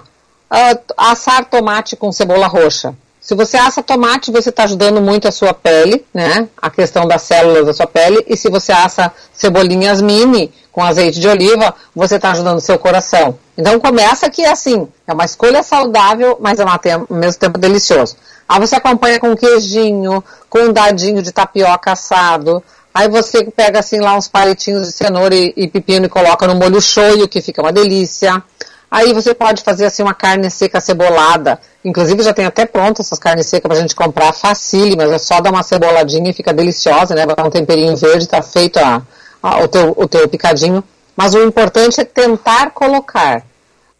ah, 0.49 0.77
assar 0.97 1.45
tomate 1.45 1.95
com 1.95 2.11
cebola 2.11 2.47
roxa. 2.47 2.93
Se 3.21 3.33
você 3.33 3.57
assa 3.57 3.81
tomate, 3.81 4.31
você 4.31 4.49
está 4.49 4.65
ajudando 4.65 5.01
muito 5.01 5.27
a 5.27 5.31
sua 5.31 5.51
pele, 5.51 6.05
né? 6.13 6.47
A 6.61 6.69
questão 6.69 7.07
das 7.07 7.23
células 7.23 7.65
da 7.65 7.73
sua 7.73 7.87
pele. 7.87 8.23
E 8.27 8.37
se 8.37 8.49
você 8.51 8.71
assa 8.71 9.11
cebolinhas 9.33 9.99
mini 9.99 10.53
com 10.71 10.83
azeite 10.83 11.19
de 11.19 11.27
oliva, 11.27 11.73
você 11.95 12.17
está 12.17 12.31
ajudando 12.33 12.57
o 12.57 12.61
seu 12.61 12.77
coração. 12.77 13.39
Então 13.57 13.79
começa 13.79 14.29
que 14.29 14.45
assim, 14.45 14.87
é 15.07 15.13
uma 15.13 15.25
escolha 15.25 15.63
saudável, 15.63 16.37
mas 16.39 16.59
mesmo- 16.59 16.71
ao 17.09 17.17
mesmo 17.17 17.39
tempo 17.39 17.57
delicioso. 17.57 18.15
Aí 18.47 18.59
você 18.59 18.75
acompanha 18.75 19.19
com 19.19 19.35
queijinho, 19.35 20.23
com 20.49 20.59
um 20.59 20.73
dadinho 20.73 21.21
de 21.21 21.31
tapioca 21.31 21.91
assado. 21.93 22.63
Aí 22.93 23.09
você 23.09 23.43
pega 23.51 23.79
assim 23.79 23.99
lá 23.99 24.15
uns 24.15 24.27
palitinhos 24.27 24.87
de 24.87 24.93
cenoura 24.93 25.35
e, 25.35 25.53
e 25.57 25.67
pepino 25.67 26.05
e 26.05 26.09
coloca 26.09 26.47
no 26.47 26.55
molho 26.55 26.81
shoyu, 26.81 27.27
que 27.27 27.41
fica 27.41 27.61
uma 27.61 27.71
delícia. 27.73 28.41
Aí 28.89 29.13
você 29.13 29.33
pode 29.33 29.63
fazer 29.63 29.85
assim 29.85 30.03
uma 30.03 30.13
carne 30.13 30.49
seca 30.49 30.79
cebolada. 30.79 31.59
Inclusive 31.83 32.23
já 32.23 32.33
tem 32.33 32.45
até 32.45 32.65
pronto 32.65 33.01
essas 33.01 33.19
carnes 33.19 33.47
secas 33.47 33.67
pra 33.67 33.79
gente 33.81 33.95
comprar 33.95 34.31
facile, 34.31 34.95
mas 34.95 35.11
é 35.11 35.17
só 35.17 35.41
dar 35.41 35.49
uma 35.51 35.63
ceboladinha 35.63 36.29
e 36.29 36.33
fica 36.33 36.53
deliciosa, 36.53 37.13
né? 37.15 37.25
Dar 37.25 37.45
um 37.45 37.49
temperinho 37.49 37.95
verde, 37.97 38.27
tá 38.27 38.41
feito 38.41 38.77
a, 38.77 39.01
a- 39.43 39.59
o, 39.63 39.67
teu, 39.67 39.93
o 39.97 40.07
teu 40.07 40.29
picadinho. 40.29 40.83
Mas 41.17 41.33
o 41.33 41.43
importante 41.43 41.99
é 41.99 42.05
tentar 42.05 42.71
colocar 42.71 43.43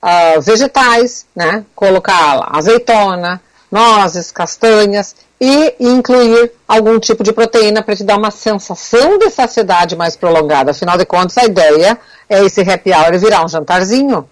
ah, 0.02 0.36
vegetais, 0.40 1.26
né? 1.36 1.66
Colocar 1.76 2.48
azeitona, 2.52 3.42
nozes, 3.72 4.32
castanhas 4.32 5.16
e 5.40 5.76
incluir 5.80 6.52
algum 6.68 7.00
tipo 7.00 7.24
de 7.24 7.34
proteína 7.34 7.84
para 7.84 7.96
te 7.96 8.04
dar 8.04 8.18
uma 8.18 8.32
sensação 8.32 9.18
de 9.18 9.30
saciedade 9.30 9.96
mais 9.96 10.16
prolongada. 10.16 10.72
Afinal 10.72 10.98
de 10.98 11.06
contas, 11.06 11.38
a 11.38 11.46
ideia 11.46 11.98
é 12.30 12.44
esse 12.44 12.62
happy 12.62 12.92
hour 12.92 13.18
virar 13.20 13.44
um 13.44 13.50
jantarzinho. 13.50 14.28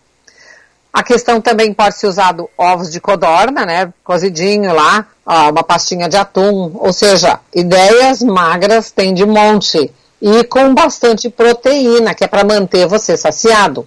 A 0.91 1.03
questão 1.03 1.41
também 1.41 1.73
pode 1.73 1.97
ser 1.97 2.07
usado 2.07 2.47
ovos 2.57 2.91
de 2.91 3.01
codorna, 3.01 3.65
né? 3.65 3.91
Cozidinho 4.03 4.73
lá, 4.73 5.07
ó, 5.25 5.49
uma 5.49 5.63
pastinha 5.63 6.07
de 6.07 6.15
atum, 6.15 6.71
ou 6.75 6.93
seja, 6.93 7.39
ideias 7.53 8.21
magras 8.21 8.91
tem 8.91 9.13
de 9.13 9.25
monte 9.25 9.91
e 10.21 10.43
com 10.45 10.73
bastante 10.73 11.29
proteína, 11.29 12.13
que 12.13 12.23
é 12.23 12.27
para 12.27 12.45
manter 12.45 12.87
você 12.87 13.17
saciado. 13.17 13.85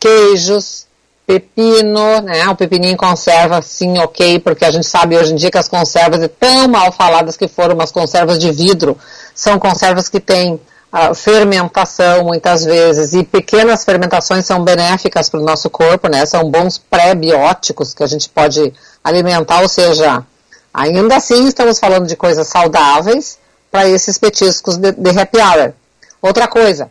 Queijos, 0.00 0.87
pepino, 1.28 2.22
né? 2.22 2.48
O 2.48 2.56
pepininho 2.56 2.94
em 2.94 2.96
conserva, 2.96 3.60
sim, 3.60 3.98
ok, 3.98 4.38
porque 4.38 4.64
a 4.64 4.70
gente 4.70 4.86
sabe 4.86 5.14
hoje 5.14 5.34
em 5.34 5.36
dia 5.36 5.50
que 5.50 5.58
as 5.58 5.68
conservas, 5.68 6.22
é 6.22 6.28
tão 6.28 6.66
mal 6.68 6.90
faladas 6.90 7.36
que 7.36 7.46
foram 7.46 7.74
umas 7.74 7.92
conservas 7.92 8.38
de 8.38 8.50
vidro, 8.50 8.96
são 9.34 9.58
conservas 9.58 10.08
que 10.08 10.20
têm 10.20 10.58
ah, 10.90 11.12
fermentação 11.12 12.24
muitas 12.24 12.64
vezes, 12.64 13.12
e 13.12 13.22
pequenas 13.22 13.84
fermentações 13.84 14.46
são 14.46 14.64
benéficas 14.64 15.28
para 15.28 15.38
o 15.38 15.44
nosso 15.44 15.68
corpo, 15.68 16.08
né? 16.08 16.24
São 16.24 16.50
bons 16.50 16.78
pré-bióticos 16.78 17.92
que 17.92 18.02
a 18.02 18.06
gente 18.06 18.26
pode 18.30 18.72
alimentar, 19.04 19.60
ou 19.60 19.68
seja, 19.68 20.24
ainda 20.72 21.16
assim 21.16 21.46
estamos 21.46 21.78
falando 21.78 22.06
de 22.06 22.16
coisas 22.16 22.46
saudáveis 22.48 23.38
para 23.70 23.86
esses 23.86 24.16
petiscos 24.16 24.78
de, 24.78 24.92
de 24.92 25.10
happy 25.10 25.36
hour. 25.36 25.74
Outra 26.22 26.48
coisa, 26.48 26.90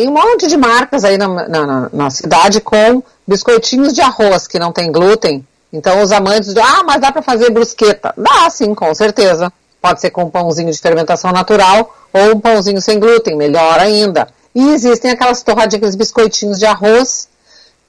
tem 0.00 0.08
um 0.08 0.12
monte 0.12 0.46
de 0.46 0.56
marcas 0.56 1.04
aí 1.04 1.18
na, 1.18 1.28
na, 1.28 1.90
na- 1.92 2.10
cidade 2.10 2.58
com 2.62 3.02
biscoitinhos 3.28 3.92
de 3.92 4.00
arroz 4.00 4.46
que 4.46 4.58
não 4.58 4.72
tem 4.72 4.90
glúten. 4.90 5.46
Então 5.70 6.02
os 6.02 6.10
amantes 6.10 6.48
dizem, 6.48 6.62
ah, 6.62 6.82
mas 6.82 7.02
dá 7.02 7.12
para 7.12 7.20
fazer 7.20 7.50
brusqueta. 7.50 8.14
Dá 8.16 8.48
sim, 8.48 8.74
com 8.74 8.94
certeza. 8.94 9.52
Pode 9.78 10.00
ser 10.00 10.08
com 10.10 10.22
um 10.24 10.30
pãozinho 10.30 10.72
de 10.72 10.78
fermentação 10.78 11.32
natural 11.32 11.94
ou 12.14 12.34
um 12.34 12.40
pãozinho 12.40 12.80
sem 12.80 12.98
glúten, 12.98 13.36
melhor 13.36 13.78
ainda. 13.78 14.26
E 14.54 14.70
existem 14.70 15.10
aquelas 15.10 15.42
torradinhas, 15.42 15.74
aqueles 15.74 15.94
biscoitinhos 15.96 16.58
de 16.58 16.64
arroz 16.64 17.28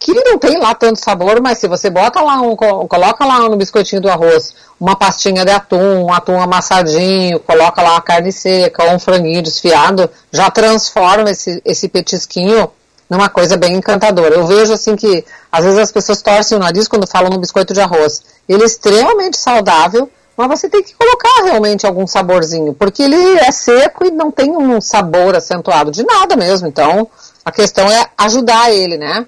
que 0.04 0.12
não 0.16 0.36
tem 0.40 0.58
lá 0.58 0.74
tanto 0.74 1.00
sabor, 1.00 1.40
mas 1.40 1.60
se 1.60 1.68
você 1.68 1.88
bota 1.88 2.20
lá 2.22 2.42
um, 2.42 2.56
co- 2.56 2.88
coloca 2.88 3.24
lá 3.24 3.48
no 3.48 3.56
biscoitinho 3.56 4.02
do 4.02 4.10
arroz 4.10 4.56
uma 4.80 4.96
pastinha 4.96 5.46
de 5.46 5.52
atum, 5.52 6.06
um 6.06 6.12
atum 6.12 6.42
amassadinho, 6.42 7.40
coloca 7.42 7.84
lá 7.84 7.98
a 7.98 8.02
carne 8.02 8.32
seca 8.32 8.84
ou 8.86 8.96
um 8.96 9.00
franguinho 9.00 9.44
desfiado, 9.44 10.10
já 10.32 10.50
transforma 10.50 11.30
esse, 11.30 11.62
esse 11.64 11.88
petisquinho 11.88 12.68
numa 13.08 13.30
coisa 13.30 13.56
bem 13.56 13.74
encantadora. 13.76 14.34
Eu 14.34 14.48
vejo 14.48 14.74
assim 14.74 14.96
que 14.96 15.24
às 15.52 15.64
vezes 15.64 15.78
as 15.78 15.92
pessoas 15.92 16.20
torcem 16.20 16.58
o 16.58 16.60
nariz 16.60 16.88
quando 16.88 17.06
falam 17.06 17.30
no 17.30 17.38
biscoito 17.38 17.72
de 17.72 17.80
arroz. 17.80 18.24
Ele 18.50 18.64
é 18.64 18.66
extremamente 18.66 19.38
saudável, 19.38 20.10
mas 20.36 20.48
você 20.48 20.68
tem 20.68 20.82
que 20.82 20.96
colocar 20.96 21.44
realmente 21.44 21.86
algum 21.86 22.08
saborzinho, 22.08 22.74
porque 22.74 23.04
ele 23.04 23.38
é 23.38 23.52
seco 23.52 24.04
e 24.04 24.10
não 24.10 24.32
tem 24.32 24.50
um 24.58 24.82
sabor 24.82 25.36
acentuado 25.36 25.92
de 25.92 26.04
nada 26.04 26.36
mesmo. 26.36 26.68
Então, 26.68 27.08
a 27.46 27.52
questão 27.52 27.86
é 27.88 28.08
ajudar 28.18 28.72
ele, 28.72 28.98
né? 28.98 29.28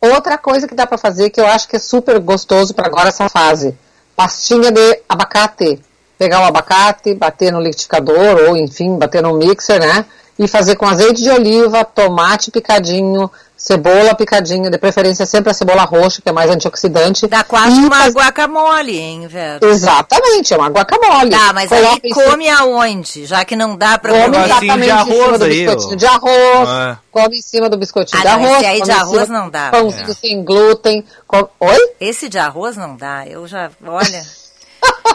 Outra 0.00 0.38
coisa 0.38 0.68
que 0.68 0.74
dá 0.74 0.86
para 0.86 0.96
fazer 0.96 1.30
que 1.30 1.40
eu 1.40 1.46
acho 1.46 1.68
que 1.68 1.76
é 1.76 1.78
super 1.78 2.20
gostoso 2.20 2.72
para 2.72 2.86
agora 2.86 3.08
essa 3.08 3.28
fase, 3.28 3.76
pastinha 4.14 4.70
de 4.70 5.00
abacate. 5.08 5.80
Pegar 6.16 6.40
o 6.40 6.44
abacate, 6.44 7.14
bater 7.14 7.52
no 7.52 7.60
liquidificador 7.60 8.48
ou 8.48 8.56
enfim, 8.56 8.96
bater 8.96 9.22
no 9.22 9.36
mixer, 9.36 9.80
né? 9.80 10.04
E 10.38 10.46
fazer 10.46 10.76
com 10.76 10.86
azeite 10.86 11.20
de 11.22 11.30
oliva, 11.30 11.84
tomate 11.84 12.50
picadinho, 12.52 13.28
cebola 13.56 14.14
picadinha, 14.14 14.70
de 14.70 14.78
preferência 14.78 15.26
sempre 15.26 15.50
a 15.50 15.54
cebola 15.54 15.82
roxa, 15.82 16.22
que 16.22 16.28
é 16.28 16.32
mais 16.32 16.48
antioxidante. 16.48 17.26
Dá 17.26 17.42
quase 17.42 17.80
E 17.80 17.84
uma 17.84 17.96
faz- 17.96 18.14
guacamole, 18.14 18.96
hein, 18.96 19.26
Vera? 19.26 19.58
Exatamente, 19.66 20.54
é 20.54 20.56
uma 20.56 20.68
guacamole. 20.68 21.30
Tá, 21.30 21.52
mas 21.52 21.68
Coloca 21.68 21.88
aí 21.88 22.00
em 22.04 22.14
come 22.14 22.48
aonde? 22.48 23.26
Já 23.26 23.44
que 23.44 23.56
não 23.56 23.76
dá 23.76 23.98
pra 23.98 24.12
Come 24.12 24.24
comer. 24.26 24.44
exatamente 24.44 24.92
em 24.92 25.04
cima 25.12 25.38
do 25.38 25.46
biscoitinho 25.48 25.96
de 25.96 26.06
arroz, 26.06 26.68
É. 26.68 26.96
come 27.10 27.38
em 27.38 27.42
cima 27.42 27.68
do 27.68 27.76
biscoitinho 27.76 28.20
Ah, 28.22 28.24
de 28.24 28.30
não, 28.30 28.44
arroz. 28.44 28.58
esse 28.62 28.66
aí 28.66 28.82
de 28.82 28.90
arroz 28.92 29.28
não 29.28 29.50
dá. 29.50 29.70
Pãozinho 29.70 30.10
É. 30.10 30.14
sem 30.14 30.44
glúten. 30.44 31.04
com- 31.26 31.48
Oi? 31.60 31.90
Esse 32.00 32.28
de 32.28 32.38
arroz 32.38 32.76
não 32.76 32.96
dá. 32.96 33.26
Eu 33.26 33.44
já, 33.48 33.70
olha, 33.84 34.22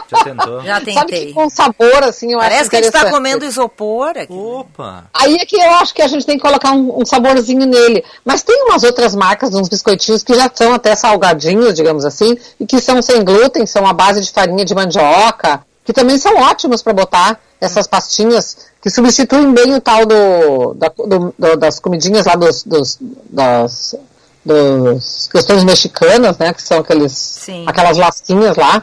Já 0.08 0.24
tentou? 0.24 0.60
já 0.62 0.74
Sabe 0.74 0.84
tentei. 0.94 1.26
que 1.26 1.32
com 1.32 1.48
sabor, 1.48 2.02
assim, 2.04 2.32
eu 2.32 2.38
Parece 2.38 2.60
acho 2.62 2.70
que 2.70 2.76
a 2.76 2.82
gente 2.82 2.92
tá 2.92 3.10
comendo 3.10 3.44
isopor 3.44 4.10
aqui. 4.10 4.32
Opa! 4.32 5.04
Aí 5.14 5.36
é 5.36 5.46
que 5.46 5.56
eu 5.56 5.70
acho 5.76 5.94
que 5.94 6.02
a 6.02 6.08
gente 6.08 6.26
tem 6.26 6.36
que 6.36 6.42
colocar 6.42 6.72
um, 6.72 7.00
um 7.00 7.04
saborzinho 7.06 7.66
nele. 7.66 8.04
Mas 8.24 8.42
tem 8.42 8.64
umas 8.64 8.82
outras 8.84 9.14
marcas, 9.14 9.54
uns 9.54 9.68
biscoitinhos 9.68 10.22
que 10.22 10.34
já 10.34 10.50
são 10.54 10.74
até 10.74 10.94
salgadinhos, 10.94 11.74
digamos 11.74 12.04
assim, 12.04 12.36
e 12.60 12.66
que 12.66 12.80
são 12.80 13.00
sem 13.02 13.24
glúten, 13.24 13.66
são 13.66 13.86
à 13.86 13.92
base 13.92 14.20
de 14.20 14.30
farinha 14.30 14.64
de 14.64 14.74
mandioca, 14.74 15.64
que 15.84 15.92
também 15.92 16.18
são 16.18 16.36
ótimos 16.36 16.82
para 16.82 16.92
botar 16.92 17.40
essas 17.60 17.86
pastinhas, 17.86 18.56
que 18.82 18.90
substituem 18.90 19.52
bem 19.54 19.74
o 19.74 19.80
tal 19.80 20.04
do, 20.04 20.74
da- 20.74 20.88
do- 20.96 21.34
do- 21.38 21.56
das 21.56 21.78
comidinhas 21.80 22.26
lá 22.26 22.34
dos, 22.34 22.62
dos, 22.62 22.98
das, 23.30 23.94
dos 24.44 25.28
questões 25.32 25.64
mexicanas, 25.64 26.36
né, 26.38 26.52
que 26.52 26.62
são 26.62 26.78
aqueles, 26.78 27.36
aquelas 27.66 27.96
lasquinhas 27.96 28.56
lá. 28.56 28.82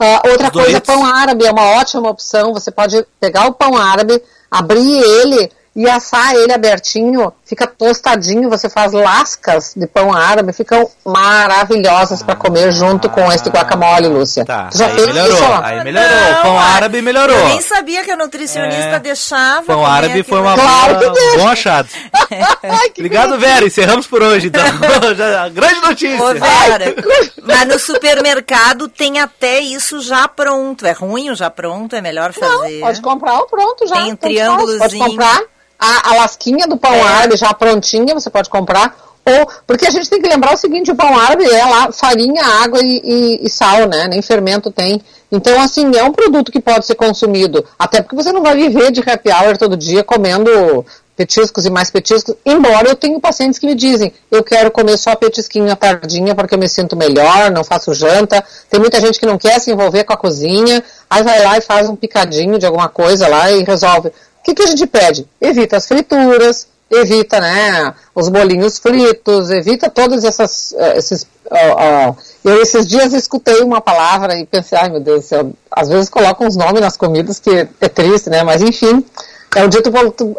Ah, 0.00 0.22
outra 0.30 0.50
coisa, 0.50 0.80
pão 0.80 1.04
árabe 1.04 1.44
é 1.44 1.50
uma 1.52 1.78
ótima 1.78 2.08
opção. 2.08 2.54
Você 2.54 2.70
pode 2.70 3.06
pegar 3.20 3.46
o 3.46 3.52
pão 3.52 3.76
árabe, 3.76 4.20
abrir 4.50 4.98
ele 4.98 5.52
e 5.74 5.88
assar 5.88 6.34
ele 6.34 6.52
abertinho, 6.52 7.32
fica 7.44 7.64
tostadinho, 7.66 8.50
você 8.50 8.68
faz 8.68 8.92
lascas 8.92 9.72
de 9.76 9.86
pão 9.86 10.12
árabe, 10.12 10.52
ficam 10.52 10.90
maravilhosas 11.04 12.22
para 12.22 12.34
comer 12.34 12.72
junto 12.72 13.08
com 13.08 13.30
esse 13.30 13.48
guacamole, 13.48 14.08
Lúcia. 14.08 14.44
Tá, 14.44 14.68
já 14.74 14.86
aí 14.86 14.94
fez 14.94 15.06
melhorou, 15.06 15.34
isso? 15.34 15.44
ó? 15.44 15.60
aí 15.62 15.84
melhorou. 15.84 16.10
Não, 16.10 16.42
Pão 16.42 16.58
ah, 16.58 16.74
árabe 16.74 17.02
melhorou. 17.02 17.36
Eu 17.36 17.44
nem 17.46 17.60
sabia 17.60 18.02
que 18.02 18.10
a 18.10 18.16
nutricionista 18.16 18.96
É. 18.96 18.98
deixava. 18.98 19.62
Pão 19.66 19.86
árabe 19.86 20.22
foi 20.24 20.40
uma 20.40 20.54
Claro 20.54 20.98
que 20.98 21.06
boa, 21.08 21.36
bom 21.38 21.48
achado. 21.48 21.88
Obrigado, 22.98 23.38
Vera. 23.38 23.64
Encerramos 23.66 24.06
por 24.06 24.22
hoje, 24.22 24.48
então. 24.48 24.62
Já- 25.16 25.48
grande 25.48 25.80
notícia. 25.80 26.22
Ô, 26.22 26.34
Vera, 26.34 26.94
mas 27.44 27.68
no 27.68 27.78
supermercado 27.78 28.88
tem 28.88 29.20
até 29.20 29.60
isso 29.60 30.00
já 30.00 30.26
pronto. 30.26 30.84
É 30.84 30.92
ruim 30.92 31.30
o 31.30 31.34
já 31.34 31.48
pronto? 31.48 31.94
É 31.94 32.00
melhor 32.00 32.32
fazer? 32.32 32.80
Pode 32.80 33.00
comprar 33.00 33.38
o 33.38 33.46
pronto 33.46 33.86
já. 33.86 33.96
Tem 33.96 34.12
um 34.12 34.16
triângulozinho. 34.16 34.78
Pode 34.78 34.98
comprar 34.98 35.40
a, 35.80 36.10
a 36.10 36.14
lasquinha 36.16 36.66
do 36.66 36.76
pão 36.76 36.92
É. 36.92 37.00
árabe 37.02 37.36
já 37.36 37.52
prontinha, 37.54 38.14
você 38.14 38.28
pode 38.30 38.50
comprar. 38.50 38.94
Ou, 39.24 39.48
porque 39.66 39.86
a 39.86 39.90
gente 39.90 40.08
tem 40.08 40.20
que 40.20 40.28
lembrar 40.28 40.54
o 40.54 40.56
seguinte, 40.56 40.90
o 40.90 40.96
pão 40.96 41.16
árabe 41.18 41.44
é 41.44 41.64
lá 41.64 41.92
farinha, 41.92 42.42
água 42.64 42.80
e, 42.82 43.00
e- 43.04 43.46
e 43.46 43.50
sal, 43.50 43.86
né? 43.88 44.08
Nem 44.08 44.22
fermento 44.22 44.70
tem. 44.70 45.00
Então, 45.30 45.60
assim, 45.60 45.94
é 45.96 46.02
um 46.02 46.10
produto 46.12 46.50
que 46.50 46.60
pode 46.60 46.86
ser 46.86 46.94
consumido. 46.94 47.64
Até 47.78 48.02
porque 48.02 48.16
você 48.16 48.32
não 48.32 48.42
vai 48.42 48.56
viver 48.56 48.90
de 48.90 49.00
happy 49.00 49.30
hour 49.30 49.56
todo 49.58 49.76
dia 49.76 50.02
comendo 50.02 50.84
petiscos 51.16 51.66
e 51.66 51.70
mais 51.70 51.90
petiscos. 51.90 52.34
Embora 52.46 52.88
eu 52.88 52.96
tenho 52.96 53.20
pacientes 53.20 53.58
que 53.58 53.66
me 53.66 53.74
dizem, 53.74 54.10
eu 54.30 54.42
quero 54.42 54.70
comer 54.70 54.96
só 54.96 55.14
petisquinho 55.14 55.70
à 55.70 55.76
tardinha 55.76 56.34
porque 56.34 56.54
eu 56.54 56.58
me 56.58 56.66
sinto 56.68 56.96
melhor, 56.96 57.50
não 57.50 57.62
faço 57.62 57.92
janta. 57.92 58.42
Tem 58.70 58.80
muita 58.80 58.98
gente 59.00 59.20
que 59.20 59.26
não 59.26 59.36
quer 59.36 59.60
se 59.60 59.70
envolver 59.70 60.04
com 60.04 60.14
a 60.14 60.16
cozinha, 60.16 60.82
aí 61.10 61.22
vai 61.22 61.44
lá 61.44 61.58
e 61.58 61.60
faz 61.60 61.88
um 61.90 61.94
picadinho 61.94 62.58
de 62.58 62.64
alguma 62.64 62.88
coisa 62.88 63.28
lá 63.28 63.50
e 63.52 63.62
resolve. 63.64 64.10
Que, 64.50 64.54
que 64.54 64.62
a 64.62 64.66
gente 64.66 64.86
pede? 64.86 65.28
Evita 65.40 65.76
as 65.76 65.86
frituras, 65.86 66.66
evita, 66.90 67.40
né, 67.40 67.94
os 68.14 68.28
bolinhos 68.28 68.78
fritos, 68.78 69.50
evita 69.50 69.88
todos 69.88 70.24
essas, 70.24 70.74
eh, 70.76 70.98
esses, 70.98 71.26
eu 72.44 72.60
esses 72.60 72.86
dias 72.88 73.12
escutei 73.12 73.60
uma 73.62 73.80
palavra 73.80 74.36
e 74.36 74.44
pensei, 74.44 74.76
ai 74.76 74.88
meu 74.88 75.00
Deus 75.00 75.30
às 75.70 75.88
vezes 75.88 76.10
colocam 76.10 76.48
uns 76.48 76.56
nomes 76.56 76.80
nas 76.80 76.96
comidas 76.96 77.38
que 77.38 77.68
é 77.80 77.88
triste, 77.88 78.28
né, 78.28 78.42
mas 78.42 78.60
enfim, 78.60 79.04
é 79.56 79.64
o 79.64 79.68
dito 79.68 79.90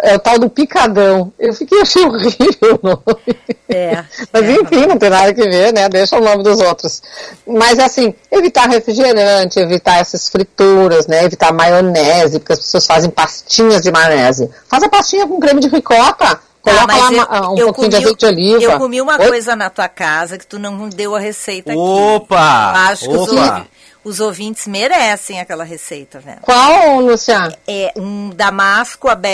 é 0.01 0.15
o 0.15 0.19
tal 0.19 0.39
do 0.39 0.49
picadão. 0.49 1.31
Eu 1.37 1.53
fiquei 1.53 1.81
achei 1.81 2.03
horrível 2.05 2.79
o 2.81 2.87
nome. 2.87 3.39
É. 3.67 4.03
Mas 4.31 4.49
enfim, 4.49 4.85
não 4.87 4.97
tem 4.97 5.09
nada 5.09 5.33
que 5.33 5.43
ver, 5.49 5.73
né? 5.73 5.89
Deixa 5.89 6.17
o 6.17 6.21
nome 6.23 6.43
dos 6.43 6.59
outros. 6.61 7.01
Mas 7.45 7.77
assim, 7.79 8.13
evitar 8.31 8.69
refrigerante, 8.69 9.59
evitar 9.59 9.99
essas 9.99 10.29
frituras, 10.29 11.07
né? 11.07 11.23
Evitar 11.25 11.51
maionese, 11.53 12.39
porque 12.39 12.53
as 12.53 12.59
pessoas 12.59 12.85
fazem 12.85 13.09
pastinhas 13.09 13.81
de 13.81 13.91
maionese. 13.91 14.49
Faz 14.69 14.83
a 14.83 14.89
pastinha 14.89 15.27
com 15.27 15.39
creme 15.39 15.59
de 15.61 15.67
ricota. 15.67 16.39
Coloca 16.61 16.85
Tá, 16.85 16.93
mas 16.93 17.17
lá 17.17 17.27
eu- 17.43 17.49
um 17.53 17.57
eu 17.57 17.65
pouquinho 17.73 17.89
de 17.89 17.95
comi- 17.95 18.03
azeite 18.05 18.19
de 18.19 18.25
oliva. 18.27 18.63
Eu 18.63 18.77
comi 18.77 19.01
uma 19.01 19.19
Oi? 19.19 19.27
coisa 19.29 19.55
na 19.55 19.69
tua 19.71 19.89
casa 19.89 20.37
que 20.37 20.45
tu 20.45 20.59
não 20.59 20.87
deu 20.89 21.15
a 21.15 21.19
receita 21.19 21.71
aqui. 21.71 21.79
Opa! 21.81 22.73
Acho 22.91 23.09
que 23.09 23.17
Opa! 23.17 23.65
Os 24.03 24.19
ouvintes 24.19 24.67
merecem 24.67 25.39
aquela 25.39 25.63
receita, 25.63 26.19
velho. 26.19 26.39
Qual, 26.41 26.99
Luciana? 27.01 27.55
É 27.67 27.91
um 27.95 28.29
damasco 28.31 29.07
abre 29.07 29.29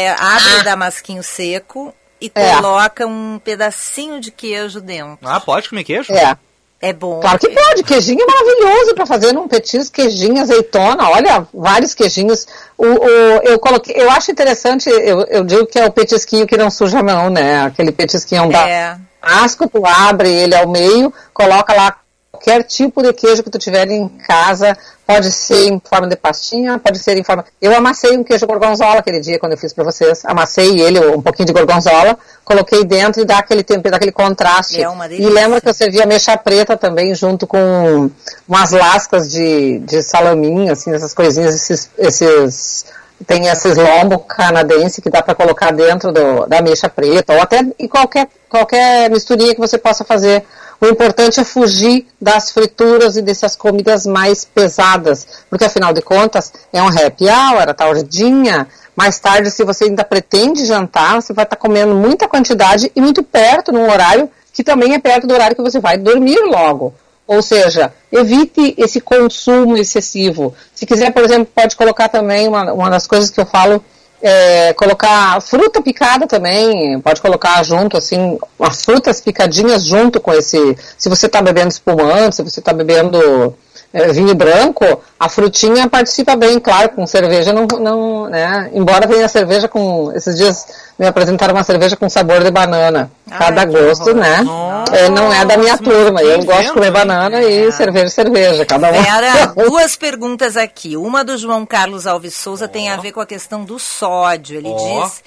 o 0.60 0.64
damasquinho 0.64 1.24
seco 1.24 1.94
e 2.22 2.32
É. 2.34 2.56
coloca 2.56 3.06
um 3.06 3.40
pedacinho 3.44 4.20
de 4.20 4.32
queijo 4.32 4.82
dentro. 4.82 5.20
Ah, 5.24 5.40
pode 5.40 5.70
comer 5.70 5.84
queijo? 5.84 6.12
É. 6.14 6.38
É 6.80 6.94
bom. 6.94 7.20
Claro 7.20 7.40
que 7.40 7.50
pode, 7.50 7.84
queijinho 7.84 8.22
é 8.22 8.26
maravilhoso 8.32 8.94
para 8.94 9.08
fazer 9.08 9.34
num 9.34 9.48
petisco, 9.48 9.96
queijinho, 9.96 10.40
azeitona, 10.40 11.10
olha, 11.10 11.48
vários 11.52 11.96
queijinhos. 11.96 12.46
O, 12.78 12.86
o- 12.86 13.42
eu 13.44 13.58
coloquei, 13.58 13.96
eu 14.00 14.12
acho 14.12 14.30
interessante, 14.30 14.88
eu, 14.88 15.22
eu 15.24 15.44
digo 15.44 15.66
que 15.66 15.80
é 15.80 15.86
o 15.88 15.92
petisquinho 15.92 16.46
que 16.46 16.56
não 16.56 16.70
suja 16.70 17.00
a 17.00 17.04
mão, 17.04 17.32
né? 17.32 17.64
Aquele 17.64 17.92
petisquinho 17.92 18.48
da 18.52 18.70
É. 18.70 18.96
asco, 19.20 19.68
tu 19.68 19.84
abre 19.88 20.30
ele 20.32 20.54
ao 20.54 20.68
meio, 20.68 21.12
coloca 21.34 21.74
lá 21.74 21.98
qualquer 22.32 22.64
tipo 22.64 23.02
de 23.02 23.12
queijo 23.14 23.42
que 23.44 23.50
tu 23.50 23.58
tiver 23.58 23.90
em 23.90 24.08
casa, 24.08 24.78
pode 25.06 25.32
ser 25.32 25.68
em 25.68 25.82
forma 25.84 26.08
de 26.08 26.16
pastinha, 26.16 26.78
pode 26.78 27.00
ser 27.00 27.18
em 27.18 27.24
forma... 27.24 27.46
Eu 27.62 27.76
amassei 27.76 28.18
um 28.18 28.24
queijo 28.24 28.46
gorgonzola 28.46 29.00
aquele 29.00 29.20
dia 29.20 29.40
quando 29.40 29.54
eu 29.54 29.58
fiz 29.58 29.74
para 29.74 29.84
vocês, 29.84 30.24
amassei 30.26 30.80
ele, 30.80 31.00
um 31.00 31.22
pouquinho 31.22 31.48
de 31.48 31.54
gorgonzola, 31.54 32.18
coloquei 32.44 32.84
dentro 32.84 33.22
e 33.22 33.26
dá 33.26 33.40
aquele 33.40 33.64
tempero, 33.64 33.92
dá 33.92 33.98
aquele 33.98 34.12
contraste. 34.12 34.82
É 34.82 34.90
uma 34.90 35.08
e 35.08 35.26
lembra 35.28 35.62
que 35.62 35.70
eu 35.70 35.74
servia 35.74 36.06
mexa 36.06 36.38
preta 36.38 36.78
também, 36.78 37.16
junto 37.16 37.48
com 37.48 38.12
umas 38.48 38.72
lascas 38.72 39.32
de, 39.32 39.80
de 39.80 40.04
salaminho, 40.04 40.72
assim, 40.72 40.94
essas 40.94 41.14
coisinhas, 41.14 41.56
esses... 41.56 41.90
esses 41.98 42.86
tem 43.26 43.48
esses 43.48 43.76
lombo 43.76 44.20
canadense 44.20 45.02
que 45.02 45.10
dá 45.10 45.24
para 45.24 45.34
colocar 45.34 45.72
dentro 45.72 46.12
do, 46.12 46.46
da 46.46 46.62
mexa 46.62 46.88
preta, 46.88 47.34
ou 47.34 47.42
até 47.42 47.66
em 47.80 47.88
qualquer, 47.88 48.28
qualquer 48.48 49.10
misturinha 49.10 49.56
que 49.56 49.60
você 49.60 49.76
possa 49.76 50.06
fazer. 50.06 50.46
O 50.80 50.86
importante 50.86 51.40
é 51.40 51.44
fugir 51.44 52.06
das 52.22 52.52
frituras 52.52 53.18
e 53.18 53.22
dessas 53.22 53.56
comidas 53.56 54.06
mais 54.06 54.46
pesadas, 54.46 55.28
porque 55.50 55.66
afinal 55.66 55.92
de 55.92 56.02
contas 56.02 56.54
é 56.72 56.82
um 56.82 56.88
happy 56.88 57.26
hour, 57.26 57.68
a 57.68 57.74
tardinha. 57.74 58.68
Mais 58.96 59.20
tarde, 59.20 59.50
se 59.50 59.64
você 59.64 59.86
ainda 59.86 60.04
pretende 60.04 60.66
jantar, 60.66 61.22
você 61.22 61.34
vai 61.34 61.46
estar 61.46 61.56
comendo 61.56 61.96
muita 61.96 62.28
quantidade 62.28 62.92
e 62.96 63.02
muito 63.02 63.24
perto, 63.24 63.72
num 63.72 63.90
horário 63.90 64.30
que 64.54 64.64
também 64.64 64.94
é 64.94 65.00
perto 65.00 65.28
do 65.28 65.34
horário 65.34 65.56
que 65.56 65.62
você 65.62 65.80
vai 65.80 65.98
dormir 65.98 66.40
logo. 66.46 66.94
Ou 67.28 67.42
seja, 67.42 67.94
evite 68.12 68.74
esse 68.78 69.02
consumo 69.02 69.78
excessivo. 69.78 70.56
Se 70.74 70.86
quiser, 70.86 71.12
por 71.12 71.24
exemplo, 71.24 71.52
pode 71.54 71.76
colocar 71.76 72.08
também 72.08 72.48
uma, 72.48 72.72
uma 72.72 72.90
das 72.90 73.06
coisas 73.06 73.30
que 73.30 73.40
eu 73.40 73.46
falo, 73.46 73.84
é, 74.22 74.74
colocar 74.74 75.40
fruta 75.42 75.82
picada 75.82 76.26
também, 76.26 77.00
pode 77.02 77.22
colocar 77.22 77.62
junto, 77.64 77.98
assim, 77.98 78.38
as 78.60 78.84
frutas 78.84 79.22
picadinhas 79.22 79.86
junto 79.86 80.20
com 80.20 80.34
esse. 80.34 80.78
Se 80.98 81.10
você 81.10 81.28
está 81.28 81.42
bebendo 81.42 81.70
espumante, 81.70 82.36
se 82.36 82.44
você 82.44 82.60
está 82.60 82.74
bebendo 82.74 83.56
vinho 84.14 84.36
branco, 84.36 84.86
a 85.20 85.30
frutinha 85.30 85.88
participa 85.90 86.36
bem, 86.36 86.60
claro, 86.60 86.90
com 86.90 87.08
cerveja 87.08 87.54
não, 87.54 87.66
não 87.80 88.30
né? 88.30 88.70
Embora 88.74 89.08
venha 89.08 89.26
a 89.26 89.30
cerveja 89.30 89.68
com, 89.68 90.12
esses 90.14 90.38
dias 90.38 90.68
me 91.00 91.06
apresentaram 91.06 91.54
uma 91.54 91.64
cerveja 91.64 91.96
com 91.96 92.10
sabor 92.10 92.44
de 92.44 92.52
banana. 92.52 93.10
Cada 93.30 93.66
gosto, 93.66 94.14
né? 94.14 94.44
É, 94.92 95.10
não 95.10 95.32
é 95.32 95.46
da 95.46 95.58
minha 95.58 95.78
turma. 95.78 96.22
Eu 96.22 96.44
gosto 96.44 96.64
de 96.64 96.74
comer 96.74 96.92
banana 96.92 97.42
e 97.42 97.72
cerveja, 97.72 98.10
cerveja. 98.10 98.66
Cada 98.66 98.90
um. 98.90 99.02
Vera, 99.02 99.54
duas 99.68 99.96
perguntas 99.96 100.58
aqui. 100.58 100.98
Uma 100.98 101.24
do 101.24 101.38
João 101.38 101.66
Carlos 101.66 102.08
Alves 102.08 102.34
Souza 102.34 102.68
tem 102.68 102.90
a 102.90 102.98
ver 102.98 103.12
com 103.12 103.20
a 103.20 103.26
questão 103.26 103.64
do 103.64 103.78
sódio. 103.78 104.58
Ele 104.58 104.70
Ó. 104.70 105.04
diz, 105.04 105.24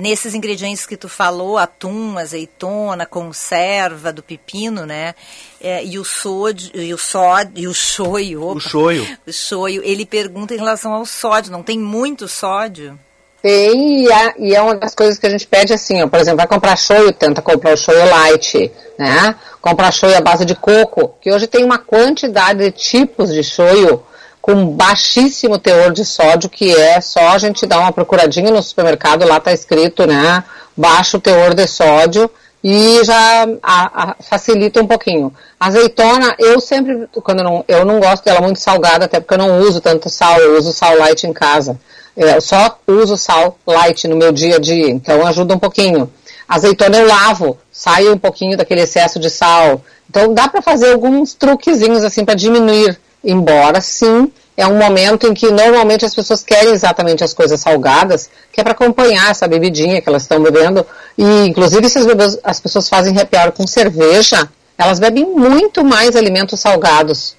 nesses 0.00 0.34
ingredientes 0.34 0.86
que 0.86 0.96
tu 0.96 1.08
falou, 1.08 1.58
atum, 1.58 2.18
azeitona, 2.18 3.06
conserva 3.06 4.12
do 4.12 4.22
pepino, 4.22 4.84
né? 4.84 5.14
Eh, 5.60 5.84
e 5.84 5.98
o 5.98 6.04
sódio, 6.04 6.70
e 6.74 6.92
o 6.92 6.98
sódio, 6.98 7.52
e 7.56 7.68
o 7.68 7.74
shoyu. 7.74 8.42
opa. 8.42 8.58
O 8.58 8.60
shoyu. 8.60 9.06
O 9.26 9.32
shoyu. 9.32 9.82
Ele 9.84 10.04
pergunta 10.04 10.54
em 10.54 10.58
relação 10.58 10.92
ao 10.92 11.06
sódio. 11.06 11.52
Não 11.52 11.62
tem 11.62 11.78
muito 11.78 12.26
sódio? 12.26 12.98
Tem, 13.42 14.04
e 14.04 14.10
é, 14.10 14.34
e 14.38 14.54
é 14.54 14.60
uma 14.60 14.74
das 14.74 14.94
coisas 14.94 15.18
que 15.18 15.26
a 15.26 15.30
gente 15.30 15.46
pede 15.46 15.72
assim, 15.72 16.02
ó, 16.02 16.08
por 16.08 16.18
exemplo, 16.18 16.38
vai 16.38 16.48
comprar 16.48 16.76
shoyu, 16.76 17.12
tenta 17.12 17.40
comprar 17.40 17.74
o 17.74 17.76
shoyu 17.76 18.04
light, 18.04 18.72
né? 18.98 19.36
Comprar 19.60 19.92
shoyu 19.92 20.16
à 20.16 20.20
base 20.20 20.44
de 20.44 20.56
coco, 20.56 21.14
que 21.20 21.32
hoje 21.32 21.46
tem 21.46 21.64
uma 21.64 21.78
quantidade 21.78 22.58
de 22.58 22.70
tipos 22.72 23.32
de 23.32 23.44
shoyu 23.44 24.02
com 24.46 24.64
baixíssimo 24.64 25.58
teor 25.58 25.90
de 25.92 26.04
sódio, 26.04 26.48
que 26.48 26.72
é 26.72 27.00
só 27.00 27.30
a 27.30 27.38
gente 27.38 27.66
dar 27.66 27.80
uma 27.80 27.90
procuradinha 27.90 28.48
no 28.52 28.62
supermercado, 28.62 29.26
lá 29.26 29.40
tá 29.40 29.52
escrito, 29.52 30.06
né? 30.06 30.44
Baixo 30.76 31.18
teor 31.18 31.52
de 31.52 31.66
sódio 31.66 32.30
e 32.62 33.00
já 33.02 33.44
a- 33.60 34.02
a- 34.10 34.16
facilita 34.22 34.80
um 34.80 34.86
pouquinho. 34.86 35.34
Azeitona, 35.58 36.36
eu 36.38 36.60
sempre, 36.60 37.08
quando 37.24 37.38
eu 37.40 37.44
não, 37.44 37.64
eu 37.66 37.84
não 37.84 37.98
gosto 37.98 38.22
dela 38.24 38.40
muito 38.40 38.60
salgada, 38.60 39.06
até 39.06 39.18
porque 39.18 39.34
eu 39.34 39.38
não 39.38 39.58
uso 39.58 39.80
tanto 39.80 40.08
sal, 40.08 40.38
eu 40.38 40.56
uso 40.56 40.72
sal 40.72 40.96
light 40.96 41.24
em 41.26 41.32
casa. 41.32 41.76
É, 42.16 42.36
Eu 42.36 42.40
só 42.40 42.78
uso 42.86 43.16
sal 43.16 43.58
light 43.66 44.06
no 44.06 44.14
meu 44.14 44.30
dia 44.30 44.56
a 44.56 44.60
dia, 44.60 44.88
então 44.90 45.26
ajuda 45.26 45.54
um 45.54 45.58
pouquinho. 45.58 46.08
Azeitona 46.48 46.98
eu 46.98 47.08
lavo, 47.08 47.58
sai 47.72 48.08
um 48.08 48.16
pouquinho 48.16 48.56
daquele 48.56 48.82
excesso 48.82 49.18
de 49.18 49.28
sal. 49.28 49.82
Então 50.08 50.32
dá 50.32 50.46
para 50.46 50.62
fazer 50.62 50.92
alguns 50.92 51.34
truquezinhos 51.34 52.04
assim 52.04 52.24
para 52.24 52.34
diminuir, 52.36 52.96
embora 53.24 53.80
sim 53.80 54.30
é 54.56 54.66
um 54.66 54.76
momento 54.78 55.26
em 55.26 55.34
que 55.34 55.50
normalmente 55.50 56.04
as 56.04 56.14
pessoas 56.14 56.42
querem 56.42 56.72
exatamente 56.72 57.22
as 57.22 57.34
coisas 57.34 57.60
salgadas, 57.60 58.30
que 58.50 58.60
é 58.60 58.64
para 58.64 58.72
acompanhar 58.72 59.30
essa 59.30 59.46
bebidinha 59.46 60.00
que 60.00 60.08
elas 60.08 60.22
estão 60.22 60.42
bebendo. 60.42 60.86
E 61.18 61.46
inclusive 61.46 61.88
se 61.90 61.98
as, 61.98 62.06
bebês- 62.06 62.38
as 62.42 62.58
pessoas 62.58 62.88
fazem 62.88 63.18
happy 63.18 63.36
hour 63.36 63.52
com 63.52 63.66
cerveja, 63.66 64.48
elas 64.78 64.98
bebem 64.98 65.26
muito 65.26 65.84
mais 65.84 66.16
alimentos 66.16 66.58
salgados 66.60 67.36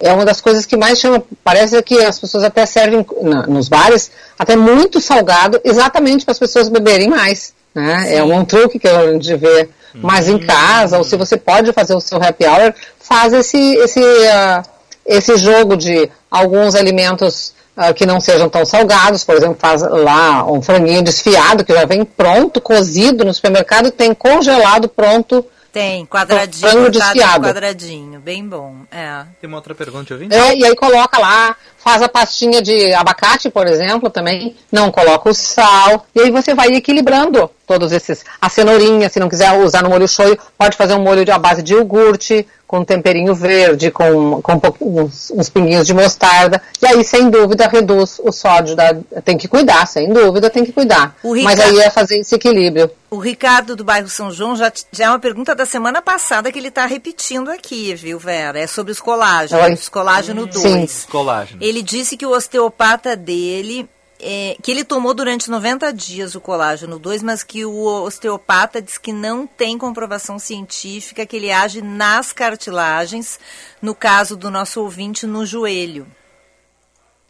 é 0.00 0.12
uma 0.12 0.24
das 0.24 0.40
coisas 0.40 0.64
que 0.64 0.76
mais 0.76 1.00
chama. 1.00 1.20
Parece 1.42 1.82
que 1.82 1.98
as 2.04 2.20
pessoas 2.20 2.44
até 2.44 2.64
servem 2.64 3.04
na- 3.20 3.46
nos 3.48 3.68
bares 3.68 4.10
até 4.38 4.54
muito 4.54 5.00
salgado, 5.00 5.60
exatamente 5.64 6.24
para 6.24 6.30
as 6.32 6.38
pessoas 6.38 6.68
beberem 6.68 7.08
mais. 7.08 7.52
Né? 7.74 8.14
É 8.14 8.22
um 8.22 8.44
truque 8.44 8.78
que 8.78 8.86
a 8.86 9.10
gente 9.12 9.34
vê. 9.34 9.68
Mas 9.94 10.28
em 10.28 10.38
casa, 10.38 10.98
ou 10.98 11.02
se 11.02 11.16
você 11.16 11.36
pode 11.36 11.72
fazer 11.72 11.94
o 11.94 12.00
seu 12.00 12.22
happy 12.22 12.46
hour, 12.46 12.72
faz 13.00 13.32
esse, 13.32 13.58
esse, 13.76 14.00
ah, 14.28 14.62
esse 15.08 15.36
jogo 15.38 15.76
de 15.76 16.10
alguns 16.30 16.74
alimentos 16.74 17.54
ah, 17.74 17.92
que 17.94 18.04
não 18.04 18.20
sejam 18.20 18.48
tão 18.48 18.64
salgados, 18.66 19.24
por 19.24 19.34
exemplo, 19.34 19.56
faz 19.58 19.82
lá 19.82 20.44
um 20.44 20.60
franguinho 20.60 21.02
desfiado 21.02 21.64
que 21.64 21.72
já 21.72 21.86
vem 21.86 22.04
pronto, 22.04 22.60
cozido 22.60 23.24
no 23.24 23.32
supermercado, 23.32 23.90
tem 23.90 24.12
congelado 24.12 24.88
pronto. 24.88 25.44
Tem, 25.72 26.04
quadradinho, 26.06 26.70
Frango 26.70 26.90
desfiado. 26.90 27.46
quadradinho. 27.46 28.20
Bem 28.20 28.44
bom. 28.44 28.78
É. 28.90 29.22
Tem 29.40 29.46
uma 29.46 29.58
outra 29.58 29.74
pergunta, 29.74 30.12
ouvinte? 30.12 30.34
É, 30.34 30.56
e 30.56 30.64
aí 30.64 30.74
coloca 30.74 31.20
lá, 31.20 31.54
faz 31.76 32.02
a 32.02 32.08
pastinha 32.08 32.60
de 32.60 32.92
abacate, 32.94 33.48
por 33.48 33.66
exemplo, 33.66 34.10
também, 34.10 34.56
não 34.72 34.90
coloca 34.90 35.30
o 35.30 35.34
sal, 35.34 36.06
e 36.14 36.20
aí 36.20 36.30
você 36.30 36.54
vai 36.54 36.68
equilibrando 36.68 37.50
todos 37.66 37.92
esses. 37.92 38.24
A 38.40 38.48
cenourinha, 38.48 39.08
se 39.08 39.20
não 39.20 39.28
quiser 39.28 39.52
usar 39.62 39.82
no 39.82 39.90
molho 39.90 40.08
shoyu, 40.08 40.38
pode 40.56 40.76
fazer 40.76 40.94
um 40.94 41.02
molho 41.02 41.24
de 41.24 41.30
à 41.30 41.38
base 41.38 41.62
de 41.62 41.74
iogurte, 41.74 42.46
com 42.68 42.84
temperinho 42.84 43.34
verde, 43.34 43.90
com, 43.90 44.42
com 44.42 44.52
um 44.52 44.60
pouquinho- 44.60 45.04
uns, 45.04 45.30
uns 45.34 45.48
pinguinhos 45.48 45.86
de 45.86 45.94
mostarda, 45.94 46.60
e 46.82 46.86
aí, 46.86 47.02
sem 47.02 47.30
dúvida, 47.30 47.66
reduz 47.66 48.20
o 48.22 48.30
sódio. 48.30 48.76
Da, 48.76 48.94
tem 49.24 49.38
que 49.38 49.48
cuidar, 49.48 49.86
sem 49.86 50.12
dúvida, 50.12 50.50
tem 50.50 50.64
que 50.66 50.72
cuidar. 50.72 51.16
O 51.24 51.30
Mas 51.42 51.54
Ricardo- 51.58 51.78
aí 51.78 51.80
é 51.80 51.90
fazer 51.90 52.18
esse 52.18 52.34
equilíbrio. 52.34 52.90
O 53.10 53.18
Ricardo 53.18 53.74
do 53.74 53.82
bairro 53.84 54.06
São 54.08 54.30
João 54.30 54.54
já, 54.54 54.70
já 54.92 55.06
é 55.06 55.08
uma 55.08 55.18
pergunta 55.18 55.54
da 55.54 55.64
semana 55.64 56.02
passada 56.02 56.52
que 56.52 56.58
ele 56.58 56.68
está 56.68 56.84
repetindo 56.84 57.50
aqui, 57.50 57.94
viu, 57.94 58.18
Vera? 58.18 58.60
É 58.60 58.66
sobre 58.66 58.92
os 58.92 59.00
colágenos, 59.00 59.64
Oi. 59.86 59.90
colágeno 59.90 60.46
Sim. 60.52 60.72
2. 60.80 61.06
Colágeno. 61.10 61.58
Ele 61.62 61.82
disse 61.82 62.18
que 62.18 62.26
o 62.26 62.32
osteopata 62.36 63.16
dele, 63.16 63.88
é, 64.20 64.56
que 64.62 64.70
ele 64.70 64.84
tomou 64.84 65.14
durante 65.14 65.50
90 65.50 65.92
dias 65.92 66.34
o 66.34 66.40
colágeno 66.40 66.98
2, 66.98 67.22
mas 67.22 67.42
que 67.42 67.64
o 67.64 67.84
osteopata 68.02 68.82
diz 68.82 68.98
que 68.98 69.12
não 69.12 69.46
tem 69.46 69.78
comprovação 69.78 70.38
científica, 70.38 71.24
que 71.24 71.36
ele 71.36 71.52
age 71.52 71.80
nas 71.82 72.32
cartilagens, 72.32 73.38
no 73.80 73.94
caso 73.94 74.36
do 74.36 74.50
nosso 74.50 74.80
ouvinte, 74.82 75.26
no 75.26 75.46
joelho. 75.46 76.06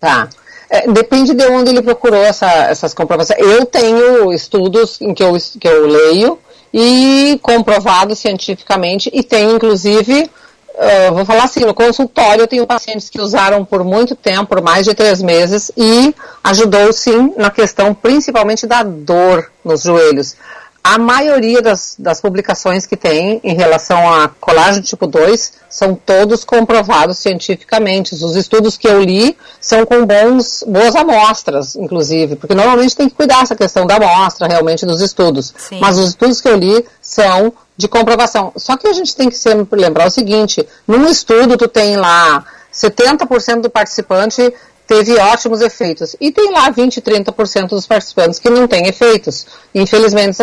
Tá. 0.01 0.29
É, 0.71 0.91
depende 0.91 1.35
de 1.35 1.47
onde 1.47 1.71
ele 1.71 1.83
procurou 1.83 2.23
essa- 2.23 2.47
essas 2.47 2.93
comprovações. 2.95 3.39
Eu 3.41 3.65
tenho 3.67 4.33
estudos 4.33 5.01
em 5.01 5.15
que 5.15 5.23
eu, 5.23 5.33
que 5.61 5.67
eu 5.67 5.87
leio 5.87 6.39
e 6.73 7.39
comprovado 7.43 8.15
cientificamente 8.15 9.11
e 9.13 9.23
tenho 9.23 9.57
inclusive, 9.57 10.31
ah, 10.79 11.11
vou 11.11 11.25
falar 11.25 11.45
assim, 11.45 11.65
no 11.65 11.75
consultório 11.75 12.43
eu 12.43 12.47
tenho 12.47 12.67
pacientes 12.67 13.11
que 13.11 13.21
usaram 13.21 13.65
por 13.65 13.83
muito 13.83 14.15
tempo, 14.15 14.47
por 14.47 14.63
mais 14.63 14.87
de 14.87 14.95
três 14.95 15.21
meses 15.21 15.73
e 15.77 16.15
ajudou 16.45 16.93
sim 16.93 17.35
na 17.37 17.51
questão 17.51 17.93
principalmente 17.93 18.67
da 18.67 18.83
dor 18.85 19.51
nos 19.65 19.83
joelhos. 19.83 20.37
A 20.83 20.97
maioria 20.97 21.61
das, 21.61 21.97
das 21.99 22.21
publicações 22.21 22.87
que 22.87 22.97
tem 22.97 23.41
em 23.45 23.55
relação 23.55 24.13
a 24.13 24.29
colágeno 24.29 24.83
tipo 24.83 25.07
2 25.07 25.53
são 25.69 25.95
todos 25.95 26.45
comprovados 26.45 27.19
cientificamente. 27.19 28.15
Os 28.15 28.37
estudos 28.37 28.77
que 28.79 28.89
eu 28.89 29.03
li 29.03 29.37
são 29.61 29.85
com 29.85 30.07
bons, 30.07 30.65
boas 30.67 30.97
amostras, 30.97 31.77
inclusive, 31.77 32.37
porque 32.37 32.55
normalmente 32.55 32.97
tem 32.97 33.09
que 33.09 33.15
cuidar 33.15 33.43
essa 33.43 33.55
questão 33.55 33.87
da 33.87 33.97
amostra 33.97 34.47
realmente 34.47 34.87
dos 34.87 35.03
estudos. 35.03 35.53
Sim. 35.57 35.79
Mas 35.81 35.99
os 35.99 36.11
estudos 36.11 36.41
que 36.41 36.49
eu 36.49 36.57
li 36.57 36.85
são 37.03 37.53
de 37.77 37.87
comprovação. 37.87 38.53
Só 38.57 38.77
que 38.77 38.89
a 38.89 38.93
gente 38.93 39.15
tem 39.15 39.29
que 39.29 39.37
sempre 39.37 39.81
lembrar 39.81 40.07
o 40.07 40.11
seguinte, 40.11 40.67
num 40.87 41.07
estudo 41.07 41.57
tu 41.57 41.69
tem 41.69 41.97
lá 41.97 42.45
70% 42.73 43.61
do 43.61 43.71
participante 43.71 44.53
teve 44.89 45.17
ótimos 45.19 45.61
efeitos. 45.61 46.17
E 46.19 46.33
tem 46.33 46.51
lá 46.51 46.71
20, 46.71 47.03
30% 47.03 47.69
dos 47.69 47.87
participantes 47.87 48.39
que 48.39 48.49
não 48.49 48.67
têm 48.67 48.89
efeitos. 48.89 49.47
Infelizmente, 49.75 50.39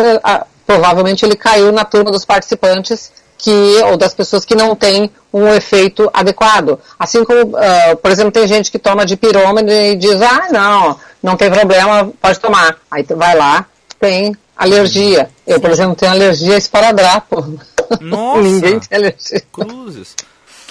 provavelmente 0.64 1.26
ele 1.26 1.34
caiu 1.34 1.72
na 1.72 1.84
turma 1.84 2.12
dos 2.12 2.24
participantes 2.24 3.10
que, 3.36 3.50
ou 3.84 3.96
das 3.96 4.14
pessoas 4.14 4.44
que 4.44 4.54
não 4.54 4.76
têm 4.76 5.10
um 5.32 5.48
efeito 5.48 6.08
adequado. 6.14 6.78
Assim 6.96 7.24
como, 7.24 7.56
ah, 7.56 7.96
por 8.00 8.10
exemplo, 8.10 8.30
tem 8.30 8.46
gente 8.46 8.70
que 8.70 8.78
toma 8.78 9.04
de 9.04 9.16
pirômetro 9.16 9.72
e 9.72 9.96
diz, 9.96 10.22
ah, 10.22 10.46
não, 10.50 10.98
não 11.20 11.36
tem 11.36 11.50
problema, 11.50 12.10
pode 12.22 12.38
tomar. 12.38 12.76
Aí 12.88 13.02
vai 13.02 13.36
lá, 13.36 13.66
tem 13.98 14.34
alergia. 14.56 15.28
Eu, 15.44 15.60
por 15.60 15.70
exemplo, 15.70 15.96
tenho 15.96 16.12
alergia 16.12 16.54
a 16.54 16.58
esparadrapo. 16.58 17.58
Nossa! 18.00 18.42
Ninguém 18.42 18.78
tem 18.78 18.96
alergia. 18.96 19.42
Cruzes. 19.52 20.14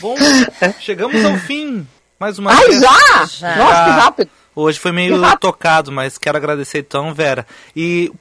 Bom, 0.02 0.16
chegamos 0.80 1.24
ao 1.24 1.38
fim. 1.38 1.86
Mais 2.20 2.40
uma 2.40 2.52
Ai, 2.52 2.68
vez. 2.68 2.82
já? 2.82 3.26
Já. 3.26 3.56
Nossa, 3.58 3.84
que 3.84 3.90
rápido. 3.92 4.30
Hoje 4.56 4.80
foi 4.80 4.92
meio 4.92 5.20
tocado, 5.38 5.92
mas 5.92 6.18
quero 6.18 6.38
agradecer 6.38 6.80
então, 6.80 7.14
Vera. 7.14 7.46
E 7.76 8.12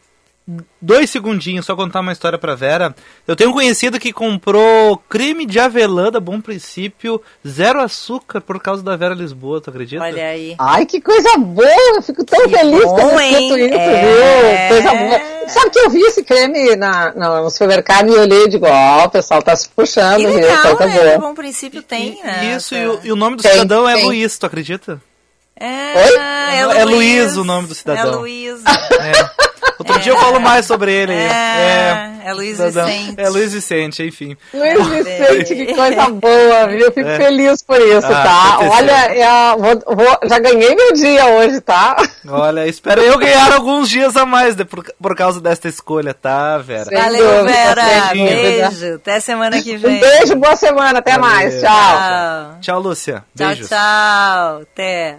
dois 0.80 1.09
segundinhos, 1.09 1.64
só 1.64 1.74
contar 1.74 2.01
uma 2.01 2.12
história 2.12 2.38
pra 2.38 2.55
Vera. 2.55 2.95
Eu 3.26 3.34
tenho 3.34 3.51
um 3.51 3.53
conhecido 3.55 3.99
que 3.99 4.12
comprou 4.12 4.97
creme 5.09 5.47
de 5.47 5.59
avelã 5.59 6.11
da 6.11 6.20
Bom 6.20 6.40
Princípio, 6.40 7.20
zero 7.47 7.80
açúcar, 7.80 8.40
por 8.42 8.61
causa 8.61 8.82
da 8.82 8.95
Vera 8.97 9.14
Lisboa, 9.14 9.61
tu 9.61 9.70
acredita? 9.70 10.03
Olha 10.03 10.26
aí. 10.28 10.55
Ai, 10.59 10.84
que 10.84 11.01
coisa 11.01 11.38
boa! 11.38 11.66
Eu 11.97 12.03
fico 12.03 12.24
tão 12.24 12.47
feliz 12.49 12.84
bom, 12.84 13.18
escuto 13.20 13.59
isso, 13.59 13.74
É. 13.78 14.68
viu? 14.68 14.68
Coisa 14.68 14.95
boa. 14.99 15.34
Sabe 15.49 15.70
que 15.70 15.78
eu 15.78 15.90
vi 15.90 16.01
esse 16.01 16.22
creme 16.24 16.76
na, 16.76 17.12
no, 17.14 17.51
supermercado 17.51 18.09
e 18.09 18.18
olhei 18.18 18.45
e 18.45 18.49
digo, 18.49 18.66
ó, 18.66 19.05
o 19.05 19.11
pessoal 19.11 19.42
tá 19.42 19.55
se 19.57 19.68
puxando, 19.68 20.16
Que 20.18 20.26
viu? 20.26 20.36
legal, 20.36 20.76
Coisa 20.76 21.05
né? 21.05 21.18
Bom 21.18 21.34
princípio 21.34 21.82
tem, 21.82 22.18
né? 22.22 22.55
Isso, 22.57 22.74
e 22.74 22.86
o, 22.86 23.01
e 23.05 23.12
o 23.12 23.16
nome 23.16 23.36
do 23.36 23.42
Tem, 23.42 23.53
cidadão 23.53 23.88
é 23.88 23.95
tem. 23.95 24.05
Luiz, 24.07 24.38
tu 24.38 24.47
acredita? 24.47 25.01
É, 25.57 25.95
Oi? 25.97 26.18
é, 26.18 26.80
É 26.80 26.84
Luiz 26.84 27.36
o 27.36 27.45
nome 27.45 27.68
do 27.68 27.74
cidadão. 27.74 28.12
É 28.14 28.16
Luiz. 28.16 28.62
É. 28.66 29.45
Outro 29.79 29.99
dia 30.01 30.12
eu 30.12 30.18
falo 30.18 30.41
mais 30.41 30.66
sobre 30.66 30.93
ele. 30.93 31.12
É, 31.12 32.11
é 32.27 32.33
Luiz 32.33 32.59
Tá 32.59 32.66
Vicente. 32.66 33.14
É 33.20 33.29
Luiz 33.29 33.53
Vicente, 33.53 34.03
enfim. 34.03 34.37
Luiz 34.53 34.87
Vicente, 34.89 35.55
que 35.55 35.75
coisa 35.75 36.09
boa, 36.11 36.66
viu? 36.68 36.79
Eu 36.87 36.93
fico 36.93 37.09
É. 37.09 37.16
feliz 37.18 37.62
por 37.62 37.81
isso, 37.81 38.07
Ah, 38.07 38.22
tá? 38.22 38.55
aconteceu. 38.55 38.72
Olha, 38.72 39.14
eu 39.53 39.59
vou- 39.59 39.97
vou- 39.97 40.18
já 40.29 40.39
ganhei 40.39 40.75
meu 40.75 40.93
dia 40.93 41.27
hoje, 41.27 41.61
tá? 41.61 41.97
Olha, 42.29 42.66
espero 42.66 43.01
eu 43.03 43.18
ganhar 43.18 43.53
alguns 43.53 43.89
dias 43.89 44.16
a 44.16 44.25
mais 44.25 44.55
de- 44.55 44.64
por, 44.64 44.85
por 45.01 45.16
causa 45.16 45.41
desta 45.41 45.68
escolha, 45.68 46.14
tá, 46.14 46.59
Vera? 46.59 46.85
Sem 46.87 46.97
Valeu, 46.99 47.39
dúvida, 47.41 47.53
Vera. 47.75 48.11
Beijo. 48.14 48.95
Até 48.95 49.20
semana 49.20 49.61
que 49.62 49.77
vem. 49.77 49.97
Um 49.97 50.01
beijo, 50.01 50.37
boa 50.37 50.57
semana, 50.57 50.99
até 51.01 51.18
Valeu. 51.18 51.27
mais, 51.27 51.61
tchau. 51.61 51.70
Tchau. 51.70 52.57
Tchau, 52.61 52.81
Lúcia. 52.81 53.25
Tchau, 53.37 53.47
Beijos. 53.49 53.68
tchau. 53.68 54.61
Até. 54.62 55.18